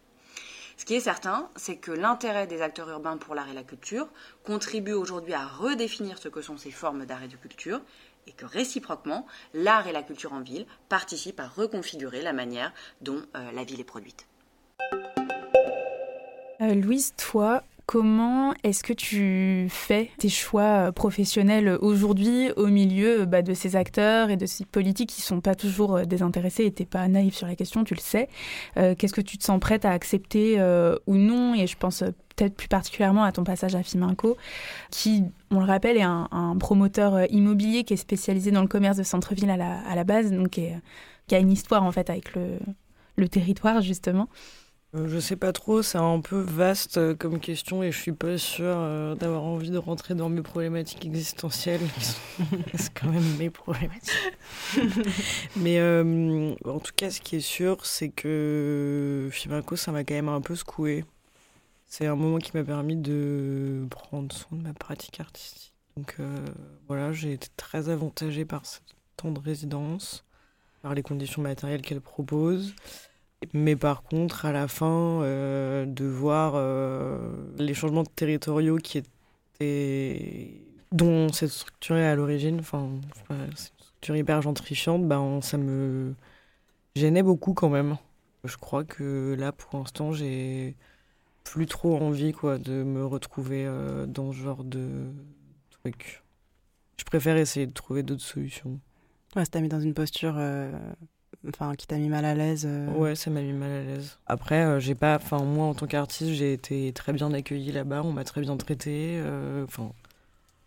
Ce 0.77 0.85
qui 0.85 0.93
est 0.93 0.99
certain, 0.99 1.49
c'est 1.55 1.77
que 1.77 1.91
l'intérêt 1.91 2.45
des 2.45 2.61
acteurs 2.61 2.89
urbains 2.89 3.17
pour 3.17 3.33
l'art 3.33 3.49
et 3.49 3.53
la 3.53 3.63
culture 3.63 4.07
contribue 4.43 4.93
aujourd'hui 4.93 5.33
à 5.33 5.45
redéfinir 5.45 6.19
ce 6.19 6.29
que 6.29 6.41
sont 6.41 6.55
ces 6.55 6.69
formes 6.69 7.05
d'art 7.05 7.23
et 7.23 7.27
de 7.27 7.35
culture, 7.35 7.81
et 8.27 8.31
que 8.31 8.45
réciproquement, 8.45 9.25
l'art 9.55 9.87
et 9.87 9.91
la 9.91 10.03
culture 10.03 10.33
en 10.33 10.41
ville 10.41 10.67
participent 10.87 11.39
à 11.39 11.47
reconfigurer 11.47 12.21
la 12.21 12.31
manière 12.31 12.73
dont 13.01 13.23
euh, 13.35 13.51
la 13.53 13.63
ville 13.63 13.79
est 13.79 13.85
produite. 13.85 14.27
Euh, 16.61 16.75
Louise, 16.75 17.15
toi, 17.17 17.63
Comment 17.87 18.53
est-ce 18.65 18.83
que 18.83 18.91
tu 18.91 19.67
fais 19.69 20.11
tes 20.17 20.27
choix 20.27 20.87
euh, 20.87 20.91
professionnels 20.91 21.77
aujourd'hui 21.79 22.51
au 22.57 22.67
milieu 22.67 23.23
bah, 23.23 23.41
de 23.41 23.53
ces 23.53 23.77
acteurs 23.77 24.29
et 24.29 24.35
de 24.35 24.45
ces 24.45 24.65
politiques 24.65 25.09
qui 25.09 25.21
ne 25.21 25.25
sont 25.25 25.39
pas 25.39 25.55
toujours 25.55 25.95
euh, 25.95 26.03
désintéressés 26.03 26.65
et 26.65 26.73
n'es 26.77 26.85
pas 26.85 27.07
naïf 27.07 27.33
sur 27.33 27.47
la 27.47 27.55
question, 27.55 27.85
tu 27.85 27.93
le 27.93 28.01
sais. 28.01 28.27
Euh, 28.75 28.93
qu'est-ce 28.93 29.13
que 29.13 29.21
tu 29.21 29.37
te 29.37 29.45
sens 29.45 29.57
prête 29.61 29.85
à 29.85 29.91
accepter 29.91 30.61
ou 31.07 31.15
non? 31.15 31.55
Et 31.55 31.65
je 31.65 31.77
pense 31.77 32.03
peut-être 32.35 32.57
plus 32.57 32.67
particulièrement 32.67 33.23
à 33.23 33.31
ton 33.31 33.45
passage 33.45 33.73
à 33.73 33.83
Fiminco, 33.83 34.35
qui, 34.91 35.23
on 35.49 35.59
le 35.59 35.65
rappelle, 35.65 35.95
est 35.95 36.01
un, 36.01 36.57
promoteur 36.59 37.31
immobilier 37.31 37.85
qui 37.85 37.93
est 37.93 37.97
spécialisé 37.97 38.51
dans 38.51 38.61
le 38.61 38.67
commerce 38.67 38.97
de 38.97 39.03
centre-ville 39.03 39.49
à 39.49 39.55
la, 39.95 40.03
base, 40.03 40.29
donc 40.29 40.49
qui, 40.49 41.35
a 41.35 41.39
une 41.39 41.53
histoire 41.53 41.83
en 41.83 41.93
fait 41.93 42.09
avec 42.09 42.33
le 42.35 43.29
territoire 43.29 43.81
justement. 43.81 44.27
Euh, 44.95 45.07
je 45.07 45.19
sais 45.19 45.35
pas 45.35 45.51
trop, 45.51 45.81
c'est 45.81 45.97
un 45.97 46.21
peu 46.21 46.39
vaste 46.39 46.97
euh, 46.97 47.13
comme 47.13 47.39
question 47.39 47.83
et 47.83 47.91
je 47.91 47.99
suis 47.99 48.13
pas 48.13 48.37
sûre 48.37 48.77
euh, 48.77 49.15
d'avoir 49.15 49.43
envie 49.43 49.69
de 49.69 49.77
rentrer 49.77 50.15
dans 50.15 50.29
mes 50.29 50.41
problématiques 50.41 51.05
existentielles 51.05 51.81
c'est 52.73 52.93
quand 52.93 53.09
même 53.09 53.35
mes 53.37 53.49
problématiques. 53.49 54.33
Mais 55.57 55.81
en 55.81 56.79
tout 56.79 56.93
cas, 56.95 57.09
ce 57.09 57.19
qui 57.19 57.35
est 57.35 57.41
sûr, 57.41 57.85
c'est 57.85 58.09
que 58.09 59.29
Fimaco, 59.31 59.75
ça 59.75 59.91
m'a 59.91 60.03
quand 60.03 60.15
même 60.15 60.29
un 60.29 60.41
peu 60.41 60.55
secoué. 60.55 61.03
c'est 61.87 62.05
un 62.07 62.15
moment 62.15 62.37
qui 62.37 62.55
m'a 62.55 62.63
permis 62.63 62.95
de 62.95 63.85
prendre 63.89 64.33
soin 64.33 64.57
de 64.57 64.63
ma 64.63 64.73
pratique 64.73 65.19
artistique. 65.19 65.73
Donc 65.97 66.15
euh, 66.19 66.45
voilà, 66.87 67.11
j'ai 67.11 67.33
été 67.33 67.47
très 67.57 67.89
avantagée 67.89 68.45
par 68.45 68.67
ce 68.67 68.77
temps 69.15 69.31
de 69.31 69.39
résidence, 69.39 70.23
par 70.83 70.93
les 70.93 71.01
conditions 71.01 71.41
matérielles 71.41 71.81
qu'elle 71.81 72.01
propose. 72.01 72.75
Mais 73.53 73.75
par 73.75 74.03
contre, 74.03 74.45
à 74.45 74.51
la 74.51 74.67
fin, 74.67 75.21
euh, 75.21 75.85
de 75.85 76.05
voir 76.05 76.53
euh, 76.55 77.17
les 77.57 77.73
changements 77.73 78.03
territoriaux 78.03 78.77
qui 78.77 78.97
étaient 78.99 80.61
dont 80.91 81.31
cette 81.31 81.49
structure 81.49 81.97
est 81.97 82.07
à 82.07 82.15
l'origine, 82.15 82.59
enfin, 82.59 82.89
c'est 83.55 83.71
structure 83.79 84.15
hyper 84.15 84.41
gentrifiante, 84.41 85.07
ben, 85.07 85.41
ça 85.41 85.57
me 85.57 86.15
gênait 86.95 87.23
beaucoup 87.23 87.53
quand 87.53 87.69
même. 87.69 87.97
Je 88.43 88.57
crois 88.57 88.83
que 88.83 89.35
là, 89.37 89.51
pour 89.51 89.79
l'instant, 89.79 90.11
j'ai 90.13 90.75
plus 91.43 91.65
trop 91.65 91.97
envie 91.97 92.33
quoi, 92.33 92.57
de 92.57 92.83
me 92.83 93.05
retrouver 93.05 93.65
euh, 93.65 94.05
dans 94.05 94.31
ce 94.31 94.37
genre 94.37 94.63
de 94.63 94.87
truc. 95.69 96.23
Je 96.97 97.03
préfère 97.03 97.37
essayer 97.37 97.67
de 97.67 97.73
trouver 97.73 98.03
d'autres 98.03 98.23
solutions. 98.23 98.79
Ouais, 99.35 99.45
ça 99.45 99.51
t'a 99.51 99.61
mis 99.61 99.69
dans 99.69 99.81
une 99.81 99.93
posture 99.93 100.35
enfin, 101.49 101.75
qui 101.75 101.87
t'a 101.87 101.97
mis 101.97 102.09
mal 102.09 102.25
à 102.25 102.33
l'aise. 102.35 102.65
euh. 102.67 102.87
Ouais, 102.91 103.15
ça 103.15 103.29
m'a 103.29 103.41
mis 103.41 103.53
mal 103.53 103.71
à 103.71 103.81
l'aise. 103.83 104.17
Après, 104.27 104.63
euh, 104.63 104.79
j'ai 104.79 104.95
pas, 104.95 105.15
enfin 105.15 105.43
moi 105.43 105.67
en 105.67 105.73
tant 105.73 105.87
qu'artiste, 105.87 106.31
j'ai 106.31 106.53
été 106.53 106.91
très 106.93 107.13
bien 107.13 107.31
accueillie 107.33 107.71
là-bas, 107.71 108.01
on 108.03 108.11
m'a 108.11 108.23
très 108.23 108.41
bien 108.41 108.55
traité. 108.57 109.13
euh, 109.17 109.63
Enfin, 109.65 109.91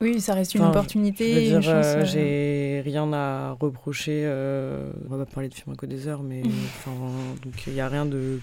Oui, 0.01 0.20
ça 0.20 0.35
reste 0.35 0.55
une 0.55 0.62
opportunité, 0.70 1.28
je 1.47 1.55
veux 1.55 1.61
dire, 1.61 1.70
euh, 1.70 1.83
euh, 1.83 2.05
j'ai 2.05 2.83
rien 2.85 3.12
à 3.12 3.53
reprocher. 3.61 4.22
euh, 4.24 4.91
on 5.09 5.16
va 5.16 5.24
pas 5.24 5.31
parler 5.31 5.49
de 5.49 5.55
film 5.55 5.74
à 5.81 5.87
des 5.87 6.09
heures, 6.09 6.22
mais 6.22 6.43
enfin, 6.78 6.93
donc 7.45 7.66
il 7.66 7.74
y 7.74 7.81
a 7.81 7.89
rien 7.89 8.07
de 8.07 8.41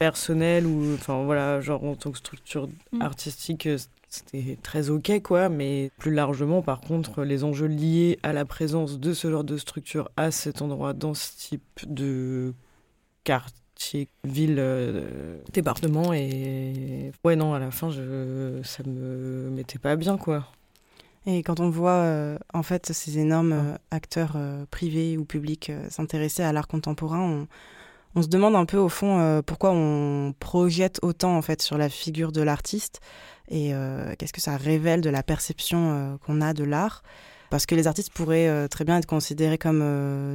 personnel 0.00 0.66
ou, 0.66 0.94
enfin 0.94 1.22
voilà, 1.24 1.60
genre 1.60 1.84
en 1.84 1.94
tant 1.94 2.10
que 2.10 2.18
structure 2.18 2.68
Mm. 2.92 3.02
artistique, 3.02 3.66
euh, 3.66 3.78
c'était 4.08 4.56
très 4.62 4.90
ok 4.90 5.22
quoi. 5.22 5.48
Mais 5.48 5.90
plus 5.98 6.12
largement, 6.12 6.62
par 6.62 6.80
contre, 6.80 7.22
les 7.22 7.44
enjeux 7.44 7.66
liés 7.68 8.18
à 8.24 8.32
la 8.32 8.44
présence 8.44 8.98
de 8.98 9.12
ce 9.12 9.30
genre 9.30 9.44
de 9.44 9.56
structure 9.58 10.10
à 10.16 10.30
cet 10.32 10.62
endroit, 10.62 10.94
dans 10.94 11.14
ce 11.14 11.36
type 11.36 11.62
de 11.86 12.54
quartier, 13.24 14.08
ville, 14.24 14.56
euh, 14.58 15.38
département, 15.52 16.12
et 16.12 17.12
ouais 17.24 17.36
non, 17.36 17.54
à 17.54 17.58
la 17.58 17.70
fin, 17.70 17.90
je, 17.90 18.60
ça 18.64 18.82
me 18.84 19.50
mettait 19.50 19.78
pas 19.78 19.96
bien 19.96 20.16
quoi. 20.16 20.46
Et 21.26 21.42
quand 21.42 21.60
on 21.60 21.68
voit 21.68 22.00
euh, 22.00 22.38
en 22.54 22.62
fait 22.62 22.92
ces 22.92 23.18
énormes 23.18 23.52
euh, 23.52 23.76
acteurs 23.90 24.36
privés 24.70 25.18
ou 25.18 25.24
publics 25.26 25.70
s'intéresser 25.90 26.42
à 26.42 26.52
l'art 26.52 26.68
contemporain, 26.68 27.20
on, 27.20 27.46
on 28.14 28.22
se 28.22 28.28
demande 28.28 28.56
un 28.56 28.66
peu 28.66 28.76
au 28.76 28.88
fond 28.88 29.18
euh, 29.20 29.42
pourquoi 29.42 29.70
on 29.72 30.34
projette 30.38 30.98
autant 31.02 31.36
en 31.36 31.42
fait 31.42 31.62
sur 31.62 31.78
la 31.78 31.88
figure 31.88 32.32
de 32.32 32.42
l'artiste 32.42 33.00
et 33.48 33.74
euh, 33.74 34.14
qu'est-ce 34.18 34.32
que 34.32 34.40
ça 34.40 34.56
révèle 34.56 35.00
de 35.00 35.10
la 35.10 35.22
perception 35.22 35.92
euh, 35.92 36.16
qu'on 36.18 36.40
a 36.40 36.52
de 36.52 36.64
l'art. 36.64 37.02
Parce 37.50 37.66
que 37.66 37.74
les 37.74 37.88
artistes 37.88 38.12
pourraient 38.12 38.68
très 38.68 38.84
bien 38.84 38.98
être 38.98 39.06
considérés 39.06 39.58
comme 39.58 39.82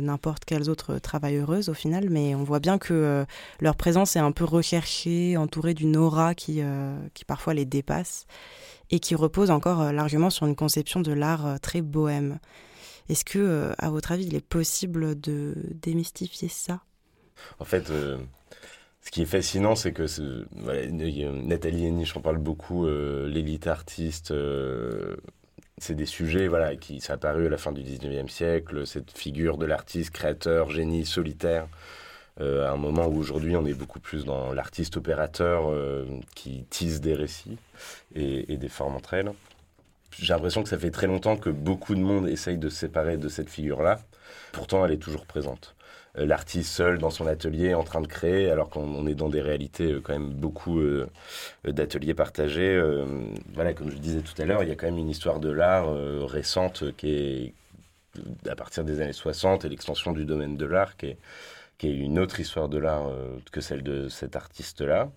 n'importe 0.02 0.44
quelles 0.44 0.70
autres 0.70 1.00
travailleuses 1.00 1.70
au 1.70 1.74
final, 1.74 2.10
mais 2.10 2.36
on 2.36 2.44
voit 2.44 2.60
bien 2.60 2.78
que 2.78 3.26
leur 3.62 3.78
présence 3.78 4.18
est 4.18 4.20
un 4.20 4.34
peu 4.34 4.44
recherchée, 4.44 5.38
entourée 5.38 5.74
d'une 5.74 5.96
aura 5.96 6.36
qui, 6.36 6.60
qui 7.14 7.24
parfois 7.24 7.54
les 7.54 7.64
dépasse 7.64 8.26
et 8.92 9.00
qui 9.00 9.16
repose 9.16 9.50
encore 9.50 9.94
largement 9.94 10.30
sur 10.30 10.46
une 10.46 10.58
conception 10.58 11.00
de 11.00 11.14
l'art 11.14 11.58
très 11.62 11.82
bohème. 11.82 12.38
Est-ce 13.08 13.24
que, 13.24 13.72
à 13.78 13.90
votre 13.90 14.12
avis, 14.12 14.26
il 14.26 14.36
est 14.36 14.46
possible 14.46 15.18
de 15.18 15.56
démystifier 15.72 16.50
ça? 16.50 16.82
En 17.60 17.66
fait, 17.66 17.90
euh, 17.90 18.18
ce 19.02 19.12
qui 19.12 19.22
est 19.22 19.26
fascinant, 19.26 19.76
c'est 19.76 19.94
que 19.94 20.06
voilà, 20.52 20.88
Nathalie 20.88 21.86
Henich 21.86 22.16
en 22.18 22.22
parle 22.22 22.38
beaucoup, 22.38 22.86
euh, 22.88 23.28
l'élite 23.28 23.68
artiste. 23.68 24.32
euh, 24.32 25.16
c'est 25.78 25.96
des 25.96 26.06
sujets 26.06 26.48
voilà, 26.48 26.76
qui 26.78 27.02
sont 27.02 27.14
apparus 27.14 27.48
à 27.48 27.50
la 27.50 27.58
fin 27.58 27.72
du 27.74 27.82
19e 27.84 28.30
siècle, 28.30 28.88
cette 28.88 29.12
figure 29.12 29.58
de 29.58 29.66
l'artiste, 29.66 30.12
créateur, 30.12 30.70
génie, 30.70 31.06
solitaire. 31.06 31.68
à 32.40 32.72
un 32.72 32.78
moment 32.78 33.08
où 33.08 33.18
aujourd'hui 33.18 33.56
on 33.58 33.66
est 33.66 33.74
beaucoup 33.74 34.00
plus 34.00 34.26
dans 34.26 34.54
l'artiste 34.54 34.98
opérateur 34.98 35.74
qui 36.36 36.66
tisse 36.70 37.02
des 37.02 37.14
récits 37.14 37.58
et, 38.16 38.54
et 38.54 38.58
des 38.58 38.70
formes 38.70 38.96
entre 38.96 39.16
elles. 39.16 39.32
J'ai 40.18 40.34
l'impression 40.34 40.64
que 40.64 40.70
ça 40.70 40.78
fait 40.78 40.92
très 40.92 41.08
longtemps 41.08 41.36
que 41.38 41.50
beaucoup 41.50 41.94
de 41.96 42.00
monde 42.00 42.28
essaye 42.30 42.58
de 42.58 42.70
se 42.70 42.78
séparer 42.78 43.18
de 43.18 43.28
cette 43.30 43.50
figure-là. 43.50 44.00
Pourtant, 44.54 44.86
elle 44.86 44.94
est 44.94 44.98
toujours 44.98 45.26
présente. 45.26 45.75
Euh, 46.18 46.26
L'artiste 46.26 46.72
seul 46.72 46.98
dans 46.98 47.10
son 47.10 47.28
atelier 47.28 47.74
en 47.74 47.84
train 47.84 48.02
de 48.02 48.08
créer, 48.08 48.50
alors 48.50 48.70
qu'on 48.70 48.84
on 48.84 49.08
est 49.08 49.16
dans 49.16 49.30
des 49.30 49.42
réalités 49.42 49.94
euh, 49.94 50.02
quand 50.02 50.14
même 50.14 50.30
beaucoup 50.30 50.80
euh, 50.80 51.08
d'ateliers 51.66 52.14
partagés. 52.14 52.82
voilà, 53.54 53.74
comme 53.74 53.92
je 53.92 53.98
disais 53.98 54.22
tout 54.22 54.40
à 54.42 54.46
l'heure, 54.46 54.64
il 54.64 54.70
y 54.70 54.72
a 54.72 54.76
quand 54.76 54.88
même 54.88 54.98
une 54.98 55.10
histoire 55.10 55.40
de 55.40 55.50
l'art 55.50 55.94
récente 56.28 56.96
qui 56.98 57.10
est 57.10 57.54
à 58.50 58.56
partir 58.56 58.84
des 58.84 59.02
années 59.02 59.14
60 59.14 59.66
et 59.66 59.70
l'extension 59.70 60.14
du 60.14 60.26
domaine 60.26 60.58
de 60.58 60.66
l'art 60.66 60.96
qui 60.98 61.08
est, 61.08 61.18
qui 61.78 61.88
est 61.88 61.94
une 61.94 62.20
autre 62.20 62.40
histoire 62.40 62.70
de 62.70 62.78
l'art 62.78 63.10
que 63.52 63.62
celle 63.62 63.84
de 63.84 64.10
cet 64.10 64.36
artiste-là. 64.36 65.12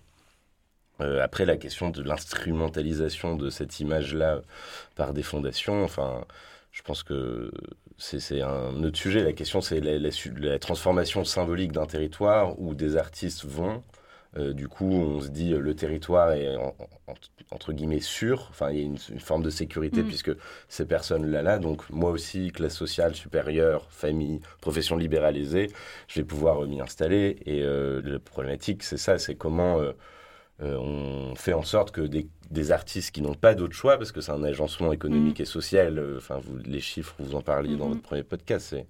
Après, 0.99 1.45
la 1.45 1.55
question 1.57 1.89
de 1.89 2.01
l'instrumentalisation 2.03 3.35
de 3.35 3.49
cette 3.49 3.79
image-là 3.79 4.41
par 4.95 5.13
des 5.13 5.23
fondations, 5.23 5.83
enfin, 5.83 6.25
je 6.71 6.81
pense 6.81 7.03
que 7.03 7.51
c'est 7.99 8.41
un 8.41 8.83
autre 8.83 8.97
sujet. 8.97 9.23
La 9.23 9.33
question, 9.33 9.61
c'est 9.61 9.79
la, 9.81 9.99
la 9.99 10.11
su- 10.11 10.33
la 10.35 10.57
transformation 10.59 11.23
symbolique 11.25 11.71
d'un 11.71 11.85
territoire 11.85 12.59
où 12.59 12.73
des 12.73 12.97
artistes 12.97 13.45
vont. 13.45 13.83
Euh, 14.37 14.53
du 14.53 14.67
coup, 14.67 14.91
on 14.91 15.19
se 15.21 15.29
dit 15.29 15.53
euh, 15.53 15.59
le 15.59 15.75
territoire 15.75 16.31
est 16.33 16.55
en- 16.55 16.75
en- 17.07 17.13
entre 17.51 17.73
guillemets 17.73 17.99
sûr. 17.99 18.47
Enfin, 18.51 18.71
il 18.71 18.77
y 18.77 18.81
a 18.81 18.85
une, 18.85 18.97
une 19.11 19.19
forme 19.19 19.43
de 19.43 19.49
sécurité 19.49 20.03
Mhm. 20.03 20.07
puisque 20.07 20.31
ces 20.67 20.85
personnes-là, 20.85 21.41
là, 21.41 21.57
donc 21.59 21.89
moi 21.89 22.11
aussi, 22.11 22.51
classe 22.51 22.75
sociale 22.75 23.15
supérieure, 23.15 23.87
famille, 23.91 24.39
profession 24.61 24.95
libéralisée, 24.97 25.67
je 26.07 26.19
vais 26.21 26.25
pouvoir 26.25 26.63
euh, 26.63 26.67
m'y 26.67 26.79
installer. 26.81 27.37
Et 27.45 27.61
euh, 27.63 28.01
la 28.03 28.19
problématique, 28.19 28.83
c'est 28.83 28.97
ça, 28.97 29.17
c'est 29.19 29.35
comment 29.35 29.79
euh, 30.61 30.65
euh, 30.73 30.77
on 30.77 31.35
fait 31.35 31.53
en 31.53 31.63
sorte 31.63 31.91
que 31.91 32.01
des, 32.01 32.27
des 32.51 32.71
artistes 32.71 33.11
qui 33.11 33.21
n'ont 33.21 33.33
pas 33.35 33.55
d'autre 33.55 33.73
choix, 33.75 33.97
parce 33.97 34.11
que 34.11 34.21
c'est 34.21 34.31
un 34.31 34.43
agencement 34.43 34.91
économique 34.91 35.39
et 35.39 35.45
social, 35.45 35.97
euh, 35.99 36.17
enfin, 36.17 36.39
les 36.65 36.79
chiffres, 36.81 37.15
vous 37.19 37.35
en 37.35 37.41
parliez 37.41 37.75
dans 37.77 37.85
Mhm. 37.85 37.91
votre 37.93 38.01
premier 38.03 38.23
podcast, 38.23 38.67
c'est 38.71 38.85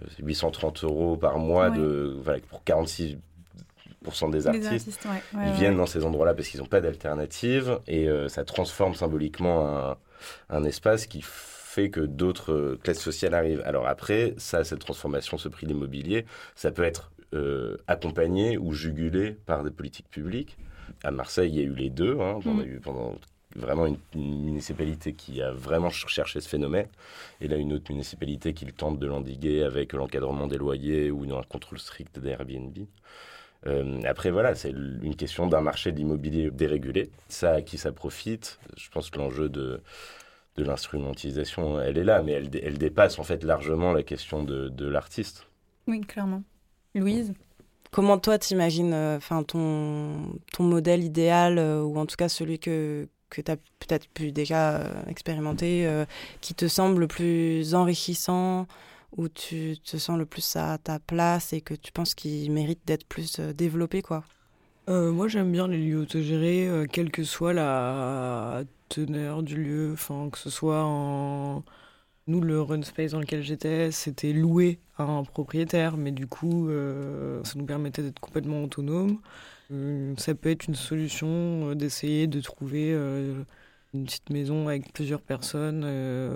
euh, 0.00 0.06
c'est 0.16 0.22
830 0.24 0.84
euros 0.84 1.16
par 1.16 1.38
mois 1.38 1.70
Ouais. 1.70 1.78
de, 1.78 2.16
voilà, 2.22 2.40
pour 2.48 2.62
46% 2.64 3.18
des 4.30 4.46
artistes. 4.46 4.66
artistes, 4.72 5.04
ouais, 5.06 5.22
ouais, 5.38 5.46
Ils 5.48 5.52
viennent 5.52 5.76
dans 5.76 5.86
ces 5.86 6.04
endroits-là 6.04 6.34
parce 6.34 6.48
qu'ils 6.48 6.60
n'ont 6.60 6.66
pas 6.66 6.80
d'alternative 6.80 7.80
et 7.86 8.08
euh, 8.08 8.28
ça 8.28 8.44
transforme 8.44 8.94
symboliquement 8.94 9.66
un, 9.90 9.96
un 10.48 10.64
espace 10.64 11.06
qui 11.06 11.22
fait 11.24 11.90
que 11.90 12.00
d'autres 12.00 12.52
euh, 12.52 12.78
classes 12.82 13.00
sociales 13.00 13.34
arrivent. 13.34 13.62
Alors 13.64 13.86
après, 13.86 14.34
ça, 14.38 14.64
cette 14.64 14.80
transformation, 14.80 15.38
ce 15.38 15.48
prix 15.48 15.66
de 15.66 15.72
l'immobilier, 15.72 16.24
ça 16.54 16.70
peut 16.70 16.82
être 16.84 17.10
euh, 17.34 17.76
accompagné 17.86 18.58
ou 18.58 18.72
jugulé 18.72 19.32
par 19.46 19.62
des 19.64 19.70
politiques 19.70 20.08
publiques. 20.10 20.56
À 21.04 21.10
Marseille, 21.10 21.50
il 21.50 21.56
y 21.56 21.60
a 21.60 21.64
eu 21.64 21.74
les 21.74 21.90
deux. 21.90 22.18
Hein. 22.20 22.40
On 22.44 22.58
a 22.58 22.62
Mm. 22.64 22.66
eu 22.66 22.80
pendant 22.80 23.14
vraiment 23.56 23.86
une, 23.86 23.96
une 24.14 24.44
municipalité 24.44 25.12
qui 25.12 25.42
a 25.42 25.50
vraiment 25.52 25.90
ch- 25.90 26.06
cherché 26.08 26.40
ce 26.40 26.48
phénomène. 26.48 26.86
Et 27.40 27.48
là, 27.48 27.56
une 27.56 27.72
autre 27.72 27.90
municipalité 27.90 28.54
qui 28.54 28.64
le 28.64 28.72
tente 28.72 28.98
de 28.98 29.06
l'endiguer 29.06 29.62
avec 29.64 29.92
l'encadrement 29.92 30.46
des 30.46 30.58
loyers 30.58 31.10
ou 31.10 31.24
un 31.34 31.42
contrôle 31.42 31.78
strict 31.78 32.18
des 32.18 32.30
Airbnb. 32.30 32.76
Euh, 33.66 34.00
après, 34.04 34.30
voilà, 34.30 34.54
c'est 34.54 34.70
une 34.70 35.16
question 35.16 35.46
d'un 35.46 35.60
marché 35.60 35.92
de 35.92 35.96
l'immobilier 35.98 36.50
dérégulé. 36.50 37.10
Ça, 37.28 37.52
à 37.54 37.62
qui 37.62 37.76
ça 37.76 37.92
profite? 37.92 38.58
Je 38.76 38.88
pense 38.88 39.10
que 39.10 39.18
l'enjeu 39.18 39.48
de, 39.50 39.82
de 40.56 40.64
l'instrumentalisation, 40.64 41.80
elle 41.80 41.98
est 41.98 42.04
là, 42.04 42.22
mais 42.22 42.32
elle 42.32 42.78
dépasse 42.78 43.18
en 43.18 43.24
fait 43.24 43.42
largement 43.44 43.92
la 43.92 44.02
question 44.02 44.44
de, 44.44 44.68
de 44.68 44.86
l'artiste. 44.88 45.46
Oui, 45.88 46.00
clairement. 46.00 46.42
Louise? 46.94 47.34
Comment 47.90 48.18
toi 48.18 48.38
t'imagines 48.38 48.92
euh, 48.92 49.16
enfin 49.16 49.42
ton, 49.42 50.38
ton 50.52 50.62
modèle 50.62 51.02
idéal, 51.02 51.58
euh, 51.58 51.82
ou 51.82 51.98
en 51.98 52.06
tout 52.06 52.14
cas 52.16 52.28
celui 52.28 52.60
que, 52.60 53.08
que 53.30 53.40
tu 53.40 53.50
as 53.50 53.56
peut-être 53.56 54.08
pu 54.08 54.30
déjà 54.30 54.76
euh, 54.76 55.02
expérimenter, 55.08 55.88
qui 56.40 56.54
te 56.54 56.68
semble 56.68 57.00
le 57.00 57.08
plus 57.08 57.74
enrichissant, 57.74 58.66
où 59.16 59.28
tu 59.28 59.76
te 59.84 59.96
sens 59.96 60.18
le 60.18 60.24
plus 60.24 60.54
à 60.54 60.78
ta 60.78 61.00
place 61.00 61.52
et 61.52 61.60
que 61.60 61.74
tu 61.74 61.90
penses 61.90 62.14
qu'il 62.14 62.52
mérite 62.52 62.80
d'être 62.86 63.06
plus 63.06 63.40
développé 63.40 64.02
quoi? 64.02 64.22
Moi, 64.88 65.28
j'aime 65.28 65.52
bien 65.52 65.68
les 65.68 65.78
lieux 65.78 66.00
autogérés, 66.00 66.68
quelle 66.92 67.12
que 67.12 67.22
soit 67.22 67.52
la 67.52 68.64
teneur 68.88 69.44
du 69.44 69.62
lieu, 69.62 69.90
enfin, 69.92 70.30
que 70.30 70.38
ce 70.38 70.50
soit 70.50 70.82
en... 70.82 71.62
Nous, 72.30 72.40
le 72.40 72.62
run 72.62 72.82
space 72.82 73.10
dans 73.10 73.18
lequel 73.18 73.42
j'étais, 73.42 73.90
c'était 73.90 74.32
loué 74.32 74.78
à 74.96 75.02
un 75.02 75.24
propriétaire, 75.24 75.96
mais 75.96 76.12
du 76.12 76.28
coup, 76.28 76.68
euh, 76.68 77.42
ça 77.42 77.54
nous 77.56 77.64
permettait 77.64 78.02
d'être 78.04 78.20
complètement 78.20 78.62
autonome. 78.62 79.18
Euh, 79.72 80.14
ça 80.16 80.36
peut 80.36 80.48
être 80.48 80.68
une 80.68 80.76
solution 80.76 81.26
euh, 81.70 81.74
d'essayer 81.74 82.28
de 82.28 82.40
trouver 82.40 82.92
une 82.92 84.04
petite 84.04 84.30
maison 84.30 84.68
avec 84.68 84.92
plusieurs 84.92 85.22
personnes 85.22 85.84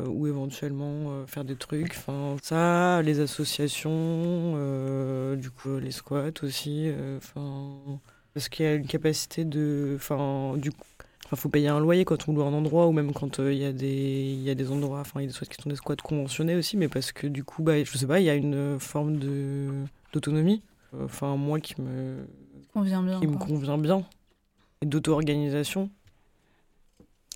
ou 0.09 0.27
éventuellement 0.27 1.25
faire 1.29 1.45
des 1.45 1.55
trucs. 1.55 1.93
Enfin, 1.97 2.39
ça, 2.43 3.01
les 3.03 3.21
associations, 3.21 4.55
du 5.37 5.51
coup, 5.53 5.79
les 5.79 5.93
squats 5.93 6.43
aussi. 6.43 6.91
Enfin, 7.19 8.01
Parce 8.35 8.49
qu'il 8.49 8.67
y 8.67 8.69
a 8.69 8.75
une 8.75 8.89
capacité 8.89 9.45
de. 9.45 9.93
Enfin, 9.95 10.57
du 10.57 10.73
Enfin, 11.35 11.43
faut 11.43 11.49
payer 11.49 11.67
un 11.67 11.81
loyer 11.81 12.05
quand 12.05 12.29
on 12.29 12.33
loue 12.33 12.43
un 12.43 12.53
endroit 12.53 12.87
ou 12.87 12.93
même 12.93 13.13
quand 13.13 13.41
il 13.41 13.55
y 13.55 13.65
a 13.65 13.73
des 13.73 14.33
il 14.37 14.43
y 14.43 14.51
a 14.51 14.55
des 14.55 14.71
endroits 14.71 15.01
enfin 15.01 15.21
il 15.21 15.25
y 15.25 15.27
a 15.27 15.29
des 15.29 15.35
squats 15.35 15.47
qui 15.47 15.61
sont 15.61 15.69
des 15.69 15.75
squats 15.75 15.97
conventionnés 15.97 16.55
aussi 16.55 16.77
mais 16.77 16.89
parce 16.89 17.11
que 17.11 17.27
du 17.27 17.43
coup 17.43 17.63
bah 17.65 17.83
je 17.83 17.99
sais 17.99 18.07
pas 18.07 18.21
il 18.21 18.25
y 18.25 18.31
a 18.31 18.35
une 18.35 18.79
forme 18.79 19.17
de 19.17 19.71
d'autonomie 20.13 20.63
enfin 21.03 21.35
moi 21.37 21.59
qui 21.59 21.81
me 21.81 22.25
convient 22.73 23.03
bien 23.03 23.19
qui 23.19 23.27
me 23.27 23.37
convient 23.37 23.79
bien. 23.79 24.05
Et 24.83 24.87
d'auto-organisation. 24.87 25.91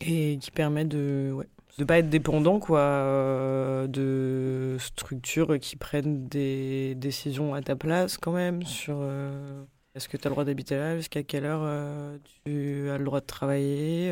Et 0.01 0.39
qui 0.41 0.53
permet 0.53 0.85
de 0.85 1.33
ouais, 1.35 1.49
de 1.79 1.85
pas 1.85 1.99
être 1.99 2.09
dépendant 2.09 2.61
quoi 2.61 2.81
euh, 2.81 3.89
de 3.89 4.77
structures 4.79 5.59
qui 5.59 5.75
prennent 5.75 6.29
des 6.29 6.95
décisions 6.95 7.53
à 7.55 7.63
ta 7.63 7.75
place 7.75 8.17
quand 8.17 8.33
même 8.33 8.63
sur 8.63 8.99
euh, 9.01 9.65
est-ce 9.99 10.09
que 10.09 10.17
tu 10.17 10.27
as 10.27 10.31
le 10.31 10.35
droit 10.35 10.45
d'habiter 10.45 10.77
là? 10.77 10.97
Jusqu'à 10.97 11.23
quelle 11.23 11.45
heure 11.45 11.61
euh, 11.65 12.17
tu 12.45 12.89
as 12.91 12.99
le 12.99 13.05
droit 13.05 13.21
de 13.21 13.27
travailler 13.27 14.09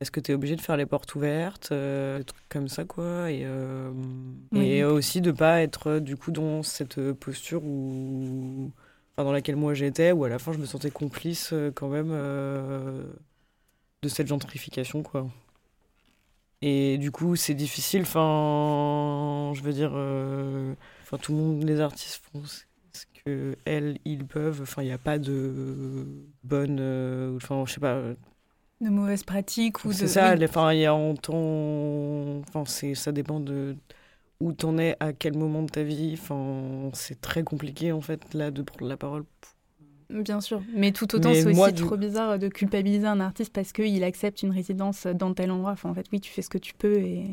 est-ce 0.00 0.10
que 0.12 0.20
tu 0.20 0.30
es 0.32 0.34
obligé 0.34 0.54
de 0.56 0.60
faire 0.60 0.76
les 0.76 0.86
portes 0.86 1.14
ouvertes 1.16 1.72
des 1.72 2.24
trucs 2.24 2.48
comme 2.48 2.68
ça 2.68 2.84
quoi? 2.84 3.30
Et, 3.30 3.44
et 4.54 4.84
aussi 4.84 5.20
de 5.20 5.32
pas 5.32 5.60
être 5.62 5.98
du 5.98 6.16
coup 6.16 6.30
dans 6.30 6.62
cette 6.62 7.12
posture 7.12 7.64
où 7.64 8.70
enfin, 9.16 9.24
dans 9.24 9.32
laquelle 9.32 9.56
moi 9.56 9.74
j'étais 9.74 10.12
où 10.12 10.24
à 10.24 10.28
la 10.28 10.38
fin 10.38 10.52
je 10.52 10.58
me 10.58 10.66
sentais 10.66 10.90
complice 10.90 11.52
quand 11.74 11.88
même 11.88 12.10
de 14.02 14.08
cette 14.08 14.28
gentrification 14.28 15.02
quoi. 15.02 15.28
Et 16.62 16.98
du 16.98 17.10
coup, 17.12 17.36
c'est 17.36 17.54
difficile. 17.54 18.02
Enfin, 18.02 19.52
je 19.54 19.62
veux 19.62 19.72
dire, 19.72 19.92
euh, 19.94 20.74
enfin, 21.02 21.18
tout 21.18 21.32
le 21.32 21.38
monde, 21.38 21.62
les 21.64 21.80
artistes 21.80 22.20
font 22.32 22.42
que 23.28 23.56
elles, 23.64 23.98
ils 24.04 24.26
peuvent. 24.26 24.60
Enfin, 24.62 24.82
il 24.82 24.86
n'y 24.86 24.92
a 24.92 24.98
pas 24.98 25.18
de 25.18 26.06
bonne, 26.42 26.78
euh, 26.80 27.36
enfin, 27.36 27.64
je 27.66 27.74
sais 27.74 27.80
pas. 27.80 28.00
De 28.80 28.88
mauvaises 28.88 29.24
pratiques 29.24 29.84
ou 29.84 29.88
de. 29.88 29.92
C'est 29.94 30.08
ça. 30.08 30.34
Enfin, 30.42 30.72
il 30.72 30.80
y 30.80 30.86
a 30.86 30.94
en 30.94 31.14
temps. 31.14 32.38
Enfin, 32.48 32.64
ça 32.94 33.12
dépend 33.12 33.40
de 33.40 33.76
où 34.40 34.52
t'en 34.52 34.78
es, 34.78 34.96
à 35.00 35.12
quel 35.12 35.36
moment 35.36 35.62
de 35.62 35.70
ta 35.70 35.82
vie. 35.82 36.14
Enfin, 36.14 36.90
c'est 36.94 37.20
très 37.20 37.42
compliqué 37.42 37.92
en 37.92 38.00
fait 38.00 38.34
là 38.34 38.50
de 38.50 38.62
prendre 38.62 38.88
la 38.88 38.96
parole 38.96 39.24
Bien 40.10 40.40
sûr, 40.40 40.62
mais 40.74 40.92
tout 40.92 41.14
autant 41.14 41.34
c'est 41.34 41.44
aussi 41.44 41.74
trop 41.74 41.98
bizarre 41.98 42.38
de 42.38 42.48
culpabiliser 42.48 43.06
un 43.06 43.20
artiste 43.20 43.52
parce 43.52 43.72
qu'il 43.72 44.02
accepte 44.04 44.42
une 44.42 44.52
résidence 44.52 45.06
dans 45.06 45.34
tel 45.34 45.50
endroit. 45.50 45.72
Enfin, 45.72 45.90
en 45.90 45.94
fait, 45.94 46.06
oui, 46.10 46.20
tu 46.20 46.32
fais 46.32 46.40
ce 46.40 46.48
que 46.48 46.56
tu 46.56 46.72
peux. 46.72 46.94
Et... 46.94 47.26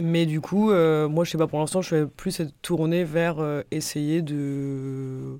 Mais 0.00 0.24
du 0.24 0.40
coup, 0.40 0.70
euh, 0.70 1.08
moi, 1.08 1.24
je 1.24 1.32
sais 1.32 1.38
pas, 1.38 1.48
pour 1.48 1.58
l'instant, 1.58 1.82
je 1.82 1.96
suis 1.96 2.06
plus 2.06 2.42
tournée 2.62 3.02
vers 3.02 3.40
euh, 3.40 3.62
essayer 3.72 4.22
de 4.22 5.38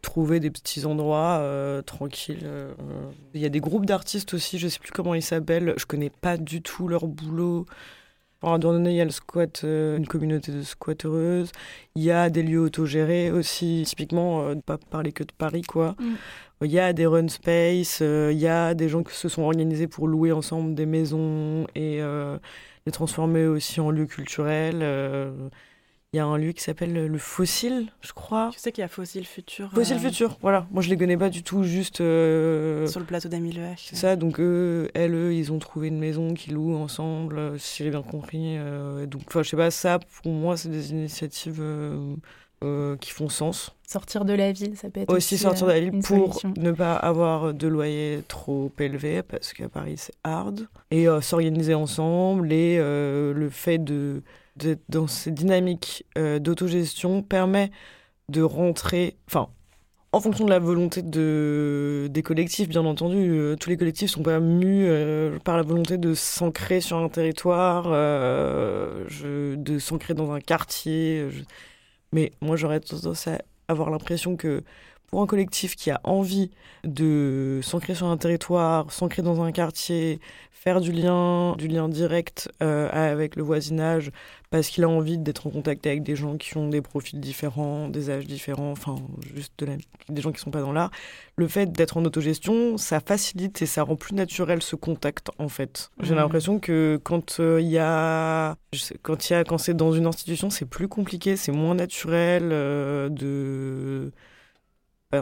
trouver 0.00 0.40
des 0.40 0.50
petits 0.50 0.86
endroits 0.86 1.38
euh, 1.40 1.82
tranquilles. 1.82 2.48
Il 3.34 3.40
y 3.42 3.46
a 3.46 3.50
des 3.50 3.60
groupes 3.60 3.84
d'artistes 3.84 4.32
aussi, 4.32 4.58
je 4.58 4.68
sais 4.68 4.78
plus 4.78 4.90
comment 4.90 5.14
ils 5.14 5.22
s'appellent, 5.22 5.74
je 5.76 5.84
connais 5.84 6.10
pas 6.10 6.38
du 6.38 6.62
tout 6.62 6.88
leur 6.88 7.06
boulot. 7.06 7.66
À 8.46 8.58
Douarnenez, 8.58 8.90
il 8.90 8.96
y 8.96 9.00
a 9.00 9.04
le 9.04 9.10
squat, 9.10 9.62
euh, 9.64 9.96
une 9.96 10.06
communauté 10.06 10.52
de 10.52 10.62
squatteuses. 10.62 11.50
Il 11.94 12.02
y 12.02 12.10
a 12.10 12.28
des 12.28 12.42
lieux 12.42 12.60
autogérés 12.60 13.30
aussi, 13.30 13.84
typiquement, 13.86 14.42
euh, 14.42 14.54
pas 14.54 14.76
parler 14.76 15.12
que 15.12 15.24
de 15.24 15.32
Paris, 15.36 15.62
quoi. 15.62 15.96
Mm. 15.98 16.14
Il 16.62 16.70
y 16.70 16.78
a 16.78 16.92
des 16.92 17.06
run 17.06 17.28
space, 17.28 18.00
euh, 18.02 18.30
il 18.32 18.38
y 18.38 18.46
a 18.46 18.74
des 18.74 18.88
gens 18.88 19.02
qui 19.02 19.14
se 19.14 19.28
sont 19.28 19.42
organisés 19.42 19.86
pour 19.86 20.06
louer 20.08 20.32
ensemble 20.32 20.74
des 20.74 20.86
maisons 20.86 21.66
et 21.74 22.00
les 22.86 22.92
transformer 22.92 23.46
aussi 23.46 23.80
en 23.80 23.90
lieux 23.90 24.06
culturels. 24.06 24.82
Il 26.14 26.18
y 26.18 26.20
a 26.20 26.26
un 26.26 26.38
lieu 26.38 26.52
qui 26.52 26.62
s'appelle 26.62 26.92
le 26.92 27.18
Fossile, 27.18 27.88
je 28.00 28.12
crois. 28.12 28.50
Tu 28.52 28.60
sais 28.60 28.70
qu'il 28.70 28.82
y 28.82 28.84
a 28.84 28.88
Fossile 28.88 29.26
Futur. 29.26 29.72
Fossile 29.72 29.96
euh, 29.96 29.98
Futur, 29.98 30.38
voilà. 30.40 30.64
Moi, 30.70 30.80
je 30.80 30.88
les 30.88 30.96
connais 30.96 31.16
pas 31.16 31.28
du 31.28 31.42
tout, 31.42 31.64
juste. 31.64 32.00
Euh, 32.00 32.86
Sur 32.86 33.00
le 33.00 33.06
plateau 33.06 33.28
d'Amile 33.28 33.60
C'est 33.76 33.96
ça, 33.96 34.14
donc 34.14 34.38
eux, 34.38 34.88
elles, 34.94 35.12
eux, 35.12 35.34
ils 35.34 35.52
ont 35.52 35.58
trouvé 35.58 35.88
une 35.88 35.98
maison 35.98 36.32
qu'ils 36.32 36.54
louent 36.54 36.76
ensemble, 36.76 37.36
euh, 37.36 37.58
si 37.58 37.82
j'ai 37.82 37.90
bien 37.90 38.02
compris. 38.02 38.56
donc, 39.08 39.22
enfin, 39.26 39.42
je 39.42 39.48
sais 39.48 39.56
pas, 39.56 39.72
ça, 39.72 39.98
pour 40.22 40.30
moi, 40.30 40.56
c'est 40.56 40.68
des 40.68 40.92
initiatives 40.92 41.60
qui 43.00 43.10
font 43.10 43.28
sens. 43.28 43.74
Sortir 43.84 44.24
de 44.24 44.34
la 44.34 44.52
ville, 44.52 44.76
ça 44.76 44.90
peut 44.90 45.00
être. 45.00 45.12
Aussi, 45.12 45.36
sortir 45.36 45.66
de 45.66 45.72
la 45.72 45.80
ville 45.80 45.98
pour 46.00 46.40
ne 46.56 46.70
pas 46.70 46.94
avoir 46.94 47.52
de 47.52 47.66
loyer 47.66 48.22
trop 48.28 48.70
élevé, 48.78 49.24
parce 49.24 49.52
qu'à 49.52 49.68
Paris, 49.68 49.96
c'est 49.96 50.14
hard. 50.22 50.68
Et 50.92 51.06
s'organiser 51.20 51.74
ensemble, 51.74 52.52
et 52.52 52.78
le 52.78 53.48
fait 53.50 53.78
de 53.78 54.22
dans 54.88 55.06
ces 55.06 55.30
dynamiques 55.30 56.06
euh, 56.16 56.38
d'autogestion 56.38 57.22
permet 57.22 57.70
de 58.28 58.42
rentrer, 58.42 59.16
enfin, 59.26 59.48
en 60.12 60.20
fonction 60.20 60.44
de 60.44 60.50
la 60.50 60.60
volonté 60.60 61.02
de, 61.02 62.08
des 62.10 62.22
collectifs, 62.22 62.68
bien 62.68 62.84
entendu, 62.84 63.16
euh, 63.30 63.56
tous 63.56 63.68
les 63.68 63.76
collectifs 63.76 64.10
sont 64.10 64.22
pas 64.22 64.38
mus 64.40 64.86
euh, 64.86 65.38
par 65.40 65.56
la 65.56 65.62
volonté 65.62 65.98
de 65.98 66.14
s'ancrer 66.14 66.80
sur 66.80 66.98
un 66.98 67.08
territoire, 67.08 67.84
de 67.90 69.78
s'ancrer 69.78 70.14
dans 70.14 70.32
un 70.32 70.40
quartier. 70.40 71.28
Mais 72.12 72.32
moi, 72.40 72.56
j'aurais 72.56 72.80
tendance 72.80 73.26
à 73.26 73.38
avoir 73.68 73.90
l'impression 73.90 74.36
que 74.36 74.62
pour 75.14 75.22
un 75.22 75.26
collectif 75.28 75.76
qui 75.76 75.92
a 75.92 76.00
envie 76.02 76.50
de 76.82 77.60
s'ancrer 77.62 77.94
sur 77.94 78.08
un 78.08 78.16
territoire, 78.16 78.90
s'ancrer 78.90 79.22
dans 79.22 79.44
un 79.44 79.52
quartier, 79.52 80.18
faire 80.50 80.80
du 80.80 80.90
lien, 80.90 81.54
du 81.56 81.68
lien 81.68 81.88
direct 81.88 82.50
euh, 82.64 82.88
avec 82.90 83.36
le 83.36 83.44
voisinage, 83.44 84.10
parce 84.50 84.66
qu'il 84.70 84.82
a 84.82 84.88
envie 84.88 85.16
d'être 85.16 85.46
en 85.46 85.50
contact 85.50 85.86
avec 85.86 86.02
des 86.02 86.16
gens 86.16 86.36
qui 86.36 86.56
ont 86.56 86.68
des 86.68 86.82
profils 86.82 87.20
différents, 87.20 87.88
des 87.88 88.10
âges 88.10 88.26
différents, 88.26 88.72
enfin 88.72 88.96
juste 89.36 89.64
des 90.08 90.20
gens 90.20 90.32
qui 90.32 90.40
sont 90.40 90.50
pas 90.50 90.62
dans 90.62 90.72
l'art. 90.72 90.90
Le 91.36 91.46
fait 91.46 91.70
d'être 91.70 91.96
en 91.96 92.04
autogestion, 92.04 92.76
ça 92.76 92.98
facilite 92.98 93.62
et 93.62 93.66
ça 93.66 93.84
rend 93.84 93.94
plus 93.94 94.16
naturel 94.16 94.62
ce 94.62 94.74
contact 94.74 95.30
en 95.38 95.48
fait. 95.48 95.92
J'ai 96.00 96.14
mmh. 96.14 96.16
l'impression 96.16 96.58
que 96.58 97.00
quand 97.04 97.38
euh, 97.38 97.60
il 97.60 97.68
y 97.68 97.78
a, 97.78 98.56
quand 99.02 99.30
il 99.30 99.32
y 99.32 99.36
a, 99.36 99.44
quand 99.44 99.58
c'est 99.58 99.74
dans 99.74 99.92
une 99.92 100.06
institution, 100.06 100.50
c'est 100.50 100.68
plus 100.68 100.88
compliqué, 100.88 101.36
c'est 101.36 101.52
moins 101.52 101.76
naturel 101.76 102.48
euh, 102.50 103.08
de 103.10 104.10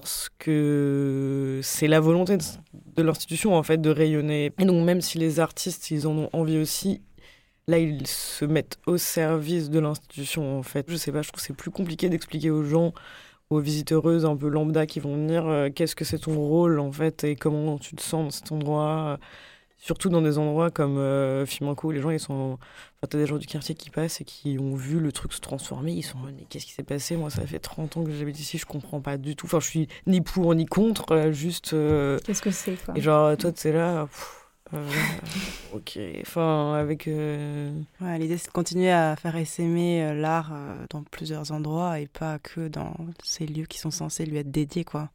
parce 0.00 0.30
que 0.38 1.60
c'est 1.62 1.88
la 1.88 2.00
volonté 2.00 2.36
de, 2.96 3.02
l'institution 3.02 3.54
en 3.54 3.62
fait 3.62 3.78
de 3.78 3.90
rayonner. 3.90 4.52
Et 4.58 4.64
donc 4.64 4.84
même 4.84 5.00
si 5.00 5.18
les 5.18 5.40
artistes 5.40 5.90
ils 5.90 6.06
en 6.06 6.16
ont 6.16 6.30
envie 6.32 6.58
aussi, 6.58 7.02
là 7.68 7.78
ils 7.78 8.06
se 8.06 8.44
mettent 8.44 8.78
au 8.86 8.96
service 8.98 9.70
de 9.70 9.78
l'institution 9.78 10.58
en 10.58 10.62
fait. 10.62 10.86
Je 10.88 10.96
sais 10.96 11.12
pas, 11.12 11.22
je 11.22 11.28
trouve 11.28 11.40
que 11.40 11.46
c'est 11.46 11.56
plus 11.56 11.70
compliqué 11.70 12.08
d'expliquer 12.08 12.50
aux 12.50 12.64
gens, 12.64 12.92
aux 13.50 13.60
visiteuses 13.60 14.24
un 14.24 14.36
peu 14.36 14.48
lambda 14.48 14.86
qui 14.86 15.00
vont 15.00 15.14
venir, 15.14 15.46
euh, 15.46 15.70
qu'est-ce 15.70 15.96
que 15.96 16.04
c'est 16.04 16.20
ton 16.20 16.34
rôle 16.34 16.80
en 16.80 16.92
fait 16.92 17.24
et 17.24 17.36
comment 17.36 17.78
tu 17.78 17.94
te 17.96 18.02
sens 18.02 18.24
dans 18.24 18.30
cet 18.30 18.52
endroit 18.52 19.18
surtout 19.82 20.08
dans 20.08 20.22
des 20.22 20.38
endroits 20.38 20.70
comme 20.70 20.96
euh, 20.96 21.44
Fimanco 21.44 21.88
où 21.88 21.90
les 21.90 22.00
gens 22.00 22.10
ils 22.10 22.20
sont 22.20 22.52
enfin 22.52 23.08
t'as 23.10 23.18
des 23.18 23.26
gens 23.26 23.36
du 23.36 23.48
quartier 23.48 23.74
qui 23.74 23.90
passent 23.90 24.20
et 24.20 24.24
qui 24.24 24.56
ont 24.60 24.76
vu 24.76 25.00
le 25.00 25.10
truc 25.10 25.32
se 25.32 25.40
transformer 25.40 25.92
ils 25.92 26.04
sont 26.04 26.18
mais 26.24 26.46
qu'est-ce 26.48 26.66
qui 26.66 26.72
s'est 26.72 26.84
passé? 26.84 27.16
Moi 27.16 27.30
ça 27.30 27.44
fait 27.44 27.58
30 27.58 27.96
ans 27.96 28.04
que 28.04 28.12
j'habite 28.12 28.38
ici 28.38 28.58
je 28.58 28.64
comprends 28.64 29.00
pas 29.00 29.18
du 29.18 29.34
tout 29.34 29.46
enfin 29.46 29.58
je 29.58 29.66
suis 29.66 29.88
ni 30.06 30.20
pour 30.20 30.54
ni 30.54 30.66
contre 30.66 31.12
euh, 31.12 31.32
juste 31.32 31.72
euh, 31.72 32.16
qu'est-ce 32.24 32.42
que 32.42 32.52
c'est 32.52 32.78
et 32.94 33.00
genre 33.00 33.36
toi 33.36 33.50
tu 33.50 33.68
es 33.68 33.72
là 33.72 34.08
euh, 34.72 34.88
ok, 35.74 35.98
enfin 36.22 36.72
avec. 36.72 37.06
Ouais, 37.06 38.18
l'idée 38.18 38.38
c'est 38.38 38.46
de 38.46 38.52
continuer 38.52 38.90
à 38.90 39.16
faire 39.16 39.36
essaimer 39.36 40.14
l'art 40.14 40.54
dans 40.88 41.02
plusieurs 41.02 41.52
endroits 41.52 42.00
et 42.00 42.06
pas 42.06 42.38
que 42.38 42.68
dans 42.68 42.94
ces 43.22 43.44
lieux 43.44 43.66
qui 43.66 43.78
sont 43.78 43.90
censés 43.90 44.24
lui 44.24 44.38
être 44.38 44.50
dédiés, 44.50 44.84
quoi. 44.84 45.10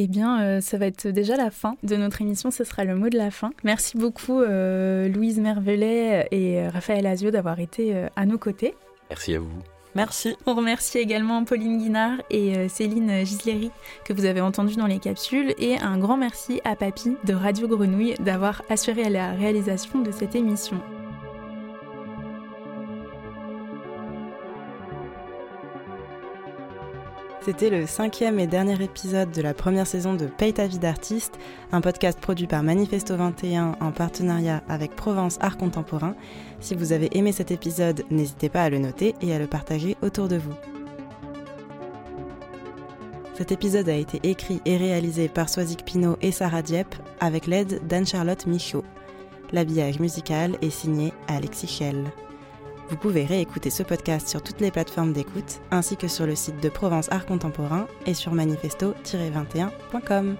Eh 0.00 0.06
bien, 0.06 0.40
euh, 0.42 0.60
ça 0.60 0.78
va 0.78 0.86
être 0.86 1.08
déjà 1.08 1.36
la 1.36 1.50
fin 1.50 1.74
de 1.82 1.96
notre 1.96 2.22
émission. 2.22 2.52
Ce 2.52 2.62
sera 2.62 2.84
le 2.84 2.94
mot 2.94 3.08
de 3.08 3.18
la 3.18 3.32
fin. 3.32 3.50
Merci 3.64 3.98
beaucoup, 3.98 4.40
euh, 4.40 5.08
Louise 5.08 5.40
Mervelet 5.40 6.28
et 6.30 6.60
euh, 6.60 6.70
Raphaël 6.70 7.04
Azio, 7.04 7.32
d'avoir 7.32 7.58
été 7.58 8.06
à 8.14 8.24
nos 8.24 8.38
côtés. 8.38 8.76
Merci 9.10 9.34
à 9.34 9.40
vous. 9.40 9.48
Merci. 9.96 10.36
On 10.46 10.54
remercie 10.54 10.98
également 10.98 11.42
Pauline 11.42 11.78
Guinard 11.78 12.18
et 12.30 12.68
Céline 12.68 13.26
Gisleri 13.26 13.72
que 14.04 14.12
vous 14.12 14.24
avez 14.24 14.40
entendu 14.40 14.76
dans 14.76 14.86
les 14.86 15.00
capsules 15.00 15.52
et 15.58 15.76
un 15.80 15.98
grand 15.98 16.16
merci 16.16 16.60
à 16.62 16.76
Papy 16.76 17.16
de 17.24 17.34
Radio 17.34 17.66
Grenouille 17.66 18.14
d'avoir 18.20 18.62
assuré 18.70 19.08
la 19.10 19.32
réalisation 19.32 20.00
de 20.00 20.12
cette 20.12 20.36
émission. 20.36 20.80
C'était 27.48 27.70
le 27.70 27.86
cinquième 27.86 28.38
et 28.38 28.46
dernier 28.46 28.78
épisode 28.84 29.30
de 29.30 29.40
la 29.40 29.54
première 29.54 29.86
saison 29.86 30.12
de 30.12 30.26
Paye 30.26 30.52
ta 30.52 30.66
vie 30.66 30.78
d'artiste, 30.78 31.38
un 31.72 31.80
podcast 31.80 32.20
produit 32.20 32.46
par 32.46 32.62
Manifesto 32.62 33.16
21 33.16 33.76
en 33.80 33.90
partenariat 33.90 34.62
avec 34.68 34.94
Provence 34.94 35.38
Art 35.40 35.56
Contemporain. 35.56 36.14
Si 36.60 36.74
vous 36.74 36.92
avez 36.92 37.08
aimé 37.16 37.32
cet 37.32 37.50
épisode, 37.50 38.04
n'hésitez 38.10 38.50
pas 38.50 38.64
à 38.64 38.68
le 38.68 38.78
noter 38.78 39.14
et 39.22 39.34
à 39.34 39.38
le 39.38 39.46
partager 39.46 39.96
autour 40.02 40.28
de 40.28 40.36
vous. 40.36 40.52
Cet 43.32 43.50
épisode 43.50 43.88
a 43.88 43.96
été 43.96 44.20
écrit 44.28 44.60
et 44.66 44.76
réalisé 44.76 45.28
par 45.28 45.48
Soisic 45.48 45.86
Pinault 45.86 46.18
et 46.20 46.32
Sarah 46.32 46.60
Dieppe 46.60 46.96
avec 47.18 47.46
l'aide 47.46 47.80
d'Anne-Charlotte 47.88 48.46
Michaud. 48.46 48.84
L'habillage 49.52 50.00
musical 50.00 50.58
est 50.60 50.68
signé 50.68 51.14
Alexis 51.28 51.66
Schell. 51.66 52.04
Vous 52.90 52.96
pouvez 52.96 53.24
réécouter 53.24 53.70
ce 53.70 53.82
podcast 53.82 54.28
sur 54.28 54.42
toutes 54.42 54.60
les 54.60 54.70
plateformes 54.70 55.12
d'écoute, 55.12 55.60
ainsi 55.70 55.96
que 55.96 56.08
sur 56.08 56.26
le 56.26 56.34
site 56.34 56.62
de 56.62 56.70
Provence 56.70 57.12
Art 57.12 57.26
Contemporain 57.26 57.86
et 58.06 58.14
sur 58.14 58.32
manifesto-21.com. 58.34 60.36